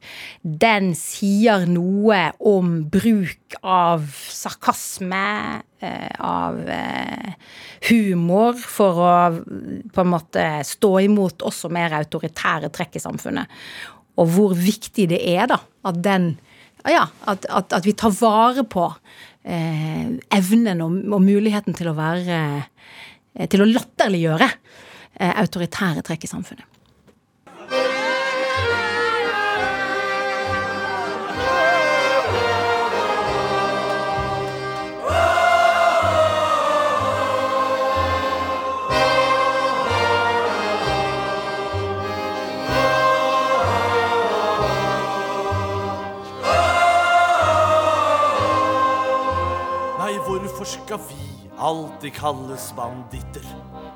den 0.42 0.92
sier 0.98 1.66
noe 1.68 2.30
om 2.40 2.76
bruk 2.92 3.58
av 3.60 4.06
sarkasme, 4.32 5.28
av 6.24 6.60
humor 7.90 8.56
for 8.56 9.00
å 9.04 9.14
på 9.92 10.00
en 10.00 10.08
måte 10.08 10.46
stå 10.64 10.92
imot 11.04 11.44
også 11.44 11.68
mer 11.72 11.98
autoritære 11.98 12.72
trekk 12.72 12.96
i 12.96 13.04
samfunnet. 13.04 13.60
Og 14.20 14.30
hvor 14.32 14.56
viktig 14.56 15.08
det 15.10 15.20
er 15.34 15.50
da 15.50 15.60
at 15.84 16.00
den 16.04 16.34
ja, 16.84 17.06
at, 17.24 17.46
at, 17.48 17.72
at 17.72 17.86
vi 17.86 17.94
tar 17.96 18.12
vare 18.18 18.64
på 18.68 18.90
eh, 19.44 20.06
evnen 20.38 20.82
og, 20.84 20.98
og, 21.08 21.20
muligheten 21.24 21.76
til 21.76 21.90
å 21.90 21.96
være 21.98 22.38
eh, 22.38 23.48
Til 23.50 23.64
å 23.64 23.66
latterliggjøre 23.66 24.46
eh, 24.46 25.32
autoritære 25.42 26.04
trekk 26.06 26.26
i 26.26 26.30
samfunnet. 26.30 26.73
Skal 50.64 50.98
vi 51.08 51.48
alltid 51.58 52.12
kalles 52.14 52.72
banditter? 52.76 53.46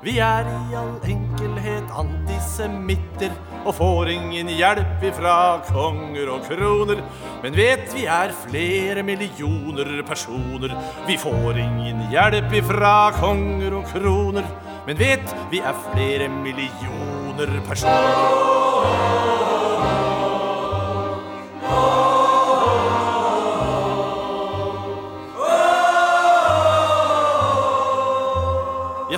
Vi 0.03 0.13
er 0.23 0.47
i 0.47 0.75
all 0.79 0.93
enkelhet 1.11 1.89
antisemitter 1.99 3.33
og 3.65 3.73
får 3.75 4.11
ingen 4.13 4.47
hjelp 4.53 5.03
ifra 5.09 5.59
konger 5.67 6.31
og 6.31 6.45
kroner. 6.47 7.01
Men 7.43 7.57
vet 7.57 7.91
vi 7.95 8.05
er 8.07 8.31
flere 8.45 9.03
millioner 9.03 9.99
personer. 10.07 10.75
Vi 11.07 11.19
får 11.19 11.59
ingen 11.59 12.05
hjelp 12.13 12.55
ifra 12.61 13.11
konger 13.19 13.75
og 13.81 13.91
kroner. 13.91 14.47
Men 14.87 14.99
vet 14.99 15.35
vi 15.51 15.59
er 15.59 15.75
flere 15.89 16.31
millioner 16.31 17.59
personer. 17.67 19.58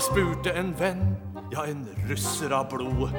Jeg 0.02 0.08
spurte 0.16 0.49
en 0.58 0.72
venn, 0.80 1.02
ja, 1.54 1.62
en 1.70 1.84
russer 2.10 2.49
av 2.58 2.72
blodet. 2.72 3.12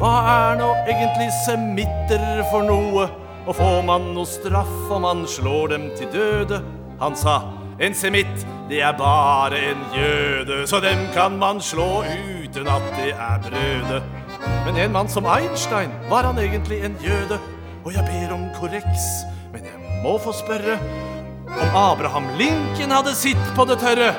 Hva 0.00 0.08
er 0.32 0.56
nå 0.58 0.72
egentlig 0.90 1.28
semitter 1.44 2.40
for 2.50 2.66
noe? 2.66 3.04
Og 3.44 3.54
får 3.54 3.78
man 3.86 4.08
noe 4.16 4.26
straff 4.26 4.90
om 4.90 5.06
man 5.06 5.22
slår 5.30 5.76
dem 5.76 5.86
til 5.94 6.10
døde? 6.10 6.58
Han 6.98 7.14
sa 7.14 7.36
en 7.78 7.94
semitt, 7.94 8.42
det 8.66 8.82
er 8.82 8.98
bare 8.98 9.62
en 9.68 9.86
jøde, 9.94 10.58
så 10.66 10.82
dem 10.82 11.06
kan 11.14 11.38
man 11.38 11.62
slå 11.62 12.02
uten 12.02 12.66
at 12.66 12.90
det 12.98 13.14
er 13.14 13.38
brøde. 13.46 14.02
Men 14.66 14.82
en 14.88 14.98
mann 14.98 15.14
som 15.14 15.30
Einstein, 15.30 15.94
var 16.10 16.26
han 16.26 16.42
egentlig 16.42 16.82
en 16.82 16.98
jøde? 16.98 17.38
Og 17.84 17.94
jeg 17.94 18.02
ber 18.10 18.34
om 18.34 18.48
korreks, 18.58 19.06
men 19.54 19.70
jeg 19.70 20.02
må 20.02 20.18
få 20.18 20.34
spørre 20.42 20.82
om 21.46 21.82
Abraham 21.86 22.26
Lincoln 22.42 22.98
hadde 22.98 23.14
sitt 23.14 23.52
på 23.54 23.70
det 23.70 23.78
tørre. 23.86 24.16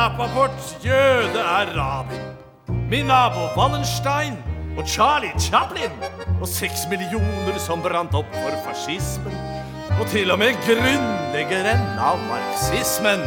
Rappaport, 0.00 0.78
jøde 0.84 1.38
er 1.38 1.66
Rabin. 1.76 2.20
Min 2.90 3.04
nabo 3.04 3.42
Wallenstein 3.56 4.34
og 4.78 4.88
Charlie 4.88 5.40
Chaplin. 5.40 5.92
Og 6.40 6.48
seks 6.48 6.86
millioner 6.90 7.58
som 7.58 7.82
brant 7.84 8.14
opp 8.14 8.30
for 8.32 8.54
fascismen. 8.64 9.36
Og 10.00 10.06
til 10.08 10.32
og 10.32 10.38
med 10.38 10.56
grunnleggeren 10.64 11.84
av 12.00 12.16
marxismen. 12.30 13.20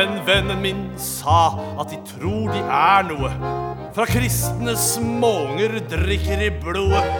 Men 0.00 0.22
vennen 0.24 0.62
min 0.62 0.78
sa 0.96 1.58
at 1.76 1.90
de 1.92 1.98
tror 2.08 2.46
de 2.48 2.60
er 2.64 3.02
noe. 3.04 3.28
Fra 3.92 4.06
kristne 4.08 4.72
småunger 4.72 5.74
drikker 5.90 6.40
i 6.40 6.48
blodet. 6.62 7.18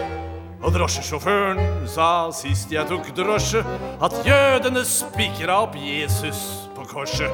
Og 0.65 0.73
drosjesjåføren 0.73 1.61
sa 1.85 2.07
sist 2.33 2.73
jeg 2.73 2.89
tok 2.89 3.11
drosje, 3.13 3.61
at 4.01 4.17
jødene 4.25 4.81
spikra 4.89 5.59
opp 5.67 5.77
Jesus 5.77 6.41
på 6.73 6.87
korset. 6.89 7.29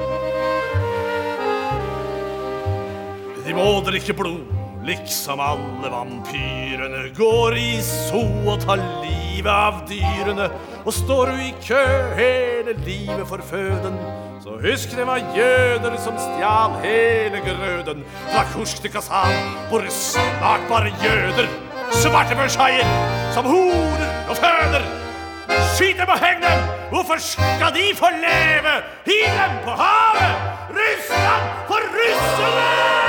De 3.48 3.56
må 3.56 3.70
drikke 3.88 4.20
blod, 4.20 4.52
liksom 4.84 5.40
alle 5.40 5.96
vampyrene. 5.96 7.06
Går 7.16 7.56
i 7.56 7.70
so 7.88 8.20
og 8.44 8.68
tar 8.68 8.84
livet 9.00 9.52
av 9.56 9.80
dyrene. 9.88 10.52
Og 10.84 10.92
står 10.92 11.32
du 11.32 11.44
i 11.48 11.52
kø 11.64 11.84
hele 12.20 12.76
livet 12.84 13.24
for 13.32 13.40
føden, 13.40 13.96
så 14.48 14.54
husk 14.68 14.96
det 14.96 15.06
var 15.06 15.20
jøder 15.36 15.96
som 16.04 16.14
stjal 16.18 16.70
hele 16.84 17.40
grøden. 17.48 18.04
Fra 18.32 18.44
Kursk 18.52 18.80
til 18.82 18.92
Kazan 18.92 19.34
hvor 19.68 19.82
snart 19.88 20.60
bare 20.68 20.92
jøder. 21.04 21.48
Svarte 21.92 22.34
børshaier 22.34 22.88
som 23.34 23.44
horer 23.44 24.08
og 24.28 24.36
føder. 24.36 24.84
Skyt 25.74 26.00
dem 26.00 26.08
og 26.08 26.18
heng 26.24 26.40
dem! 26.46 26.58
Hvorfor 26.92 27.18
skal 27.18 27.70
de 27.76 27.84
få 27.96 28.08
leve? 28.24 28.74
Hiv 29.08 29.28
dem 29.40 29.52
på 29.64 29.70
havet! 29.70 30.32
Russland 30.78 31.44
for 31.68 31.80
russerne! 31.98 33.07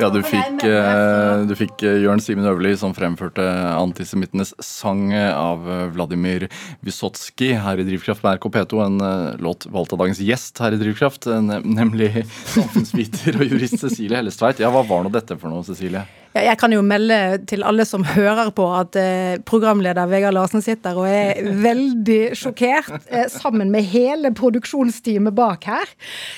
Ja, 0.00 0.08
du 0.08 0.22
fikk, 0.24 0.62
eh, 0.64 1.42
du 1.44 1.52
fikk 1.58 1.82
eh, 1.84 1.98
Jørn 2.00 2.22
Simen 2.24 2.46
Øverli 2.48 2.72
som 2.80 2.94
fremførte 2.96 3.44
antisemittenes 3.76 4.54
sang 4.64 5.10
av 5.12 5.66
eh, 5.68 5.82
Vladimir 5.92 6.46
Vysotskij 6.86 7.58
her 7.60 7.82
i 7.82 7.84
Drivkraft 7.84 8.24
med 8.24 8.38
RK 8.38 8.48
P2. 8.54 8.80
En 8.86 8.96
låt 9.44 9.68
valgt 9.68 9.92
av 9.92 10.00
dagens 10.00 10.22
gjest 10.24 10.62
her 10.64 10.72
i 10.72 10.80
Drivkraft, 10.80 11.28
nemlig 11.66 12.24
samfunnsviter 12.54 13.42
og 13.42 13.52
jurist 13.52 13.76
Cecilie 13.82 14.22
Hellestveit. 14.22 14.64
Ja, 14.64 14.72
hva 14.72 14.86
var 14.88 15.04
nå 15.04 15.12
dette 15.12 15.36
for 15.36 15.52
noe, 15.52 15.66
Cecilie? 15.68 16.06
Ja, 16.30 16.44
jeg 16.46 16.58
kan 16.60 16.70
jo 16.70 16.78
melde 16.86 17.40
til 17.50 17.64
alle 17.66 17.82
som 17.88 18.04
hører 18.06 18.52
på, 18.54 18.62
at 18.78 18.94
eh, 18.98 19.40
programleder 19.46 20.06
Vegard 20.06 20.36
Larsen 20.36 20.62
sitter 20.62 20.94
og 20.94 21.08
er 21.10 21.40
veldig 21.66 22.18
sjokkert, 22.38 23.08
eh, 23.10 23.24
sammen 23.32 23.72
med 23.74 23.88
hele 23.90 24.30
produksjonsteamet 24.38 25.34
bak 25.34 25.66
her. 25.66 25.90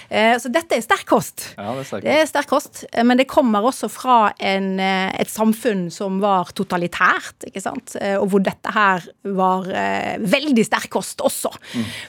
Eh, 0.09 0.39
så 0.41 0.49
dette 0.53 0.79
er 0.79 0.85
sterk 0.85 1.05
kost. 1.11 1.51
Ja, 1.59 1.75
det 1.77 1.83
er 1.83 1.89
sterk 1.91 2.07
Det 2.07 2.15
er 2.23 2.31
sterk 2.31 2.49
kost, 2.49 2.81
men 3.05 3.21
det 3.21 3.27
kommer 3.29 3.67
også 3.69 3.91
fra 3.93 4.17
en, 4.41 4.79
et 4.81 5.29
samfunn 5.29 5.85
som 5.93 6.23
var 6.23 6.55
totalitært, 6.57 7.45
ikke 7.51 7.61
sant, 7.61 7.93
og 8.17 8.31
hvor 8.33 8.43
dette 8.45 8.73
her 8.73 9.05
var 9.37 9.69
veldig 10.23 10.65
sterk 10.67 10.89
kost 10.93 11.21
også. 11.25 11.51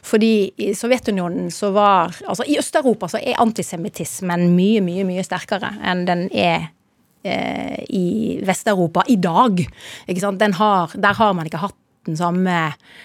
Fordi 0.08 0.34
i 0.64 0.72
Sovjetunionen 0.78 1.52
så 1.54 1.72
var 1.76 2.16
Altså 2.28 2.46
i 2.48 2.56
Øst-Europa 2.60 3.08
så 3.12 3.20
er 3.20 3.40
antisemittismen 3.42 4.48
mye, 4.56 4.82
mye, 4.86 5.04
mye 5.08 5.24
sterkere 5.26 5.74
enn 5.84 6.06
den 6.08 6.26
er 6.32 6.70
i 7.24 8.40
Vest-Europa 8.44 9.04
i 9.08 9.16
dag. 9.16 9.64
Der 10.08 11.14
har 11.14 11.34
man 11.34 11.46
ikke 11.48 11.64
hatt 11.64 11.83
samme, 12.12 12.58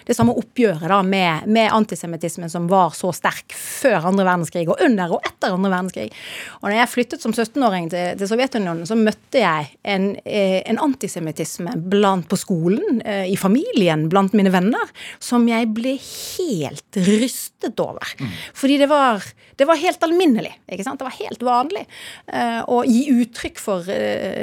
det 0.06 0.16
samme 0.16 0.34
oppgjøret 0.38 0.90
da 0.90 0.98
med, 1.06 1.46
med 1.46 1.70
antisemittismen 1.72 2.50
som 2.50 2.66
var 2.70 2.94
så 2.96 3.12
sterk 3.14 3.54
før 3.54 4.08
andre 4.10 4.26
verdenskrig, 4.26 4.66
og 4.68 4.82
under 4.84 5.14
og 5.14 5.26
etter 5.26 5.54
andre 5.54 5.70
verdenskrig. 5.70 6.08
Og 6.60 6.68
når 6.68 6.76
jeg 6.80 6.92
flyttet 6.94 7.24
som 7.24 7.34
17-åring 7.34 7.88
til, 7.92 8.18
til 8.18 8.30
Sovjetunionen, 8.30 8.88
så 8.88 8.98
møtte 8.98 9.42
jeg 9.42 9.70
en, 9.86 10.10
eh, 10.26 10.60
en 10.68 10.80
antisemittisme 10.82 11.76
blant 11.90 12.26
på 12.28 12.38
skolen, 12.40 13.00
eh, 13.04 13.28
i 13.30 13.38
familien, 13.38 14.08
blant 14.10 14.34
mine 14.36 14.52
venner, 14.54 14.90
som 15.22 15.46
jeg 15.48 15.70
ble 15.76 15.94
helt 16.02 17.00
rystet 17.08 17.78
over. 17.82 18.16
Fordi 18.56 18.80
det 18.82 18.90
var, 18.90 19.22
det 19.58 19.68
var 19.68 19.78
helt 19.78 20.02
alminnelig. 20.02 20.56
ikke 20.66 20.86
sant? 20.86 20.98
Det 20.98 21.06
var 21.06 21.18
helt 21.20 21.46
vanlig 21.46 21.84
eh, 22.34 22.60
å 22.66 22.82
gi 22.88 23.06
uttrykk 23.14 23.62
for 23.62 23.86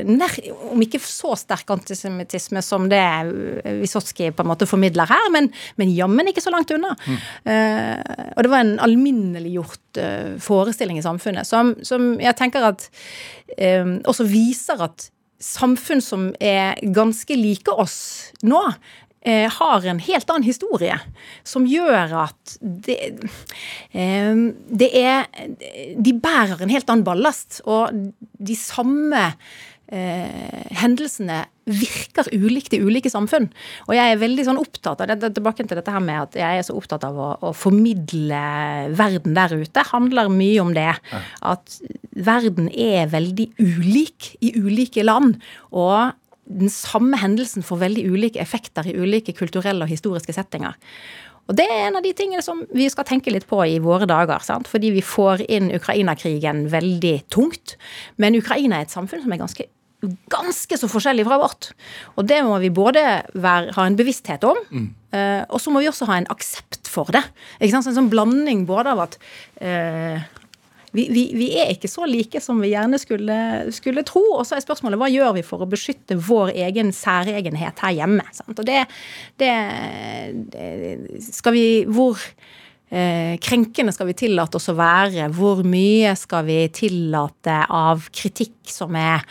nær, 0.06 0.40
om 0.72 0.82
ikke 0.84 1.02
så 1.04 1.36
sterk 1.40 1.70
antisemittisme 1.76 2.64
som 2.64 2.88
det 2.92 3.04
Wisotskij 3.04 4.06
Wysotsky 4.06 4.32
på 4.46 4.50
en 4.50 4.54
måte 4.54 4.70
formidler 4.70 5.10
her, 5.10 5.32
men, 5.34 5.50
men 5.82 5.94
jammen 5.96 6.30
ikke 6.30 6.44
så 6.46 6.54
langt 6.54 6.72
unna. 6.76 6.94
Eh, 7.46 7.98
og 8.36 8.46
det 8.46 8.52
var 8.52 8.62
en 8.62 8.78
alminneliggjort 8.86 10.00
uh, 10.00 10.36
forestilling 10.42 11.00
i 11.02 11.06
samfunnet 11.06 11.48
som, 11.48 11.74
som 11.86 12.14
jeg 12.22 12.38
tenker 12.38 12.70
at 12.70 12.88
eh, 13.58 13.98
også 14.06 14.28
viser 14.30 14.86
at 14.86 15.10
samfunn 15.42 16.04
som 16.04 16.30
er 16.40 16.80
ganske 16.96 17.36
like 17.38 17.72
oss 17.72 17.98
nå, 18.46 18.62
eh, 19.26 19.52
har 19.52 19.86
en 19.86 20.00
helt 20.00 20.30
annen 20.30 20.48
historie, 20.48 20.98
som 21.44 21.68
gjør 21.70 22.16
at 22.26 22.56
det, 22.62 22.98
eh, 23.92 24.34
det 24.70 24.92
er 24.96 25.28
De 25.98 26.14
bærer 26.14 26.62
en 26.62 26.72
helt 26.72 26.90
annen 26.90 27.06
ballast, 27.06 27.62
og 27.66 27.92
de 28.40 28.56
samme 28.56 29.34
eh, 29.88 30.66
hendelsene 30.80 31.44
virker 31.66 32.30
ulikt 32.34 32.76
i 32.78 32.82
ulike 32.84 33.10
samfunn. 33.10 33.48
Og 33.88 33.96
jeg 33.98 34.14
er 34.14 34.22
veldig 34.22 34.46
sånn 34.48 34.62
opptatt 34.62 35.02
av 35.02 35.10
det, 35.10 35.32
tilbake 35.38 35.66
til 35.66 35.80
dette 35.80 35.94
her 35.94 36.04
med 36.04 36.28
at 36.28 36.38
jeg 36.40 36.60
er 36.60 36.68
så 36.68 36.76
opptatt 36.78 37.08
av 37.08 37.18
å, 37.18 37.30
å 37.50 37.54
formidle 37.58 38.42
verden 38.98 39.38
der 39.38 39.56
ute. 39.56 39.88
handler 39.92 40.30
mye 40.34 40.60
om 40.62 40.76
det. 40.78 40.92
At 41.42 41.80
verden 42.14 42.70
er 42.70 43.10
veldig 43.14 43.50
ulik 43.58 44.36
i 44.46 44.54
ulike 44.60 45.06
land. 45.06 45.40
Og 45.74 46.14
den 46.46 46.70
samme 46.70 47.18
hendelsen 47.18 47.66
får 47.66 47.82
veldig 47.82 48.04
ulike 48.14 48.42
effekter 48.42 48.86
i 48.86 48.94
ulike 48.94 49.34
kulturelle 49.34 49.86
og 49.86 49.90
historiske 49.90 50.34
settinger. 50.36 50.78
Og 51.46 51.58
det 51.60 51.66
er 51.70 51.86
en 51.86 52.00
av 52.00 52.06
de 52.06 52.14
tingene 52.18 52.44
som 52.46 52.64
vi 52.74 52.88
skal 52.90 53.06
tenke 53.08 53.34
litt 53.34 53.46
på 53.50 53.60
i 53.70 53.78
våre 53.84 54.08
dager. 54.10 54.42
Sant? 54.46 54.70
Fordi 54.72 54.92
vi 54.96 55.06
får 55.06 55.46
inn 55.46 55.72
Ukraina-krigen 55.76 56.66
veldig 56.74 57.16
tungt. 57.34 57.76
Men 58.22 58.38
Ukraina 58.38 58.80
er 58.80 58.88
et 58.88 58.96
samfunn 58.96 59.22
som 59.22 59.36
er 59.36 59.42
ganske, 59.44 59.68
ganske 60.34 60.80
så 60.82 60.90
forskjellig 60.90 61.28
fra 61.28 61.38
vårt. 61.42 61.70
Og 62.18 62.26
det 62.30 62.42
må 62.48 62.58
vi 62.64 62.74
både 62.74 63.04
være, 63.34 63.76
ha 63.78 63.86
en 63.86 64.00
bevissthet 64.00 64.46
om, 64.48 64.58
mm. 64.72 64.88
og 65.50 65.62
så 65.62 65.74
må 65.74 65.84
vi 65.84 65.92
også 65.92 66.10
ha 66.10 66.18
en 66.22 66.32
aksept 66.34 66.90
for 66.90 67.14
det. 67.14 67.24
Ikke 67.60 67.76
sant? 67.76 67.92
En 67.94 68.00
sånn 68.02 68.14
blanding 68.14 68.66
både 68.70 68.96
av 68.96 69.06
at 69.06 69.20
eh, 69.62 70.26
vi, 70.96 71.08
vi, 71.12 71.26
vi, 71.36 71.50
er 71.60 71.74
ikke 71.74 71.92
så 71.92 72.08
like 72.10 72.42
som 72.44 72.62
vi 72.64 72.72
gjerne 72.72 73.00
skulle, 73.02 73.38
skulle 73.76 74.06
tro. 74.08 74.24
Og 74.38 74.46
så 74.48 74.58
er 74.58 74.66
spørsmålet 74.66 75.02
hva 75.02 75.12
gjør 75.12 75.36
vi 75.38 75.46
for 75.46 75.64
å 75.64 75.70
beskytte 75.70 76.18
vår 76.28 76.54
egen 76.68 76.94
særegenhet 76.96 77.82
her 77.84 77.98
hjemme. 78.00 78.26
Sant? 78.36 78.58
Og 78.58 78.68
det, 78.68 78.86
det, 79.42 79.54
det 80.56 81.26
skal 81.26 81.56
vi 81.56 81.66
Hvor 81.86 82.20
krenkende 83.42 83.92
skal 83.92 84.08
vi 84.12 84.14
tillate 84.18 84.60
oss 84.60 84.70
å 84.70 84.78
være? 84.78 85.30
Hvor 85.34 85.64
mye 85.66 86.14
skal 86.20 86.46
vi 86.48 86.60
tillate 86.74 87.64
av 87.74 88.06
kritikk 88.14 88.56
som 88.70 88.96
er 88.98 89.24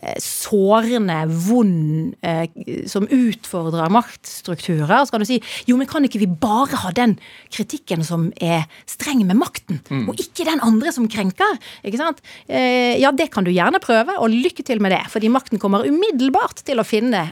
eh, 0.00 0.16
sårende, 0.22 1.18
vond, 1.46 2.14
eh, 2.26 2.46
som 2.90 3.06
utfordrer 3.10 3.92
maktstrukturer? 3.94 5.04
Så 5.04 5.14
kan 5.14 5.22
du 5.22 5.28
si 5.28 5.38
jo, 5.68 5.78
men 5.78 5.88
kan 5.90 6.04
ikke 6.06 6.20
vi 6.22 6.28
bare 6.30 6.80
ha 6.82 6.92
den 6.94 7.16
kritikken 7.54 8.04
som 8.06 8.28
er 8.42 8.66
streng 8.88 9.24
med 9.26 9.38
makten, 9.38 9.80
og 10.10 10.20
ikke 10.22 10.46
den 10.48 10.62
andre 10.64 10.92
som 10.94 11.08
krenker? 11.10 11.58
Ikke 11.86 12.00
sant? 12.00 12.22
Eh, 12.46 12.96
ja, 13.00 13.12
det 13.14 13.30
kan 13.34 13.46
du 13.46 13.52
gjerne 13.54 13.82
prøve, 13.82 14.18
og 14.18 14.34
lykke 14.34 14.66
til 14.66 14.82
med 14.82 14.94
det. 14.94 15.02
Fordi 15.12 15.30
makten 15.32 15.62
kommer 15.62 15.86
umiddelbart 15.86 16.64
til 16.66 16.82
å 16.82 16.86
finne 16.86 17.28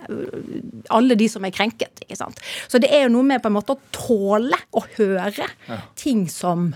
alle 0.95 1.19
de 1.19 1.29
som 1.31 1.45
er 1.45 1.55
krenket. 1.55 2.05
ikke 2.05 2.19
sant? 2.19 2.41
Så 2.69 2.81
det 2.83 2.91
er 2.95 3.07
jo 3.07 3.15
noe 3.17 3.27
med 3.27 3.43
på 3.43 3.51
en 3.51 3.59
måte 3.59 3.77
å 3.77 3.83
tåle 3.95 4.59
å 4.75 4.85
høre 4.97 5.49
ting 6.01 6.27
som 6.31 6.73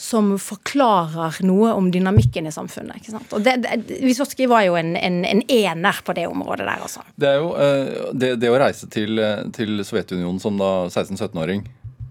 som 0.00 0.30
forklarer 0.40 1.42
noe 1.44 1.74
om 1.76 1.90
dynamikken 1.92 2.46
i 2.48 2.52
samfunnet. 2.54 3.02
ikke 3.02 3.12
sant? 3.12 3.32
Og 3.36 3.42
det, 3.44 3.56
det, 3.60 3.98
Vysotsky 4.00 4.46
var 4.48 4.62
jo 4.64 4.78
en, 4.80 4.94
en, 4.96 5.18
en 5.28 5.42
ener 5.44 6.00
på 6.06 6.14
det 6.16 6.24
området 6.30 6.64
der, 6.64 6.84
altså. 6.86 7.02
Det 7.20 7.28
er 7.28 7.36
jo 7.42 7.50
eh, 7.60 7.90
det, 8.16 8.30
det 8.40 8.52
å 8.52 8.56
reise 8.62 8.88
til, 8.92 9.20
eh, 9.20 9.42
til 9.56 9.82
Sovjetunionen 9.84 10.40
som 10.40 10.56
da 10.60 10.70
16-17-åring 10.88 11.66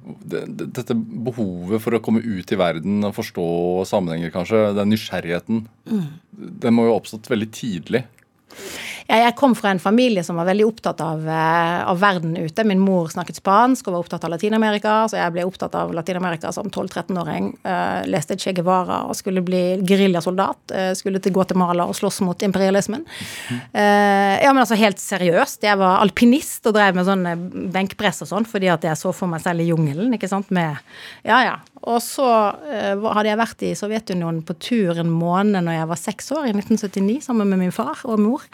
det, 0.10 0.44
det, 0.60 0.70
Dette 0.78 0.94
behovet 0.98 1.82
for 1.82 1.98
å 1.98 2.02
komme 2.04 2.22
ut 2.22 2.54
i 2.54 2.60
verden 2.60 3.02
og 3.08 3.16
forstå 3.18 3.48
sammenhenger, 3.90 4.34
kanskje, 4.34 4.62
den 4.78 4.94
nysgjerrigheten, 4.94 5.66
den 6.30 6.76
må 6.76 6.86
jo 6.86 6.94
ha 6.94 7.02
oppstått 7.02 7.30
veldig 7.32 7.50
tidlig. 7.56 8.04
Jeg, 9.10 9.36
kom 9.40 9.56
fra 9.58 9.72
en 9.74 9.82
familie 9.82 10.22
som 10.26 10.38
var 10.38 10.46
veldig 10.52 10.68
opptatt 10.68 11.00
av, 11.02 11.24
eh, 11.26 11.80
av 11.90 12.00
verden 12.00 12.36
ute. 12.38 12.64
Min 12.64 12.82
mor 12.84 13.10
snakket 13.10 13.40
spansk 13.42 13.88
og 13.88 13.96
var 13.96 14.04
opptatt 14.04 14.28
av 14.28 14.34
Latin-Amerika, 14.36 14.96
så 15.10 15.18
jeg 15.18 15.34
ble 15.34 15.46
opptatt 15.50 15.76
av 15.76 15.94
Latin-Amerika 15.98 16.52
som 16.54 16.70
12-13-åring. 16.70 17.50
Uh, 17.66 18.06
leste 18.06 18.38
Che 18.38 18.54
Guevara 18.54 19.02
og 19.10 19.18
skulle 19.18 19.42
bli 19.46 19.80
geriljasoldat. 19.82 20.62
Uh, 20.70 20.92
skulle 20.98 21.22
til 21.24 21.34
Guatemala 21.34 21.88
og 21.90 21.98
slåss 21.98 22.22
mot 22.28 22.46
imperialismen. 22.46 23.06
Ja, 23.74 24.52
men 24.54 24.62
altså 24.62 24.78
helt 24.78 25.00
seriøst. 25.02 25.64
Jeg 25.66 25.78
var 25.80 26.00
alpinist 26.04 26.68
og 26.70 26.76
drev 26.78 26.98
med 26.98 27.08
sånn 27.08 27.26
eh, 27.30 27.42
benkpress 27.74 28.24
og 28.26 28.32
sånn 28.32 28.48
fordi 28.50 28.70
at 28.72 28.86
jeg 28.86 29.00
så 29.00 29.14
for 29.16 29.32
meg 29.32 29.44
selv 29.44 29.64
i 29.64 29.70
jungelen, 29.70 30.14
ikke 30.16 30.30
sant, 30.32 30.52
med 30.56 30.78
Ja, 31.28 31.42
ja. 31.46 31.58
Og 31.90 32.02
så 32.04 32.28
eh, 32.68 32.96
hadde 33.00 33.30
jeg 33.30 33.40
vært 33.40 33.66
i 33.66 33.74
Sovjetunionen 33.78 34.42
på 34.48 34.56
tur 34.60 35.00
en 35.00 35.12
måned 35.12 35.64
når 35.66 35.80
jeg 35.80 35.90
var 35.92 36.02
seks 36.02 36.32
år, 36.36 36.50
i 36.50 36.56
1979, 36.56 37.20
sammen 37.30 37.52
med 37.52 37.64
min 37.64 37.76
far 37.76 38.04
og 38.04 38.20
mor. 38.22 38.46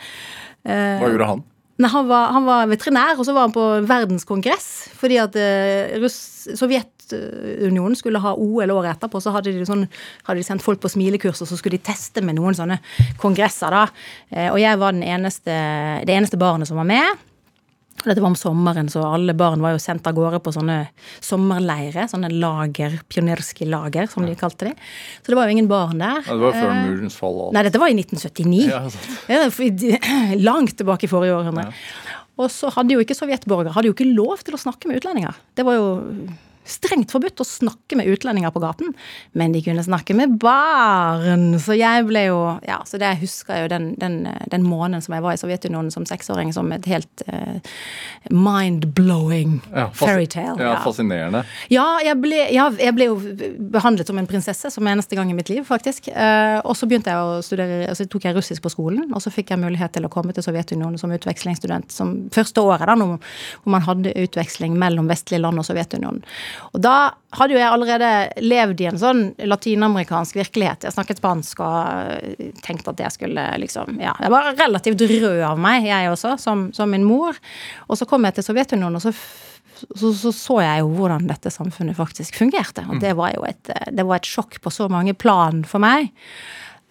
Eh, 0.66 0.98
Hva 1.02 1.12
gjorde 1.12 1.30
han? 1.34 1.44
Nei, 1.76 1.90
han 1.92 2.08
var, 2.08 2.30
han 2.32 2.46
var 2.48 2.70
veterinær, 2.72 3.18
og 3.20 3.26
så 3.28 3.34
var 3.36 3.50
han 3.50 3.56
på 3.56 3.64
verdenskongress. 3.90 4.68
Fordi 4.96 5.18
at 5.20 5.36
eh, 5.36 5.98
Russ, 6.00 6.18
Sovjetunionen 6.56 7.98
skulle 8.00 8.22
ha 8.24 8.32
OL 8.40 8.72
året 8.78 8.94
etterpå, 8.94 9.20
så 9.20 9.34
hadde 9.36 9.52
de, 9.52 9.66
sånn, 9.68 9.84
hadde 10.24 10.40
de 10.40 10.48
sendt 10.48 10.64
folk 10.64 10.80
på 10.84 10.94
smilekurs, 10.94 11.44
og 11.44 11.52
så 11.52 11.60
skulle 11.60 11.76
de 11.76 11.84
teste 11.92 12.24
med 12.24 12.40
noen 12.40 12.56
sånne 12.56 12.80
kongresser, 13.20 13.76
da. 13.76 13.90
Eh, 14.32 14.48
og 14.54 14.60
jeg 14.64 14.80
var 14.80 14.96
den 14.96 15.04
eneste, 15.04 15.58
det 16.08 16.16
eneste 16.16 16.40
barnet 16.40 16.72
som 16.72 16.80
var 16.80 16.88
med. 16.88 17.26
Og 18.06 18.12
Dette 18.12 18.22
var 18.22 18.30
om 18.30 18.38
sommeren, 18.38 18.90
så 18.94 19.02
alle 19.02 19.34
barn 19.34 19.64
var 19.66 19.74
jo 19.74 19.80
sendt 19.82 20.06
av 20.06 20.14
gårde 20.14 20.38
på 20.46 20.54
sånne 20.54 20.76
sommerleirer. 21.26 22.06
Sånne 22.12 22.30
lager, 22.30 23.00
pionerske 23.10 23.66
lager, 23.66 24.06
som 24.12 24.26
de 24.30 24.36
kalte 24.38 24.70
de. 24.70 24.74
Så 25.24 25.34
det 25.34 25.40
var 25.40 25.50
jo 25.50 25.56
ingen 25.58 25.70
barn 25.72 25.98
der. 26.04 26.22
Ja, 26.22 26.36
det 26.38 26.44
var 26.46 26.54
før 26.54 26.70
Eh, 26.76 26.84
murens 26.86 27.16
fall. 27.18 27.34
og 27.34 27.48
alt. 27.48 27.54
Nei, 27.58 27.64
dette 27.66 27.82
var 27.82 27.90
i 27.90 27.98
1979. 27.98 28.70
Ja. 28.70 28.84
Ja, 29.30 30.38
langt 30.50 30.78
tilbake 30.78 31.08
i 31.08 31.12
forrige 31.12 31.34
århundre. 31.40 31.72
Og 32.38 32.50
så 32.52 32.70
hadde 32.76 32.94
jo 32.94 33.00
ikke 33.02 33.16
sovjetborgere 33.16 33.72
hadde 33.74 33.88
jo 33.90 33.96
ikke 33.96 34.10
lov 34.14 34.42
til 34.44 34.58
å 34.58 34.60
snakke 34.60 34.90
med 34.92 35.00
utlendinger. 35.02 35.34
Det 35.56 35.64
var 35.66 35.78
jo 35.80 35.86
strengt 36.66 37.14
forbudt 37.14 37.42
å 37.42 37.48
snakke 37.48 37.98
med 38.00 38.10
utlendinger 38.10 38.54
på 38.54 38.62
gaten, 38.64 38.94
men 39.38 39.54
de 39.56 39.62
kunne 39.66 39.84
snakke 39.86 40.16
med 40.18 40.38
barn. 40.42 41.56
Så 41.62 41.78
jeg 41.78 42.08
ble 42.10 42.28
jo 42.28 42.40
Ja, 42.66 42.80
så 42.88 42.98
det 43.02 43.10
jeg 43.14 43.22
husker 43.26 43.64
jo 43.64 43.70
den, 43.72 43.92
den, 44.02 44.24
den 44.52 44.66
måneden 44.66 45.04
som 45.04 45.16
jeg 45.16 45.24
var 45.26 45.36
i 45.36 45.40
Sovjetunionen 45.40 45.92
som 45.94 46.06
seksåring, 46.08 46.52
som 46.56 46.72
et 46.74 46.86
helt, 46.90 47.24
uh, 47.30 47.60
mind-blowing 48.30 49.60
Ja, 49.72 49.88
fairytale. 49.94 50.58
Ja, 50.62 50.76
fascinerende. 50.84 51.44
Ja, 51.74 51.86
jeg 52.04 52.18
ble, 52.24 52.42
ja, 52.54 52.68
jeg 52.80 52.96
ble 52.98 53.10
jo 53.10 53.18
behandlet 53.76 54.10
som 54.10 54.20
en 54.22 54.30
prinsesse 54.30 54.72
som 54.74 54.88
eneste 54.90 55.18
gang 55.18 55.32
i 55.32 55.38
mitt 55.38 55.52
liv, 55.52 55.64
faktisk. 55.68 56.10
Uh, 56.12 56.60
og 56.66 56.76
så 56.78 56.90
begynte 56.90 57.14
jeg 57.14 57.22
å 57.22 57.42
studere, 57.46 57.82
altså 57.92 58.08
tok 58.10 58.28
jeg 58.30 58.38
russisk 58.38 58.66
på 58.66 58.74
skolen, 58.74 59.08
og 59.12 59.24
så 59.24 59.34
fikk 59.34 59.54
jeg 59.54 59.62
mulighet 59.62 59.96
til 59.98 60.08
å 60.08 60.12
komme 60.12 60.36
til 60.36 60.46
Sovjetunionen 60.46 61.00
som 61.02 61.14
utvekslingsstudent 61.16 61.94
som 61.94 62.16
første 62.34 62.64
året, 62.66 62.88
da, 62.90 62.98
når, 63.00 63.18
hvor 63.64 63.76
man 63.76 63.86
hadde 63.86 64.16
utveksling 64.26 64.78
mellom 64.80 65.10
vestlige 65.12 65.44
land 65.44 65.62
og 65.62 65.68
Sovjetunionen. 65.68 66.24
Og 66.74 66.82
da 66.84 66.96
hadde 67.36 67.56
jo 67.56 67.60
jeg 67.60 67.70
allerede 67.70 68.10
levd 68.44 68.84
i 68.84 68.90
en 68.90 69.00
sånn 69.00 69.24
latinamerikansk 69.44 70.38
virkelighet. 70.40 70.88
Jeg 70.88 70.96
snakket 70.96 71.22
spansk 71.22 71.64
og 71.66 72.36
eh, 72.36 72.52
tenkte 72.66 72.94
at 72.94 73.04
jeg 73.06 73.18
skulle 73.18 73.48
liksom 73.62 74.00
Ja, 74.02 74.16
jeg 74.22 74.34
var 74.34 74.52
relativt 74.56 75.04
rød 75.06 75.42
av 75.48 75.60
meg, 75.62 75.88
jeg 75.90 76.12
også, 76.12 76.36
som, 76.42 76.70
som 76.76 76.92
min 76.92 77.08
mor. 77.08 77.38
Og 77.90 78.00
så 78.00 78.08
kom 78.10 78.28
jeg 78.28 78.38
til 78.38 78.50
Sovjetunionen, 78.50 79.00
og 79.00 79.06
så 79.08 79.16
så, 79.76 80.14
så 80.16 80.32
så 80.32 80.60
jeg 80.64 80.84
jo 80.84 80.92
hvordan 80.96 81.26
dette 81.28 81.52
samfunnet 81.52 81.98
faktisk 81.98 82.38
fungerte. 82.40 82.86
Og 82.88 83.02
det 83.04 83.12
var 83.20 83.34
jo 83.36 83.44
et, 83.44 83.72
det 83.92 84.06
var 84.08 84.22
et 84.22 84.30
sjokk 84.30 84.62
på 84.64 84.72
så 84.72 84.88
mange 84.88 85.12
plan 85.20 85.66
for 85.68 85.84
meg. 85.84 86.14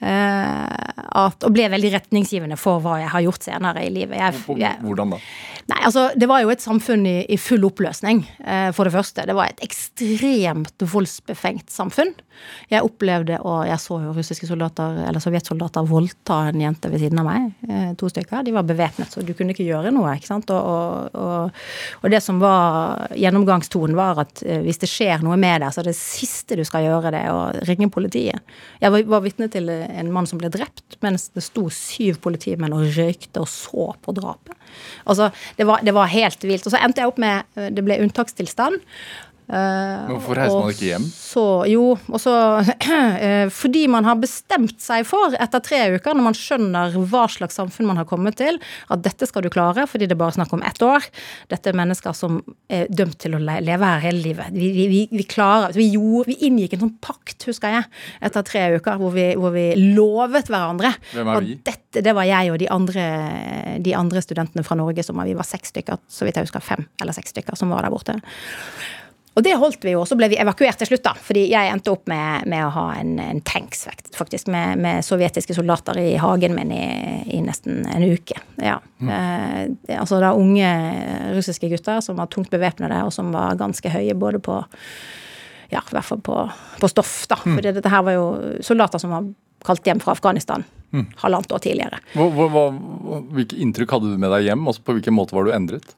Eh, 0.04 0.94
at, 1.14 1.44
og 1.46 1.54
ble 1.54 1.68
veldig 1.72 1.92
retningsgivende 1.94 2.58
for 2.60 2.82
hva 2.84 2.98
jeg 3.00 3.12
har 3.12 3.24
gjort 3.24 3.46
senere 3.46 3.84
i 3.86 3.92
livet. 3.94 4.18
Jeg, 4.20 4.42
jeg, 4.60 4.80
Hvordan 4.84 5.14
da? 5.14 5.20
Nei, 5.70 5.80
altså, 5.88 6.08
Det 6.16 6.28
var 6.28 6.42
jo 6.42 6.50
et 6.52 6.60
samfunn 6.64 7.06
i, 7.08 7.16
i 7.32 7.38
full 7.40 7.64
oppløsning, 7.64 8.20
eh, 8.44 8.68
for 8.76 8.84
det 8.84 8.92
første. 8.96 9.24
Det 9.24 9.36
var 9.36 9.48
et 9.48 9.62
ekstremt 9.64 10.84
voldsbefengt 10.92 11.72
samfunn. 11.72 12.12
Jeg 12.68 12.84
opplevde, 12.84 13.38
og 13.46 13.62
jeg 13.68 13.80
så 13.80 13.98
jo 14.02 14.12
russiske 14.16 14.48
soldater, 14.48 14.98
eller 15.08 15.22
sovjetsoldater 15.22 15.86
voldta 15.88 16.40
en 16.50 16.60
jente 16.60 16.90
ved 16.92 17.00
siden 17.00 17.22
av 17.22 17.28
meg. 17.28 17.46
Eh, 17.68 17.94
to 18.00 18.10
stykker. 18.12 18.44
De 18.44 18.52
var 18.56 18.66
bevæpnet, 18.68 19.14
så 19.14 19.24
du 19.24 19.32
kunne 19.32 19.54
ikke 19.54 19.66
gjøre 19.66 19.94
noe. 19.94 20.16
ikke 20.18 20.28
sant? 20.28 20.52
Og, 20.52 21.14
og, 21.14 21.64
og, 22.02 22.10
det 22.12 22.20
som 22.24 22.42
var 22.42 23.08
gjennomgangstonen, 23.16 23.96
var 23.96 24.20
at 24.26 24.44
eh, 24.44 24.60
hvis 24.66 24.82
det 24.84 24.90
skjer 24.90 25.24
noe 25.24 25.38
med 25.40 25.64
deg, 25.64 25.72
så 25.72 25.80
er 25.80 25.90
det 25.92 25.96
siste 25.96 26.58
du 26.60 26.64
skal 26.66 26.84
gjøre, 26.88 27.14
det 27.14 27.24
å 27.32 27.40
ringe 27.70 27.88
politiet. 27.94 28.56
Jeg 28.82 28.92
var, 28.92 29.08
var 29.16 29.24
vitne 29.24 29.48
til 29.52 29.70
en 29.94 30.12
mann 30.14 30.28
som 30.28 30.40
ble 30.40 30.50
drept, 30.52 30.98
mens 31.04 31.28
det 31.34 31.44
sto 31.46 31.66
syv 31.72 32.20
politimenn 32.24 32.74
og 32.76 32.86
røykte 32.96 33.42
og 33.42 33.50
så 33.50 33.88
på 34.04 34.14
drapet. 34.16 34.56
Altså, 35.06 35.30
det 35.58 35.66
var, 35.68 35.84
det 35.86 35.94
var 35.94 36.10
helt 36.12 36.44
vilt. 36.44 36.66
Og 36.66 36.74
så 36.74 36.80
endte 36.82 37.02
jeg 37.02 37.10
opp 37.10 37.20
med 37.22 37.44
eh, 37.58 37.70
Det 37.74 37.84
ble 37.86 38.00
unntakstilstand. 38.02 38.80
Eh, 39.44 40.04
Hvorfor 40.08 40.38
reiser 40.38 40.56
man 40.56 40.70
ikke 40.72 40.86
hjem? 40.88 41.06
Så, 41.12 41.42
jo, 41.68 41.82
og 42.08 42.20
så 42.22 42.32
eh, 43.26 43.50
Fordi 43.52 43.82
man 43.92 44.06
har 44.08 44.16
bestemt 44.16 44.80
seg 44.80 45.04
for, 45.04 45.34
etter 45.36 45.60
tre 45.64 45.80
uker, 45.98 46.16
når 46.16 46.26
man 46.30 46.38
skjønner 46.38 46.94
hva 47.10 47.26
slags 47.28 47.58
samfunn 47.60 47.90
man 47.90 48.00
har 48.00 48.08
kommet 48.08 48.38
til, 48.40 48.56
at 48.88 49.02
dette 49.04 49.28
skal 49.28 49.44
du 49.44 49.50
klare, 49.52 49.84
fordi 49.90 50.08
det 50.08 50.16
er 50.16 50.22
bare 50.22 50.36
snakk 50.38 50.54
om 50.56 50.64
ett 50.64 50.80
år. 50.84 51.04
Dette 51.52 51.70
er 51.70 51.76
mennesker 51.76 52.16
som 52.16 52.40
er 52.72 52.88
dømt 52.88 53.18
til 53.20 53.36
å 53.36 53.42
leve 53.42 53.90
her 53.92 54.00
hele 54.06 54.24
livet. 54.24 54.48
Vi, 54.56 54.70
vi, 54.88 55.02
vi, 55.12 55.28
klarer 55.28 55.76
vi, 55.76 55.90
gjorde, 55.92 56.30
vi 56.32 56.38
inngikk 56.48 56.78
en 56.78 56.86
sånn 56.86 56.96
pakt, 57.04 57.44
husker 57.50 57.76
jeg, 57.76 57.88
etter 58.24 58.48
tre 58.48 58.64
uker, 58.78 58.96
hvor 59.02 59.12
vi, 59.12 59.28
hvor 59.36 59.52
vi 59.52 59.68
lovet 59.92 60.48
hverandre. 60.48 60.94
Hvem 61.12 61.34
er 61.34 61.44
vi? 61.44 61.60
dette, 61.68 62.00
det 62.00 62.16
var 62.16 62.30
jeg 62.30 62.54
og 62.54 62.60
de 62.64 62.72
andre, 62.72 63.06
de 63.84 63.96
andre 63.98 64.24
studentene 64.24 64.64
fra 64.64 64.80
Norge, 64.80 65.04
som 65.04 65.20
var, 65.20 65.28
vi 65.28 65.36
var 65.36 65.48
seks 65.48 65.74
stykker, 65.74 66.00
så 66.08 66.24
vidt 66.24 66.40
jeg 66.40 66.48
husker, 66.48 66.64
fem 66.64 66.88
eller 67.02 67.12
seks 67.16 67.36
stykker 67.36 67.60
som 67.60 67.72
var 67.74 67.84
der 67.84 67.92
borte. 67.92 68.16
Og 69.34 69.42
det 69.42 69.56
holdt 69.58 69.82
vi 69.82 69.90
jo, 69.96 70.04
og 70.04 70.06
så 70.06 70.14
ble 70.14 70.28
vi 70.30 70.36
evakuert 70.38 70.78
til 70.78 70.86
slutt, 70.92 71.02
da. 71.02 71.12
Fordi 71.18 71.40
jeg 71.50 71.70
endte 71.72 71.90
opp 71.90 72.04
med, 72.10 72.44
med 72.46 72.62
å 72.62 72.70
ha 72.70 72.84
en, 73.00 73.16
en 73.18 73.40
tanks, 73.42 73.80
faktisk, 74.14 74.46
med, 74.54 74.78
med 74.78 75.02
sovjetiske 75.02 75.56
soldater 75.56 75.98
i 75.98 76.12
hagen 76.22 76.54
min 76.54 76.70
i, 76.70 76.84
i 77.34 77.40
nesten 77.42 77.82
en 77.90 78.04
uke. 78.06 78.38
Ja. 78.62 78.76
Eh, 79.02 79.64
det- 79.88 79.98
altså 79.98 80.20
da 80.22 80.30
unge 80.38 80.70
russiske 81.34 81.66
gutter 81.72 81.98
som 82.06 82.16
var 82.22 82.30
tungt 82.30 82.52
bevæpnede, 82.54 83.00
og 83.02 83.10
som 83.16 83.32
var 83.34 83.58
ganske 83.58 83.90
høye 83.90 84.14
både 84.14 84.38
på 84.44 84.60
Ja, 85.72 85.80
i 85.80 85.94
hvert 85.96 86.04
fall 86.06 86.20
på, 86.22 86.36
på 86.78 86.88
stoff, 86.92 87.24
da. 87.26 87.40
For 87.42 87.58
dette 87.64 87.90
her 87.90 88.02
var 88.06 88.14
jo 88.14 88.26
soldater 88.62 89.00
som 89.02 89.10
var 89.16 89.26
kalt 89.66 89.86
hjem 89.88 89.98
fra 90.04 90.12
Afghanistan 90.14 90.62
halvannet 91.24 91.50
år 91.50 91.58
tidligere. 91.64 91.98
Hva, 92.14 92.28
hva, 92.30 92.44
hva, 92.54 93.16
hvilke 93.34 93.56
inntrykk 93.58 93.96
hadde 93.96 94.12
du 94.12 94.20
med 94.22 94.30
deg 94.30 94.44
hjem? 94.46 94.62
Altså, 94.70 94.84
på 94.86 94.94
hvilken 94.94 95.16
måte 95.16 95.34
var 95.34 95.48
du 95.48 95.50
endret? 95.56 95.96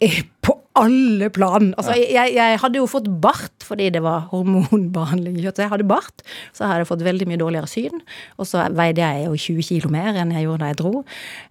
Eh, 0.00 0.22
På 0.40 0.55
alle 0.76 1.28
plan. 1.32 1.72
Altså, 1.78 1.94
jeg, 1.98 2.34
jeg 2.36 2.58
hadde 2.62 2.80
jo 2.80 2.88
fått 2.90 3.08
bart 3.22 3.64
fordi 3.66 3.88
det 3.94 4.02
var 4.04 4.28
hormonbehandling. 4.30 5.38
i 5.38 5.44
kjøttet. 5.44 5.64
Jeg 5.64 5.72
hadde 5.72 5.88
bart, 5.88 6.24
så 6.54 6.68
hadde 6.68 6.84
jeg 6.84 6.90
fått 6.90 7.04
veldig 7.06 7.28
mye 7.30 7.40
dårligere 7.40 7.70
syn. 7.70 8.02
Og 8.36 8.48
så 8.48 8.66
veide 8.76 9.02
jeg 9.02 9.26
jo 9.26 9.40
20 9.46 9.68
kilo 9.70 9.90
mer 9.92 10.18
enn 10.20 10.34
jeg 10.34 10.46
gjorde 10.46 10.62
da 10.64 10.70
jeg 10.70 10.78
dro. 10.80 11.02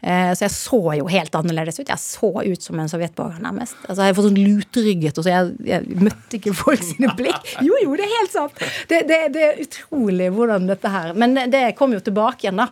Eh, 0.01 0.32
så 0.38 0.45
jeg 0.45 0.55
så 0.55 0.82
jo 0.99 1.09
helt 1.11 1.38
annerledes 1.39 1.80
ut. 1.82 1.91
Jeg 1.91 2.01
så 2.01 2.32
ut 2.45 2.67
som 2.67 2.80
en 2.82 2.91
sovjetborger, 2.91 3.41
nærmest. 3.43 3.78
Altså, 3.86 3.99
jeg 3.99 4.11
hadde 4.11 4.19
fått 4.19 4.30
sånn 4.30 4.41
lutrygget, 4.41 5.19
og 5.19 5.28
så 5.28 5.34
jeg, 5.34 5.53
jeg 5.67 5.99
møtte 6.07 6.39
ikke 6.39 6.55
folk 6.55 6.86
sine 6.86 7.11
blikk. 7.17 7.53
Jo, 7.65 7.78
jo, 7.84 7.97
det 7.97 8.07
er 8.07 8.15
helt 8.15 8.36
sant. 8.36 8.65
Det, 8.89 9.03
det, 9.09 9.21
det 9.36 9.45
er 9.49 9.61
utrolig 9.65 10.32
hvordan 10.36 10.67
dette 10.69 10.89
her 10.91 11.13
Men 11.17 11.36
det 11.51 11.63
kom 11.80 11.93
jo 11.95 12.01
tilbake 12.03 12.45
igjen, 12.45 12.61
da. 12.61 12.69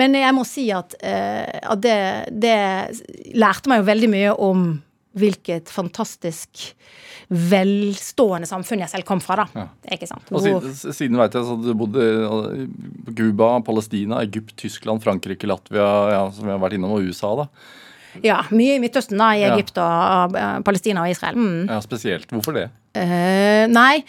Men 0.00 0.16
jeg 0.18 0.36
må 0.36 0.44
si 0.48 0.68
at, 0.74 0.96
eh, 1.00 1.60
at 1.62 1.82
det, 1.82 2.00
det 2.32 2.58
lærte 3.36 3.72
meg 3.72 3.82
jo 3.82 3.90
veldig 3.90 4.12
mye 4.12 4.34
om 4.46 4.66
hvilket 5.16 5.70
fantastisk 5.72 6.74
velstående 7.32 8.46
samfunn 8.48 8.82
jeg 8.84 8.92
selv 8.92 9.06
kom 9.08 9.20
fra, 9.24 9.46
da. 9.54 9.66
Er 9.86 9.96
ikke 9.98 10.08
sant. 10.10 10.28
Og 10.30 10.44
siden, 10.44 10.76
siden 10.94 11.18
vet 11.20 11.34
jeg 11.38 11.48
så 11.48 11.56
du 11.58 11.72
bodde 11.78 12.04
i 12.06 12.66
Cuba, 13.16 13.48
Palestina, 13.66 14.20
Egypt, 14.26 14.54
Tyskland, 14.60 15.02
Frankrike, 15.04 15.48
Latvia, 15.50 15.88
ja, 16.14 16.22
som 16.36 16.46
vi 16.46 16.54
har 16.54 16.62
vært 16.62 16.78
innom, 16.78 16.94
og 16.98 17.08
USA. 17.08 17.32
da. 17.42 17.48
ja, 18.24 18.38
mye 18.54 18.76
i 18.76 18.80
Midtøsten, 18.80 19.18
da. 19.20 19.32
I 19.36 19.42
Ja. 19.42 19.54
Egypt 19.54 19.76
og 19.82 20.36
eh, 20.38 20.60
Palestina 20.64 21.02
og 21.04 21.10
Israel. 21.10 21.36
Mm. 21.36 21.66
Ja, 21.68 21.80
Spesielt. 21.84 22.30
Hvorfor 22.32 22.54
det? 22.56 22.68
Eh, 22.96 23.66
nei. 23.72 24.00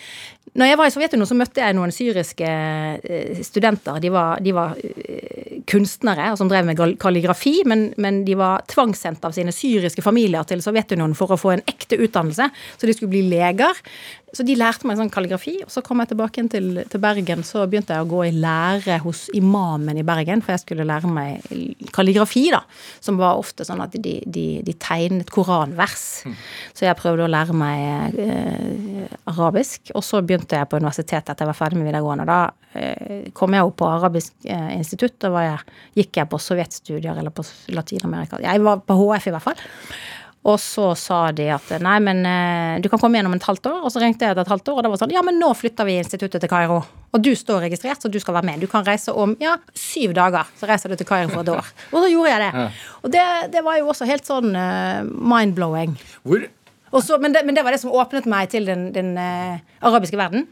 Når 0.57 0.71
jeg 0.71 0.77
var 0.79 0.89
i 0.89 0.93
Sovjetunionen, 0.93 1.29
så 1.29 1.37
møtte 1.37 1.61
jeg 1.61 1.75
noen 1.77 1.91
syriske 1.93 2.47
eh, 2.47 3.41
studenter. 3.45 3.99
De 4.01 4.09
var, 4.13 4.39
de 4.41 4.53
var 4.57 4.77
eh, 4.81 5.59
kunstnere 5.69 6.31
som 6.39 6.49
drev 6.49 6.65
med 6.65 6.79
kalligrafi, 7.01 7.59
men, 7.69 7.91
men 8.01 8.23
de 8.25 8.37
var 8.39 8.63
tvangssendt 8.71 9.25
av 9.27 9.35
sine 9.37 9.53
syriske 9.53 10.01
familier 10.01 10.47
til 10.49 10.63
Sovjetunionen 10.65 11.17
for 11.17 11.35
å 11.35 11.37
få 11.37 11.53
en 11.53 11.65
ekte 11.69 11.99
utdannelse, 12.01 12.49
så 12.49 12.89
de 12.89 12.95
skulle 12.95 13.13
bli 13.13 13.27
leger. 13.29 13.83
Så 14.35 14.43
de 14.43 14.57
lærte 14.59 14.85
meg 14.85 14.97
sånn 14.99 15.11
kalligrafi, 15.11 15.53
og 15.63 15.69
så 15.71 15.81
kom 15.85 16.01
jeg 16.01 16.11
tilbake 16.11 16.41
inn 16.41 16.49
til, 16.51 16.81
til 16.91 17.01
Bergen. 17.01 17.45
Så 17.47 17.61
begynte 17.69 17.95
jeg 17.95 18.03
å 18.03 18.09
gå 18.11 18.25
i 18.27 18.33
lære 18.35 18.97
hos 19.05 19.23
imamen 19.37 19.97
i 19.97 20.03
Bergen, 20.05 20.43
for 20.43 20.53
jeg 20.53 20.65
skulle 20.65 20.85
lære 20.87 21.09
meg 21.09 21.45
kalligrafi, 21.95 22.43
da. 22.51 22.59
Som 22.99 23.21
var 23.21 23.39
ofte 23.39 23.65
sånn 23.65 23.81
at 23.85 23.95
de, 23.95 24.17
de, 24.27 24.45
de 24.67 24.75
tegnet 24.83 25.31
koranvers. 25.33 26.25
Så 26.75 26.85
jeg 26.85 26.99
prøvde 26.99 27.23
å 27.23 27.31
lære 27.31 27.55
meg 27.55 28.19
eh, 28.19 28.76
arabisk. 29.29 29.91
Og 29.95 30.03
så 30.05 30.21
begynte 30.25 30.59
jeg 30.59 30.69
på 30.69 30.79
universitetet 30.81 31.33
etter 31.33 31.45
jeg 31.45 31.51
var 31.51 31.59
ferdig 31.59 31.79
med 31.79 31.89
videregående. 31.89 32.27
Da 32.27 32.39
eh, 32.73 33.31
kom 33.37 33.55
jeg 33.55 33.65
jo 33.65 33.73
på 33.77 33.87
Arabisk 33.89 34.35
eh, 34.45 34.69
institutt. 34.77 35.17
og 35.27 35.37
var 35.37 35.47
jeg, 35.47 35.79
gikk 36.01 36.21
jeg 36.21 36.31
på 36.31 36.41
sovjetstudier 36.41 37.17
eller 37.17 37.33
på 37.33 37.45
Latin-Amerika. 37.73 38.41
Jeg 38.43 38.63
var 38.65 38.83
på 38.85 38.99
HF 39.01 39.27
i 39.29 39.35
hvert 39.35 39.49
fall. 39.49 39.65
Og 40.47 40.55
så 40.63 40.93
sa 40.95 41.25
de 41.35 41.49
at 41.51 41.73
nei, 41.83 41.97
men 42.03 42.21
eh, 42.23 42.77
du 42.79 42.87
kan 42.91 43.01
komme 43.01 43.17
igjen 43.17 43.27
om 43.27 43.35
et 43.35 43.47
halvt 43.49 43.67
år. 43.71 43.81
Og 43.83 43.91
så 43.91 43.99
ringte 44.03 44.23
jeg 44.23 44.35
etter 44.35 44.45
et 44.45 44.53
halvt 44.53 44.71
år, 44.71 44.77
og 44.77 44.85
da 44.85 44.91
var 44.91 44.99
det 44.99 45.03
sånn 45.03 45.15
ja, 45.17 45.23
men 45.25 45.41
nå 45.41 45.51
flytter 45.57 45.87
vi 45.87 45.97
instituttet 45.99 46.43
til 46.43 46.51
Kairo. 46.51 46.79
Og 47.15 47.23
du 47.23 47.33
står 47.35 47.65
registrert, 47.65 48.03
så 48.03 48.11
du 48.11 48.19
skal 48.21 48.37
være 48.37 48.47
med. 48.47 48.63
Du 48.63 48.69
kan 48.71 48.85
reise 48.87 49.11
om 49.15 49.33
ja, 49.43 49.57
syv 49.75 50.13
dager. 50.15 50.47
Så 50.59 50.69
reiser 50.69 50.91
du 50.91 50.99
til 50.99 51.09
Kairo 51.09 51.31
for 51.33 51.43
et 51.43 51.51
år. 51.51 51.73
Og 51.91 51.99
så 52.03 52.11
gjorde 52.13 52.31
jeg 52.31 52.43
det. 52.45 52.67
Og 53.01 53.13
det, 53.15 53.25
det 53.55 53.63
var 53.65 53.79
jo 53.79 53.89
også 53.91 54.07
helt 54.07 54.27
sånn 54.27 54.51
uh, 54.53 55.07
mind-blowing. 55.07 55.95
Hvor 56.27 56.47
Og 56.93 57.03
så- 57.03 57.17
men, 57.21 57.33
det, 57.35 57.45
men 57.45 57.55
det 57.55 57.63
var 57.65 57.71
det 57.75 57.81
som 57.81 57.91
åpnet 57.91 58.25
meg 58.31 58.49
til 58.49 58.65
den, 58.65 58.91
den 58.95 59.13
uh, 59.17 59.57
arabiske 59.81 60.17
verden. 60.19 60.47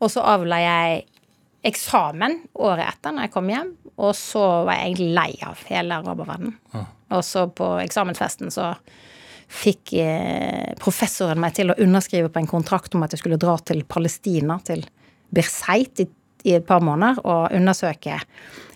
Og 0.00 0.10
så 0.10 0.22
avla 0.24 0.58
jeg 0.60 1.04
eksamen 1.64 2.40
året 2.60 2.84
etter 2.90 3.12
når 3.14 3.26
jeg 3.28 3.32
kom 3.36 3.48
hjem. 3.52 3.70
Og 3.96 4.12
så 4.18 4.42
var 4.66 4.74
jeg 4.78 4.90
egentlig 4.90 5.14
lei 5.16 5.30
av 5.46 5.60
hele 5.68 6.00
araberverdenen. 6.02 6.56
Og 7.14 7.22
så 7.24 7.46
på 7.54 7.68
eksamensfesten 7.84 8.50
så 8.52 8.72
fikk 9.54 9.92
eh, 10.00 10.72
professoren 10.80 11.38
meg 11.40 11.54
til 11.54 11.70
å 11.70 11.76
underskrive 11.78 12.30
på 12.32 12.40
en 12.42 12.48
kontrakt 12.50 12.94
om 12.96 13.04
at 13.06 13.12
jeg 13.14 13.20
skulle 13.22 13.38
dra 13.38 13.54
til 13.62 13.84
Palestina, 13.86 14.56
til 14.66 14.82
Birzeit, 15.34 16.00
i, 16.02 16.08
i 16.44 16.54
et 16.58 16.66
par 16.68 16.84
måneder 16.84 17.20
og 17.24 17.54
undersøke 17.56 18.20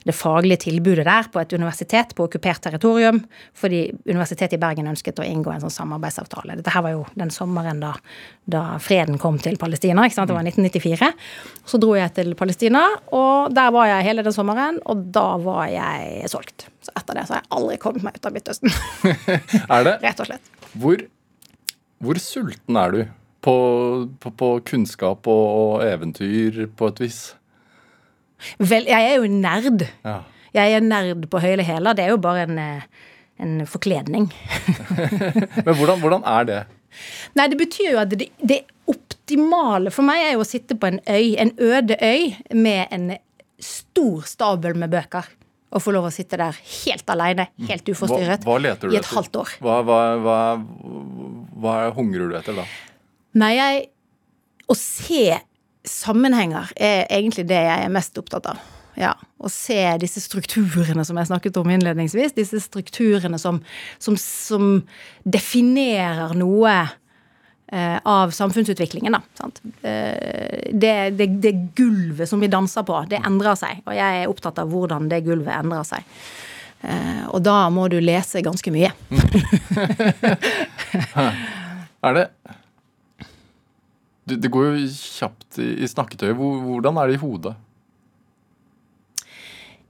det 0.08 0.14
faglige 0.16 0.62
tilbudet 0.62 1.04
der 1.04 1.26
på 1.28 1.40
et 1.42 1.52
universitet 1.52 2.14
på 2.16 2.24
okkupert 2.24 2.62
territorium, 2.64 3.18
fordi 3.56 3.82
Universitetet 4.06 4.56
i 4.56 4.60
Bergen 4.62 4.88
ønsket 4.88 5.20
å 5.20 5.26
inngå 5.26 5.52
en 5.52 5.60
sånn 5.60 5.74
samarbeidsavtale. 5.74 6.56
Dette 6.56 6.72
her 6.72 6.84
var 6.86 6.94
jo 6.94 7.02
den 7.18 7.32
sommeren 7.34 7.82
da, 7.82 7.90
da 8.48 8.62
freden 8.80 9.20
kom 9.20 9.36
til 9.42 9.58
Palestina. 9.60 10.06
ikke 10.06 10.16
sant? 10.16 10.30
Det 10.30 10.38
var 10.38 10.48
1994. 10.48 11.10
Så 11.68 11.80
dro 11.82 11.92
jeg 11.98 12.14
til 12.16 12.32
Palestina, 12.40 12.86
og 13.12 13.52
der 13.52 13.68
var 13.74 13.90
jeg 13.90 14.08
hele 14.08 14.24
den 14.24 14.36
sommeren, 14.36 14.80
og 14.88 15.04
da 15.12 15.26
var 15.44 15.68
jeg 15.74 16.32
solgt. 16.32 16.70
Så 16.86 16.94
etter 16.96 17.20
det 17.20 17.28
så 17.28 17.36
har 17.36 17.44
jeg 17.44 17.52
aldri 17.60 17.78
kommet 17.82 18.08
meg 18.08 18.16
ut 18.16 18.30
av 18.30 18.36
Midtøsten. 18.38 18.72
er 19.76 19.88
det? 19.90 19.96
Rett 20.06 20.24
og 20.24 20.30
slett. 20.30 20.52
Hvor, 20.78 21.04
hvor 22.00 22.22
sulten 22.22 22.80
er 22.80 22.96
du 22.96 23.02
på, 23.44 23.58
på, 24.24 24.32
på 24.40 24.54
kunnskap 24.72 25.28
og, 25.28 25.44
og 25.60 25.84
eventyr, 25.84 26.64
på 26.78 26.94
et 26.94 27.04
vis? 27.04 27.20
Vel, 28.58 28.88
jeg 28.88 29.12
er 29.12 29.16
jo 29.18 29.28
nerd. 29.32 29.84
Ja. 30.06 30.18
Jeg 30.56 30.78
er 30.78 30.84
nerd 30.84 31.28
på 31.30 31.40
høyle 31.42 31.64
hæler. 31.66 31.96
Det 31.98 32.04
er 32.06 32.12
jo 32.14 32.20
bare 32.22 32.46
en, 32.48 32.58
eh, 32.58 33.06
en 33.42 33.54
forkledning. 33.68 34.28
Men 35.66 35.74
hvordan, 35.74 36.00
hvordan 36.02 36.24
er 36.26 36.48
det? 36.48 36.60
Nei, 37.36 37.48
det 37.52 37.58
betyr 37.60 37.90
jo 37.92 37.98
at 38.00 38.14
det, 38.16 38.30
det 38.40 38.62
optimale 38.88 39.92
for 39.92 40.06
meg 40.08 40.22
er 40.24 40.36
jo 40.38 40.44
å 40.44 40.48
sitte 40.48 40.76
på 40.80 40.88
en 40.88 41.00
øy, 41.04 41.34
en 41.36 41.52
øde 41.60 41.98
øy, 42.00 42.32
med 42.56 42.94
en 42.94 43.10
stor 43.60 44.24
stabel 44.26 44.78
med 44.78 44.90
bøker. 44.94 45.28
Og 45.68 45.82
få 45.84 45.92
lov 45.92 46.06
å 46.08 46.12
sitte 46.14 46.38
der 46.40 46.56
helt 46.56 47.10
alene, 47.12 47.50
helt 47.68 47.84
Hva, 47.84 47.92
uforstyrret, 47.92 48.46
hva 48.46 48.54
du 48.56 48.68
i 48.88 48.96
et 48.96 49.02
etter? 49.02 49.10
halvt 49.18 49.36
år. 49.36 49.50
Hva, 49.60 49.74
hva, 49.84 49.98
hva, 50.24 50.38
hva 51.60 51.74
hungrer 51.98 52.30
du 52.32 52.38
etter 52.38 52.56
da? 52.56 52.64
Nei, 53.38 53.52
jeg 53.58 53.86
Å 54.68 54.74
se 54.76 55.36
sammenhenger 55.90 56.72
er 56.76 57.06
egentlig 57.08 57.48
det 57.48 57.62
jeg 57.66 57.84
er 57.84 57.92
mest 57.92 58.18
opptatt 58.20 58.46
av. 58.52 58.60
Ja, 58.98 59.12
Å 59.38 59.46
se 59.52 59.78
disse 60.02 60.18
strukturene 60.18 61.04
som 61.06 61.18
jeg 61.20 61.28
snakket 61.28 61.58
om 61.60 61.68
innledningsvis. 61.70 62.32
Disse 62.34 62.58
strukturene 62.58 63.38
som, 63.38 63.60
som, 64.02 64.16
som 64.18 64.80
definerer 65.22 66.34
noe 66.34 66.72
eh, 67.70 67.98
av 68.02 68.34
samfunnsutviklingen. 68.34 69.14
Da, 69.14 69.20
sant? 69.38 69.62
Eh, 69.86 70.74
det, 70.74 70.94
det, 71.14 71.28
det 71.44 71.54
gulvet 71.78 72.30
som 72.30 72.42
vi 72.42 72.50
danser 72.50 72.82
på, 72.88 72.98
det 73.10 73.22
endrer 73.22 73.54
seg. 73.60 73.84
Og 73.86 73.94
jeg 73.94 74.24
er 74.24 74.32
opptatt 74.32 74.58
av 74.58 74.74
hvordan 74.74 75.06
det 75.12 75.22
gulvet 75.28 75.54
endrer 75.54 75.86
seg. 75.86 76.02
Eh, 76.82 77.22
og 77.30 77.38
da 77.46 77.60
må 77.70 77.86
du 77.92 78.00
lese 78.02 78.42
ganske 78.42 78.74
mye. 78.74 78.90
Er 82.08 82.14
det 82.14 82.26
Det, 84.28 84.38
det 84.44 84.50
går 84.52 84.68
jo 84.68 84.84
kjapt 84.92 85.58
i, 85.62 85.70
i 85.84 85.88
snakketøyet. 85.88 86.36
Hvordan 86.36 87.00
er 87.00 87.10
det 87.10 87.18
i 87.18 87.22
hodet? 87.22 87.56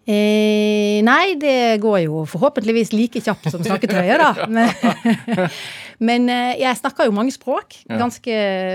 Eh, 0.09 1.05
nei, 1.05 1.35
det 1.37 1.83
går 1.85 1.99
jo 2.07 2.23
forhåpentligvis 2.31 2.95
like 2.95 3.21
kjapt 3.21 3.51
som 3.53 3.65
snakketøyet, 3.65 4.23
da. 4.23 4.31
Men, 4.57 5.51
men 5.99 6.29
eh, 6.33 6.55
jeg 6.63 6.79
snakker 6.79 7.09
jo 7.09 7.15
mange 7.17 7.35
språk, 7.35 7.81
ganske 7.91 8.35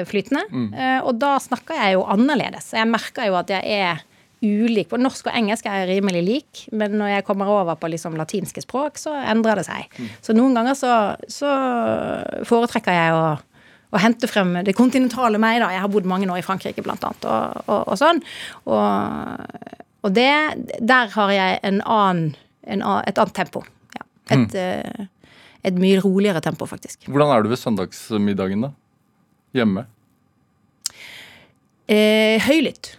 flytende. 0.10 0.44
Eh, 0.76 1.00
og 1.02 1.18
da 1.22 1.38
snakker 1.42 1.80
jeg 1.80 1.96
jo 1.96 2.04
annerledes. 2.14 2.74
Jeg 2.76 2.90
merker 2.92 3.32
jo 3.32 3.38
at 3.40 3.54
jeg 3.54 3.80
er 3.80 4.04
ulik. 4.44 4.90
På 4.92 5.00
norsk 5.00 5.32
og 5.32 5.38
engelsk 5.40 5.66
er 5.72 5.82
jeg 5.82 5.98
rimelig 5.98 6.24
lik, 6.28 6.64
men 6.76 6.98
når 7.00 7.16
jeg 7.16 7.26
kommer 7.30 7.50
over 7.50 7.80
på 7.80 7.90
liksom 7.94 8.18
latinske 8.20 8.62
språk, 8.66 9.00
så 9.00 9.16
endrer 9.32 9.62
det 9.62 9.66
seg. 9.70 10.02
Så 10.22 10.36
noen 10.36 10.54
ganger 10.60 10.78
så, 10.78 10.94
så 11.32 11.50
foretrekker 12.50 13.00
jeg 13.00 13.16
å 13.16 13.24
å 13.94 14.02
hente 14.02 14.30
frem 14.30 14.56
det 14.66 14.76
kontinentale 14.78 15.40
meg. 15.42 15.62
da, 15.62 15.72
Jeg 15.74 15.84
har 15.84 15.92
bodd 15.94 16.10
mange 16.10 16.30
år 16.32 16.42
i 16.42 16.46
Frankrike, 16.46 16.84
blant 16.86 17.04
annet, 17.06 17.28
og, 17.30 17.64
og, 17.68 17.80
og 17.94 18.00
sånn. 18.02 18.22
Og, 18.66 19.58
og 20.04 20.16
det, 20.16 20.30
der 20.82 21.12
har 21.14 21.34
jeg 21.34 21.60
en 21.70 21.82
annen, 21.86 22.34
en, 22.66 22.86
et 23.06 23.22
annet 23.22 23.36
tempo. 23.38 23.64
Ja. 23.96 24.06
Et, 24.36 24.58
mm. 24.58 25.10
et 25.70 25.82
mye 25.86 26.02
roligere 26.04 26.42
tempo, 26.44 26.68
faktisk. 26.70 27.06
Hvordan 27.08 27.36
er 27.36 27.46
du 27.46 27.54
ved 27.54 27.62
søndagsmiddagen, 27.62 28.70
da? 28.70 28.74
Hjemme? 29.54 29.86
Eh, 31.84 32.40
høylytt. 32.40 32.94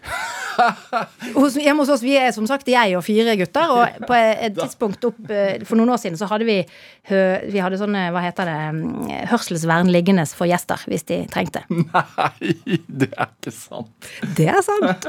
Hjemme 1.65 1.81
hos 1.81 1.91
oss, 1.91 2.03
vi 2.05 2.13
er 2.21 2.29
som 2.37 2.45
sagt 2.47 2.69
jeg 2.69 2.93
og 2.95 3.03
fire 3.07 3.33
gutter, 3.41 3.71
og 3.73 4.05
på 4.05 4.17
et 4.19 4.55
tidspunkt 4.55 5.07
opp 5.09 5.33
eh, 5.33 5.65
For 5.67 5.81
noen 5.81 5.95
år 5.95 6.03
siden 6.03 6.19
så 6.21 6.29
hadde 6.31 6.47
vi 6.47 6.61
Vi 7.09 7.63
hadde 7.65 7.81
sånne, 7.81 8.05
hva 8.15 8.23
heter 8.23 8.47
det, 8.51 8.59
mm, 8.77 9.09
hørselsvern 9.33 9.91
liggende 9.93 10.27
for 10.31 10.49
gjester, 10.51 10.85
hvis 10.91 11.09
de 11.09 11.23
trengte. 11.33 11.65
Nei, 11.71 12.55
det 12.87 13.11
er 13.17 13.33
ikke 13.33 13.55
sant. 13.57 14.13
Det 14.37 14.51
er 14.53 14.61
sant. 14.65 15.09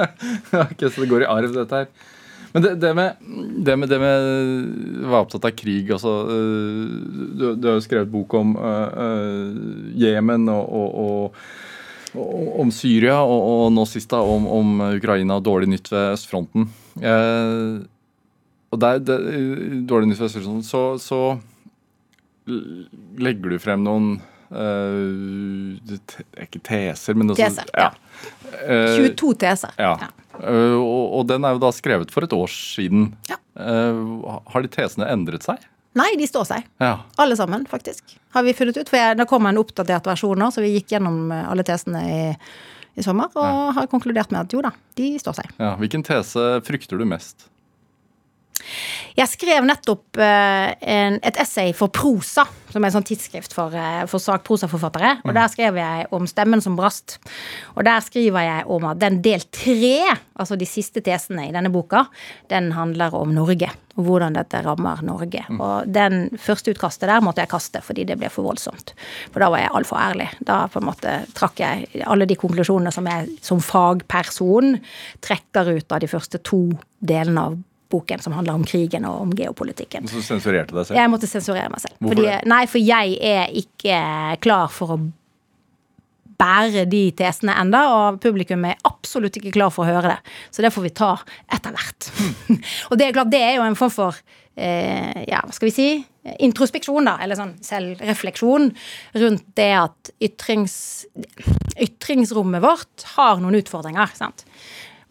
ok, 0.64 0.88
Så 0.88 1.04
det 1.04 1.12
går 1.12 1.26
i 1.26 1.30
arv, 1.30 1.52
dette 1.60 1.84
her. 1.84 1.92
Men 2.50 2.64
det, 2.64 2.76
det, 2.82 2.90
med, 2.98 3.20
det 3.62 3.74
med 3.78 3.92
det 3.92 3.98
med 4.02 5.04
Var 5.06 5.20
opptatt 5.20 5.44
av 5.46 5.52
krig, 5.54 5.92
altså 5.94 6.16
øh, 6.34 6.86
Du, 7.38 7.44
du 7.54 7.68
har 7.68 7.76
jo 7.76 7.84
skrevet 7.84 8.10
bok 8.10 8.34
om 8.40 8.56
Jemen 9.94 10.48
uh, 10.50 10.56
og, 10.56 10.72
og, 10.80 10.96
og, 11.04 11.12
og 11.12 11.68
om 12.14 12.70
Syria, 12.74 13.20
og, 13.22 13.40
og 13.40 13.64
nå 13.74 13.84
sist 13.88 14.10
da 14.10 14.20
om, 14.24 14.46
om 14.50 14.82
Ukraina 14.96 15.38
og 15.38 15.46
dårlig 15.46 15.70
nytt 15.70 15.90
ved 15.92 16.16
østfronten. 16.16 16.66
Eh, 16.98 17.78
og 18.70 18.82
der, 18.82 19.00
det, 19.02 19.18
dårlig 19.90 20.10
nytt 20.10 20.20
ved 20.22 20.30
østfronten, 20.30 20.66
så, 20.66 20.82
så 21.02 21.20
legger 23.20 23.54
du 23.54 23.58
frem 23.62 23.84
noen 23.86 24.12
eh, 24.50 25.98
er 26.34 26.48
ikke 26.48 26.62
teser, 26.66 27.18
men 27.18 27.34
også, 27.34 27.46
Teser, 27.46 27.74
ja. 27.78 27.90
ja. 27.90 28.80
22 28.96 29.34
teser. 29.40 29.76
ja. 29.78 29.94
ja. 30.02 30.10
og, 30.40 31.04
og 31.20 31.28
den 31.30 31.46
er 31.46 31.54
jo 31.54 31.62
da 31.62 31.70
skrevet 31.74 32.10
for 32.14 32.26
et 32.26 32.34
år 32.34 32.50
siden. 32.52 33.12
Ja. 33.30 33.38
Har 33.54 34.64
de 34.64 34.70
tesene 34.72 35.08
endret 35.12 35.44
seg? 35.46 35.62
Nei, 35.98 36.10
de 36.18 36.26
står 36.28 36.44
seg. 36.46 36.66
Ja. 36.78 36.92
Alle 37.18 37.34
sammen, 37.38 37.64
faktisk. 37.70 38.12
Har 38.34 38.44
vi 38.46 38.54
funnet 38.54 38.76
ut. 38.78 38.90
For 38.90 39.00
jeg, 39.00 39.16
det 39.18 39.26
kom 39.30 39.48
en 39.50 39.58
oppdatert 39.58 40.06
versjon 40.06 40.38
nå, 40.38 40.50
så 40.54 40.62
vi 40.62 40.74
gikk 40.76 40.94
gjennom 40.94 41.32
eh, 41.34 41.48
alle 41.50 41.64
tesene 41.66 42.02
i, 42.06 42.20
i 42.94 43.06
sommer 43.06 43.32
og 43.34 43.72
har 43.74 43.88
konkludert 43.90 44.30
med 44.30 44.44
at 44.44 44.54
jo 44.54 44.62
da, 44.62 44.70
de 45.00 45.12
står 45.18 45.40
seg. 45.40 45.50
ja. 45.58 45.72
Hvilken 45.80 46.06
tese 46.06 46.60
frykter 46.66 47.00
du 47.00 47.06
mest? 47.10 47.48
Jeg 49.18 49.28
skrev 49.30 49.66
nettopp 49.66 50.20
eh, 50.20 50.70
en, 50.94 51.18
et 51.26 51.40
essay 51.42 51.74
for 51.76 51.92
Prosa, 51.94 52.46
som 52.70 52.82
er 52.82 52.90
en 52.90 52.96
sånn 52.98 53.06
tidsskrift 53.08 53.54
for, 53.56 53.74
eh, 53.74 54.04
for 54.10 54.22
sakprosaforfattere. 54.22 55.16
Og 55.26 55.34
der 55.36 55.50
skrev 55.52 55.78
jeg 55.80 56.08
om 56.14 56.28
stemmen 56.30 56.62
som 56.64 56.78
brast. 56.78 57.18
Og 57.76 57.84
der 57.86 58.02
skriver 58.04 58.46
jeg 58.46 58.66
om 58.70 58.86
at 58.90 59.00
den 59.02 59.20
del 59.24 59.44
tre, 59.54 60.14
altså 60.38 60.58
de 60.58 60.68
siste 60.68 61.02
tesene 61.04 61.48
i 61.48 61.54
denne 61.54 61.72
boka, 61.72 62.06
den 62.52 62.72
handler 62.76 63.14
om 63.18 63.34
Norge. 63.34 63.70
Og 63.98 64.06
hvordan 64.06 64.36
dette 64.38 64.60
rammer 64.64 65.02
Norge. 65.04 65.42
Og 65.58 65.88
den 65.90 66.28
første 66.40 66.72
utkastet 66.72 67.10
der 67.10 67.24
måtte 67.24 67.42
jeg 67.42 67.50
kaste 67.50 67.82
fordi 67.84 68.06
det 68.08 68.16
ble 68.20 68.30
for 68.32 68.46
voldsomt. 68.46 68.94
For 69.34 69.42
da 69.42 69.50
var 69.52 69.64
jeg 69.64 69.74
altfor 69.76 70.00
ærlig. 70.00 70.28
Da 70.46 70.62
på 70.70 70.80
en 70.80 70.88
måte 70.88 71.16
trakk 71.36 71.60
jeg 71.60 72.04
alle 72.06 72.28
de 72.30 72.38
konklusjonene 72.38 72.94
som 72.94 73.08
jeg 73.10 73.34
som 73.44 73.60
fagperson 73.64 74.78
trekker 75.24 75.74
ut 75.74 75.92
av 75.92 76.04
de 76.04 76.10
første 76.10 76.40
to 76.46 76.62
delene 77.00 77.48
av 77.50 77.58
boken 77.90 78.22
som 78.22 78.34
handler 78.36 78.58
om 78.58 78.66
krigen 78.66 79.06
og 79.08 79.24
om 79.26 79.32
geopolitikken. 79.36 80.08
Så 80.10 80.22
sensurerte 80.24 80.76
deg 80.76 80.88
selv? 80.88 81.00
Jeg 81.00 81.12
måtte 81.12 81.30
sensurere 81.30 81.70
meg 81.72 81.82
selv. 81.82 81.96
Hvorfor 81.98 82.16
Fordi, 82.16 82.28
det? 82.28 82.42
nei, 82.50 82.60
for 82.70 82.84
jeg 82.84 83.16
er 83.30 83.56
ikke 83.62 84.02
klar 84.44 84.70
for 84.74 84.96
å 84.96 85.00
bære 86.40 86.86
de 86.88 87.02
tesene 87.16 87.54
enda, 87.60 87.82
og 87.92 88.20
publikum 88.22 88.64
er 88.68 88.78
absolutt 88.88 89.36
ikke 89.40 89.52
klar 89.58 89.72
for 89.74 89.84
å 89.84 89.90
høre 89.90 90.14
det. 90.14 90.36
Så 90.54 90.64
det 90.64 90.72
får 90.74 90.86
vi 90.86 90.94
ta 90.96 91.10
etter 91.52 91.74
hvert. 91.76 92.12
og 92.90 93.00
det 93.00 93.08
er 93.08 93.16
klart, 93.16 93.32
det 93.32 93.42
er 93.44 93.58
jo 93.58 93.66
en 93.66 93.78
form 93.78 93.92
for 93.92 94.22
eh, 94.56 95.26
ja, 95.28 95.42
hva 95.44 95.56
skal 95.56 95.68
vi 95.68 95.74
si, 95.74 95.88
introspeksjon, 96.44 97.08
da, 97.08 97.16
eller 97.24 97.38
sånn 97.38 97.54
selvrefleksjon 97.64 98.70
rundt 99.22 99.46
det 99.58 99.70
at 99.78 100.12
ytrings, 100.22 100.74
ytringsrommet 101.80 102.64
vårt 102.64 103.06
har 103.16 103.40
noen 103.40 103.60
utfordringer. 103.60 104.12
sant? 104.16 104.44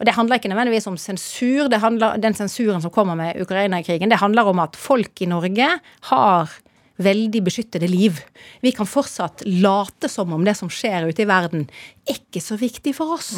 Og 0.00 0.08
det 0.08 0.16
handler 0.16 0.40
ikke 0.40 0.48
nødvendigvis 0.48 0.88
om 0.88 0.96
sensur. 0.96 1.68
Det 1.68 1.82
handler, 1.82 2.16
den 2.22 2.34
sensuren 2.36 2.80
som 2.80 2.92
kommer 2.94 3.18
med 3.20 3.36
Ukraina-krigen, 3.42 4.08
det 4.08 4.22
handler 4.22 4.48
om 4.48 4.62
at 4.64 4.78
folk 4.80 5.20
i 5.20 5.28
Norge 5.28 5.68
har 6.08 6.58
veldig 7.00 7.42
beskyttede 7.44 7.88
liv. 7.88 8.18
Vi 8.60 8.72
kan 8.76 8.88
fortsatt 8.88 9.42
late 9.46 10.08
som 10.08 10.32
om 10.36 10.44
det 10.44 10.54
som 10.58 10.70
skjer 10.72 11.08
ute 11.08 11.24
i 11.24 11.28
verden, 11.28 11.66
er 12.08 12.18
ikke 12.18 12.42
så 12.44 12.58
viktig 12.60 12.92
for 12.96 13.16
oss. 13.16 13.30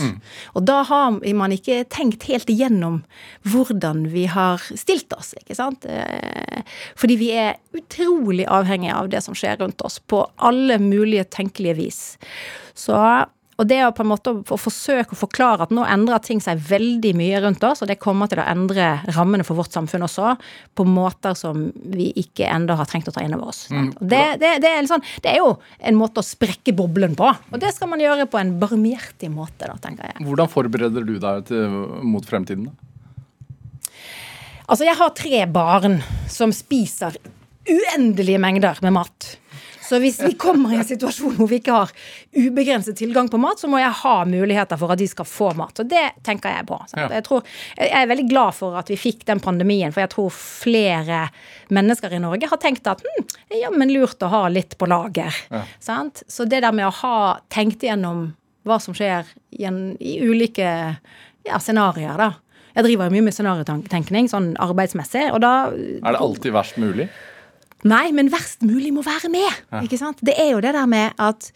Og 0.56 0.64
da 0.66 0.80
har 0.88 1.20
man 1.38 1.54
ikke 1.54 1.82
tenkt 1.92 2.26
helt 2.30 2.50
igjennom 2.50 3.02
hvordan 3.46 4.08
vi 4.14 4.26
har 4.30 4.62
stilt 4.78 5.14
oss, 5.14 5.34
ikke 5.38 5.58
sant. 5.58 5.86
Eh, 5.86 6.62
Fordi 6.98 7.18
vi 7.20 7.30
er 7.36 7.58
utrolig 7.76 8.46
avhengige 8.46 8.96
av 8.96 9.12
det 9.12 9.22
som 9.22 9.36
skjer 9.38 9.60
rundt 9.62 9.82
oss, 9.82 9.98
på 9.98 10.24
alle 10.36 10.78
mulige 10.82 11.24
tenkelige 11.24 11.78
vis. 11.78 12.02
Så 12.74 12.98
og 13.60 13.68
det 13.68 13.78
å 13.84 13.92
på 13.94 14.04
en 14.04 14.10
måte 14.10 14.32
å 14.32 14.58
forsøke 14.58 15.14
å 15.14 15.18
forklare 15.18 15.66
at 15.66 15.72
nå 15.74 15.84
endrer 15.84 16.22
ting 16.24 16.40
seg 16.42 16.60
veldig 16.68 17.12
mye 17.18 17.40
rundt 17.44 17.64
oss, 17.68 17.82
og 17.84 17.90
det 17.90 17.98
kommer 18.02 18.30
til 18.30 18.40
å 18.40 18.46
endre 18.48 18.94
rammene 19.12 19.44
for 19.46 19.60
vårt 19.60 19.74
samfunn 19.74 20.06
også, 20.06 20.34
på 20.78 20.86
måter 20.88 21.36
som 21.38 21.66
vi 21.92 22.10
ikke 22.22 22.48
ennå 22.48 22.76
har 22.78 22.88
trengt 22.90 23.10
å 23.10 23.14
ta 23.14 23.24
inn 23.24 23.36
over 23.36 23.52
oss. 23.52 23.66
Mm. 23.72 23.90
det, 24.00 24.22
det, 24.42 24.54
det, 24.64 24.72
er 24.72 24.88
sånn, 24.88 25.04
det 25.24 25.34
er 25.34 25.42
jo 25.42 25.52
en 25.78 25.98
måte 26.00 26.22
å 26.22 26.26
sprekke 26.26 26.74
boblen 26.76 27.16
på, 27.18 27.28
og 27.28 27.60
det 27.60 27.74
skal 27.76 27.92
man 27.92 28.02
gjøre 28.02 28.28
på 28.30 28.40
en 28.40 28.56
barmhjertig 28.62 29.30
måte, 29.32 29.68
da, 29.68 29.76
tenker 29.82 30.08
jeg. 30.08 30.24
Hvordan 30.24 30.50
forbereder 30.52 31.06
du 31.06 31.18
deg 31.20 31.44
til, 31.50 31.78
mot 32.08 32.26
fremtiden? 32.26 32.70
da? 32.70 32.88
Altså, 34.72 34.86
jeg 34.86 34.96
har 34.96 35.10
tre 35.12 35.44
barn 35.52 35.98
som 36.32 36.52
spiser 36.54 37.18
uendelige 37.68 38.40
mengder 38.40 38.78
med 38.82 38.94
mat. 38.96 39.26
Så 39.82 39.98
hvis 40.02 40.20
vi 40.22 40.32
kommer 40.38 40.72
i 40.72 40.78
en 40.80 40.86
situasjon 40.86 41.34
hvor 41.38 41.48
vi 41.50 41.58
ikke 41.60 41.74
har 41.74 41.92
ubegrenset 42.36 42.96
tilgang 42.98 43.28
på 43.32 43.40
mat, 43.42 43.60
så 43.60 43.70
må 43.70 43.80
jeg 43.82 43.92
ha 44.02 44.14
muligheter 44.28 44.78
for 44.80 44.94
at 44.94 45.00
de 45.00 45.08
skal 45.10 45.28
få 45.28 45.50
mat. 45.58 45.82
Og 45.82 45.88
det 45.90 46.04
tenker 46.26 46.54
jeg 46.54 46.66
på. 46.68 46.78
sant? 46.86 47.02
Ja. 47.04 47.08
Jeg, 47.18 47.26
tror, 47.26 47.48
jeg 47.78 47.90
er 47.98 48.10
veldig 48.10 48.28
glad 48.30 48.58
for 48.58 48.78
at 48.78 48.92
vi 48.92 48.98
fikk 49.00 49.26
den 49.28 49.42
pandemien, 49.42 49.94
for 49.94 50.04
jeg 50.04 50.12
tror 50.14 50.30
flere 50.36 51.24
mennesker 51.72 52.14
i 52.14 52.22
Norge 52.22 52.50
har 52.50 52.62
tenkt 52.62 52.86
at 52.90 53.02
hm, 53.02 53.26
jammen 53.62 53.92
lurt 53.92 54.22
å 54.22 54.30
ha 54.32 54.44
litt 54.52 54.78
på 54.78 54.88
lager. 54.90 55.42
Sant? 55.82 56.24
Så 56.30 56.46
det 56.48 56.62
der 56.64 56.74
med 56.76 56.88
å 56.88 56.94
ha 57.02 57.18
tenkt 57.52 57.82
igjennom 57.82 58.30
hva 58.68 58.78
som 58.78 58.94
skjer 58.94 59.26
i, 59.50 59.64
en, 59.66 59.96
i 59.98 60.20
ulike 60.22 60.68
ja, 61.42 61.58
scenarioer, 61.58 62.18
da. 62.20 62.30
Jeg 62.72 62.86
driver 62.86 63.10
jo 63.10 63.16
mye 63.18 63.26
med 63.26 63.34
scenariotenkning, 63.36 64.30
sånn 64.32 64.52
arbeidsmessig, 64.62 65.26
og 65.34 65.42
da 65.44 65.52
Er 65.74 66.14
det 66.14 66.22
alltid 66.24 66.54
verst 66.54 66.78
mulig? 66.80 67.10
Nei, 67.88 68.12
men 68.14 68.30
verst 68.30 68.62
mulig 68.66 68.92
må 68.94 69.02
være 69.06 69.30
med. 69.32 69.62
Ikke 69.82 69.98
sant? 69.98 70.20
Det 70.22 70.36
er 70.38 70.52
jo 70.52 70.62
det 70.62 70.74
der 70.76 70.86
med 70.90 71.16
at 71.22 71.50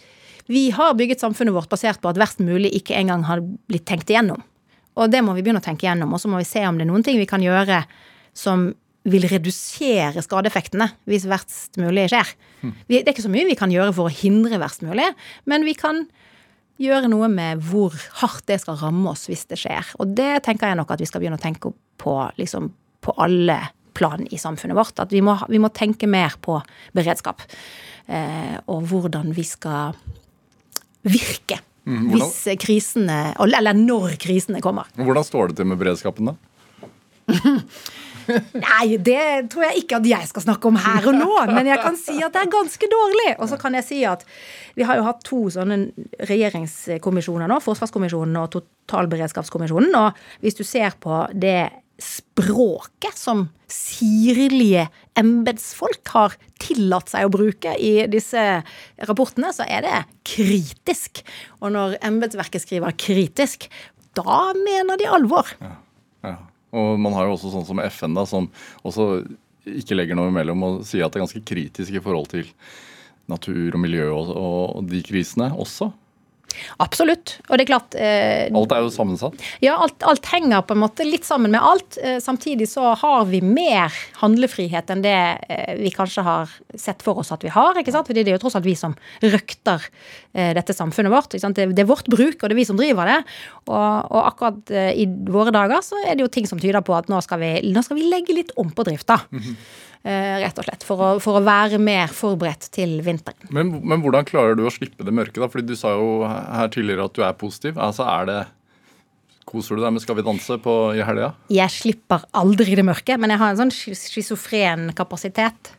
vi 0.51 0.69
har 0.75 0.95
bygget 0.99 1.23
samfunnet 1.23 1.55
vårt 1.55 1.71
basert 1.71 2.01
på 2.03 2.11
at 2.11 2.19
verst 2.19 2.43
mulig 2.43 2.73
ikke 2.79 2.97
engang 2.99 3.25
har 3.27 3.43
blitt 3.43 3.87
tenkt 3.87 4.11
igjennom. 4.11 4.43
Og 4.97 5.13
det 5.13 5.23
må 5.23 5.35
vi 5.37 5.45
begynne 5.45 5.61
å 5.61 5.65
tenke 5.65 5.87
igjennom, 5.87 6.15
og 6.15 6.23
så 6.23 6.31
må 6.31 6.41
vi 6.41 6.49
se 6.49 6.63
om 6.67 6.79
det 6.79 6.87
er 6.87 6.91
noen 6.91 7.05
ting 7.07 7.19
vi 7.21 7.29
kan 7.29 7.43
gjøre 7.45 7.83
som 8.37 8.71
vil 9.07 9.27
redusere 9.31 10.23
skadeeffektene 10.25 10.89
hvis 11.07 11.29
verst 11.31 11.79
mulig 11.79 12.09
skjer. 12.11 12.31
Vi, 12.89 12.99
det 12.99 13.05
er 13.05 13.13
ikke 13.15 13.27
så 13.27 13.33
mye 13.33 13.47
vi 13.47 13.59
kan 13.59 13.71
gjøre 13.71 13.95
for 13.95 14.09
å 14.09 14.15
hindre 14.15 14.59
verst 14.63 14.83
mulig, 14.87 15.07
men 15.47 15.67
vi 15.67 15.77
kan 15.79 16.07
gjøre 16.83 17.09
noe 17.09 17.29
med 17.33 17.63
hvor 17.65 17.95
hardt 18.21 18.49
det 18.51 18.59
skal 18.61 18.79
ramme 18.81 19.13
oss 19.13 19.29
hvis 19.31 19.47
det 19.51 19.61
skjer. 19.63 19.95
Og 20.03 20.11
det 20.19 20.43
tenker 20.45 20.73
jeg 20.73 20.81
nok 20.81 20.91
at 20.93 21.01
vi 21.01 21.09
skal 21.09 21.23
begynne 21.23 21.39
å 21.39 21.45
tenke 21.45 21.73
på 22.03 22.17
liksom, 22.41 22.73
på 23.05 23.15
alle 23.23 23.61
plan 23.97 24.27
i 24.31 24.41
samfunnet 24.41 24.77
vårt. 24.79 24.99
At 25.03 25.15
vi 25.15 25.23
må, 25.25 25.39
vi 25.49 25.61
må 25.63 25.73
tenke 25.75 26.09
mer 26.11 26.37
på 26.45 26.61
beredskap. 26.97 27.45
Eh, 28.07 28.59
og 28.71 28.85
hvordan 28.91 29.33
vi 29.35 29.47
skal 29.49 29.97
virke 31.07 31.59
Mm, 31.87 32.09
hvis 32.11 32.41
krisene 32.59 33.31
Eller 33.39 33.77
når 33.79 34.17
krisene 34.19 34.63
kommer. 34.65 34.89
Hvordan 34.99 35.27
står 35.27 35.53
det 35.53 35.61
til 35.61 35.71
med 35.71 35.79
beredskapen, 35.79 36.33
da? 36.33 36.35
Nei, 38.27 38.97
det 38.99 39.47
tror 39.53 39.69
jeg 39.69 39.85
ikke 39.85 40.01
at 40.01 40.07
jeg 40.11 40.27
skal 40.27 40.43
snakke 40.49 40.67
om 40.67 40.79
her 40.83 41.05
og 41.07 41.15
nå, 41.15 41.29
men 41.55 41.69
jeg 41.71 41.79
kan 41.79 41.95
si 41.99 42.17
at 42.19 42.35
det 42.35 42.41
er 42.43 42.51
ganske 42.51 42.89
dårlig. 42.91 43.29
Og 43.39 43.47
så 43.53 43.59
kan 43.61 43.77
jeg 43.79 43.87
si 43.87 44.01
at 44.03 44.25
vi 44.75 44.83
har 44.87 44.99
jo 44.99 45.05
hatt 45.07 45.23
to 45.27 45.45
sånne 45.55 45.77
regjeringskommisjoner 46.27 47.47
nå, 47.47 47.61
Forsvarskommisjonen 47.63 48.35
og 48.43 48.51
Totalberedskapskommisjonen. 48.57 49.95
Og 49.95 50.43
hvis 50.43 50.59
du 50.59 50.65
ser 50.67 50.99
på 50.99 51.23
det 51.39 51.69
språket 52.03 53.17
som 53.17 53.47
sirlige 53.71 54.87
embetsfolk 55.19 56.13
har 56.13 56.37
tillatt 56.61 57.11
seg 57.11 57.27
å 57.27 57.33
bruke 57.33 57.73
i 57.81 58.07
disse 58.11 58.43
rapportene, 59.09 59.53
så 59.57 59.65
er 59.65 59.87
det 59.87 60.03
kritisk. 60.29 61.23
Og 61.63 61.73
når 61.75 61.97
embetsverket 62.05 62.67
skriver 62.67 62.97
kritisk, 63.01 63.69
da 64.17 64.53
mener 64.57 65.01
de 65.01 65.09
alvor. 65.09 65.51
Ja. 65.61 66.37
Og 66.77 66.99
man 67.01 67.15
har 67.17 67.29
jo 67.29 67.37
også 67.37 67.53
sånn 67.53 67.67
som 67.69 67.81
FN, 67.89 68.17
da, 68.17 68.27
som 68.29 68.49
også 68.85 69.25
ikke 69.67 69.97
legger 69.97 70.19
noe 70.19 70.31
imellom 70.31 70.65
og 70.67 70.83
sier 70.87 71.07
at 71.07 71.15
det 71.15 71.21
er 71.21 71.25
ganske 71.25 71.45
kritisk 71.47 71.97
i 71.97 72.03
forhold 72.03 72.29
til 72.33 72.49
natur 73.31 73.75
og 73.75 73.81
miljø 73.83 74.11
og, 74.15 74.33
og 74.37 74.91
de 74.91 75.01
krisene 75.07 75.49
også. 75.57 75.91
Absolutt. 76.83 77.37
Og 77.49 77.57
det 77.57 77.67
er 77.67 77.71
klart 77.71 77.97
eh, 77.99 78.47
Alt 78.51 78.75
er 78.75 78.85
jo 78.85 78.93
sammensatt. 78.93 79.41
Ja, 79.65 79.77
alt, 79.83 79.99
alt 80.07 80.29
henger 80.33 80.65
på 80.67 80.77
en 80.77 80.83
måte 80.83 81.07
litt 81.07 81.27
sammen 81.29 81.55
med 81.55 81.63
alt. 81.63 81.99
Eh, 82.03 82.19
samtidig 82.23 82.69
så 82.71 82.95
har 82.99 83.27
vi 83.31 83.41
mer 83.45 83.95
handlefrihet 84.21 84.93
enn 84.93 85.05
det 85.05 85.17
eh, 85.49 85.75
vi 85.81 85.93
kanskje 85.95 86.25
har 86.27 86.53
sett 86.79 87.05
for 87.07 87.23
oss 87.23 87.33
at 87.35 87.45
vi 87.47 87.53
har. 87.55 87.79
ikke 87.79 87.95
sant? 87.95 88.09
Fordi 88.09 88.25
det 88.25 88.33
er 88.35 88.39
jo 88.39 88.45
tross 88.47 88.59
alt 88.59 88.69
vi 88.69 88.77
som 88.79 88.97
røkter 89.25 89.89
eh, 90.35 90.53
dette 90.57 90.77
samfunnet 90.77 91.13
vårt. 91.13 91.33
ikke 91.33 91.47
sant? 91.47 91.59
Det, 91.59 91.71
det 91.77 91.85
er 91.85 91.91
vårt 91.91 92.11
bruk, 92.13 92.39
og 92.41 92.47
det 92.47 92.55
er 92.57 92.61
vi 92.61 92.69
som 92.69 92.81
driver 92.81 93.11
det. 93.13 93.19
Og, 93.67 93.75
og 93.77 94.21
akkurat 94.25 94.75
eh, 94.75 94.93
i 95.03 95.09
våre 95.09 95.55
dager 95.55 95.83
så 95.85 96.01
er 96.05 96.15
det 96.17 96.27
jo 96.27 96.33
ting 96.33 96.49
som 96.49 96.61
tyder 96.63 96.85
på 96.87 96.97
at 96.97 97.11
nå 97.13 97.21
skal 97.25 97.43
vi, 97.43 97.53
nå 97.73 97.85
skal 97.85 98.01
vi 98.01 98.09
legge 98.11 98.37
litt 98.37 98.55
om 98.61 98.73
på 98.75 98.87
drifta. 98.87 99.21
Eh, 99.37 99.96
rett 100.07 100.59
og 100.61 100.67
slett. 100.69 100.85
For 100.87 101.03
å, 101.03 101.09
for 101.23 101.41
å 101.41 101.45
være 101.47 101.81
mer 101.83 102.13
forberedt 102.15 102.69
til 102.75 102.99
vinteren. 103.07 103.49
Men, 103.51 103.73
men 103.83 104.05
hvordan 104.05 104.29
klarer 104.29 104.59
du 104.59 104.65
å 104.67 104.73
slippe 104.73 105.07
det 105.07 105.15
mørke? 105.15 105.41
da? 105.43 105.49
Fordi 105.51 105.67
Du 105.67 105.79
sa 105.79 105.97
jo 105.97 106.21
her 106.27 106.71
tidligere 106.73 107.09
at 107.09 107.17
du 107.17 107.25
er 107.27 107.35
positiv. 107.39 107.81
Altså 107.83 108.07
er 108.07 108.29
det, 108.31 108.39
Koser 109.47 109.79
du 109.79 109.85
deg 109.85 109.95
med 109.95 110.03
Skal 110.03 110.17
vi 110.19 110.25
danse 110.27 110.57
på, 110.63 110.73
i 110.99 111.03
helga? 111.07 111.31
jeg 111.53 111.71
slipper 111.71 112.25
aldri 112.35 112.75
det 112.75 112.85
mørke, 112.87 113.15
men 113.21 113.31
jeg 113.31 113.39
har 113.43 113.53
en 113.53 113.61
sånn 113.61 113.95
schizofren 113.95 114.89
kapasitet. 114.99 115.71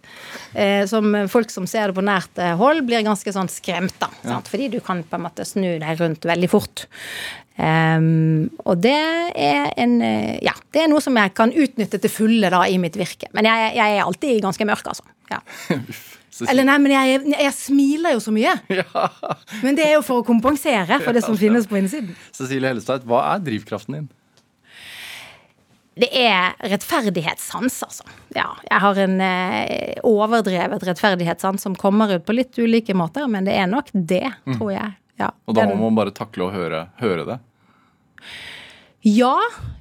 Eh, 0.54 0.86
som 0.88 1.12
folk 1.28 1.52
som 1.52 1.68
ser 1.68 1.92
det 1.92 1.98
på 1.98 2.06
nært 2.06 2.40
eh, 2.40 2.56
hold, 2.60 2.86
blir 2.88 3.04
ganske 3.06 3.34
sånn 3.36 3.52
skremt 3.52 4.00
av. 4.08 4.16
Ja. 4.24 4.40
Fordi 4.48 4.70
du 4.78 4.80
kan 4.84 5.04
på 5.04 5.20
en 5.20 5.26
måte 5.28 5.46
snu 5.48 5.68
deg 5.84 6.00
rundt 6.00 6.28
veldig 6.30 6.50
fort. 6.52 6.88
Um, 7.58 8.52
og 8.70 8.84
det 8.84 8.94
er 8.94 9.72
en 9.82 9.96
eh, 10.06 10.36
Ja, 10.46 10.54
det 10.76 10.84
er 10.84 10.92
noe 10.92 11.02
som 11.02 11.16
jeg 11.18 11.34
kan 11.34 11.50
utnytte 11.50 11.98
til 11.98 12.14
fulle 12.14 12.52
da 12.54 12.62
i 12.70 12.78
mitt 12.82 12.96
virke. 13.00 13.32
Men 13.34 13.50
jeg, 13.50 13.74
jeg 13.80 13.98
er 13.98 14.06
alltid 14.06 14.44
ganske 14.46 14.70
mørk, 14.70 14.94
altså. 14.94 15.04
Ja. 15.34 15.42
Eller 16.46 16.64
nei, 16.68 16.78
men 16.84 16.92
jeg, 16.94 17.24
jeg 17.34 17.54
smiler 17.58 18.14
jo 18.18 18.20
så 18.22 18.32
mye. 18.36 18.54
Ja. 18.78 19.08
Men 19.64 19.76
det 19.80 19.88
er 19.88 19.94
jo 19.98 20.04
for 20.06 20.22
å 20.22 20.26
kompensere 20.28 21.00
for 21.02 21.14
det 21.18 21.24
som 21.26 21.38
finnes 21.40 21.66
på 21.68 21.80
innsiden. 21.80 22.14
Cecilie 22.36 22.70
Hellestad, 22.70 23.04
hva 23.10 23.24
er 23.34 23.40
drivkraften 23.48 23.96
din? 23.98 24.08
Det 25.98 26.12
er 26.14 26.54
rettferdighetssans, 26.70 27.80
altså. 27.88 28.04
Ja, 28.36 28.52
jeg 28.68 28.82
har 28.84 29.00
en 29.02 29.16
eh, 29.26 29.96
overdrevet 30.06 30.84
rettferdighetssans 30.92 31.64
som 31.66 31.74
kommer 31.76 32.12
ut 32.20 32.26
på 32.28 32.36
litt 32.38 32.54
ulike 32.62 32.94
måter, 32.94 33.26
men 33.34 33.48
det 33.50 33.56
er 33.58 33.66
nok 33.72 33.90
det, 33.94 34.28
tror 34.58 34.72
jeg. 34.76 34.94
Ja, 35.18 35.32
Mm. 35.34 35.40
Og 35.50 35.56
da 35.58 35.64
Den- 35.66 35.78
må 35.80 35.88
man 35.90 35.96
bare 35.98 36.12
takle 36.14 36.46
å 36.46 36.52
høre, 36.54 36.84
høre 37.02 37.24
det. 37.26 37.40
Ja. 39.02 39.34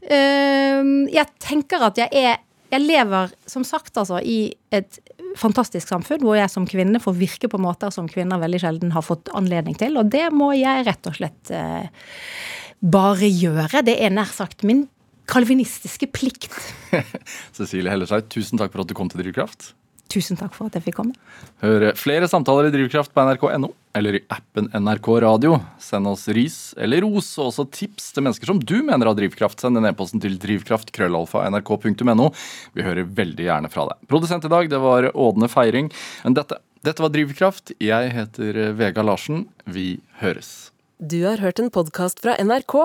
øhm, 0.09 1.09
jeg 1.13 1.27
tenker 1.39 1.83
at 1.83 1.97
jeg 2.01 2.09
er 2.13 2.39
Jeg 2.73 2.81
lever 2.83 3.31
som 3.47 3.63
sagt 3.63 3.95
altså 3.97 4.19
i 4.25 4.53
et 4.75 4.99
fantastisk 5.39 5.89
samfunn 5.91 6.25
hvor 6.25 6.39
jeg 6.39 6.51
som 6.53 6.67
kvinne 6.69 7.01
får 7.03 7.17
virke 7.19 7.51
på 7.53 7.61
måter 7.63 7.93
som 7.95 8.09
kvinner 8.11 8.41
veldig 8.43 8.61
sjelden 8.63 8.95
har 8.97 9.05
fått 9.07 9.31
anledning 9.37 9.79
til, 9.79 9.99
og 10.01 10.11
det 10.13 10.29
må 10.35 10.53
jeg 10.57 10.87
rett 10.89 11.09
og 11.09 11.17
slett 11.19 11.55
eh, 11.55 11.89
bare 12.81 13.31
gjøre. 13.31 13.85
Det 13.87 13.97
er 14.01 14.15
nær 14.15 14.31
sagt 14.33 14.67
min 14.67 14.87
kalvinistiske 15.31 16.09
plikt. 16.15 16.55
Cecilie 17.57 17.91
Hellestveit, 17.91 18.31
tusen 18.33 18.61
takk 18.61 18.75
for 18.75 18.85
at 18.85 18.91
du 18.91 18.97
kom 18.99 19.11
til 19.11 19.25
Drivkraft. 19.25 19.73
Tusen 20.13 20.39
takk 20.39 20.55
for 20.55 20.69
at 20.69 20.77
jeg 20.79 20.85
fikk 20.87 21.01
komme. 21.01 21.17
Hør 21.65 21.89
flere 21.99 22.29
samtaler 22.31 22.69
i 22.69 22.75
Drivkraft 22.75 23.13
på 23.15 23.25
nrk.no 23.27 23.73
eller 23.97 24.19
i 24.19 24.21
appen 24.33 24.69
NRK 24.77 25.09
Radio. 25.25 25.57
Send 25.83 26.07
oss 26.11 26.27
ris 26.37 26.75
eller 26.79 27.03
ros, 27.03 27.31
og 27.41 27.49
også 27.51 27.65
tips 27.73 28.11
til 28.15 28.27
mennesker 28.27 28.51
som 28.53 28.61
du 28.61 28.77
mener 28.85 29.09
har 29.09 29.17
drivkraft. 29.19 29.63
Send 29.63 29.79
den 29.79 29.89
e-posten 29.89 30.23
til 30.23 30.37
drivkraft.krøllalfa.nrk.no. 30.43 32.29
Vi 32.77 32.87
hører 32.87 33.09
veldig 33.19 33.49
gjerne 33.49 33.73
fra 33.73 33.89
deg. 33.91 34.05
Produsent 34.11 34.47
i 34.47 34.53
dag, 34.53 34.71
det 34.71 34.83
var 34.83 35.09
Ådne 35.15 35.49
Feiring. 35.51 35.91
Men 36.27 36.37
dette, 36.39 36.61
dette 36.87 37.03
var 37.03 37.15
Drivkraft. 37.15 37.75
Jeg 37.83 38.13
heter 38.15 38.61
Vega 38.77 39.05
Larsen. 39.07 39.47
Vi 39.65 39.97
høres. 40.21 40.71
Du 41.01 41.23
har 41.25 41.43
hørt 41.43 41.61
en 41.61 41.73
podkast 41.73 42.23
fra 42.25 42.37
NRK. 42.41 42.77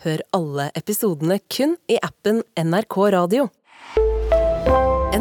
Hør 0.00 0.22
alle 0.32 0.70
episodene 0.78 1.42
kun 1.52 1.74
i 1.90 1.98
appen 2.00 2.40
NRK 2.56 2.96
Radio. 3.12 3.50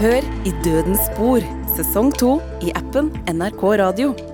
Hør 0.00 0.24
i 0.48 0.52
Dødens 0.64 1.00
spor, 1.12 1.44
sesong 1.76 2.12
to 2.18 2.38
i 2.64 2.72
appen 2.74 3.12
NRK 3.28 3.62
Radio. 3.84 4.31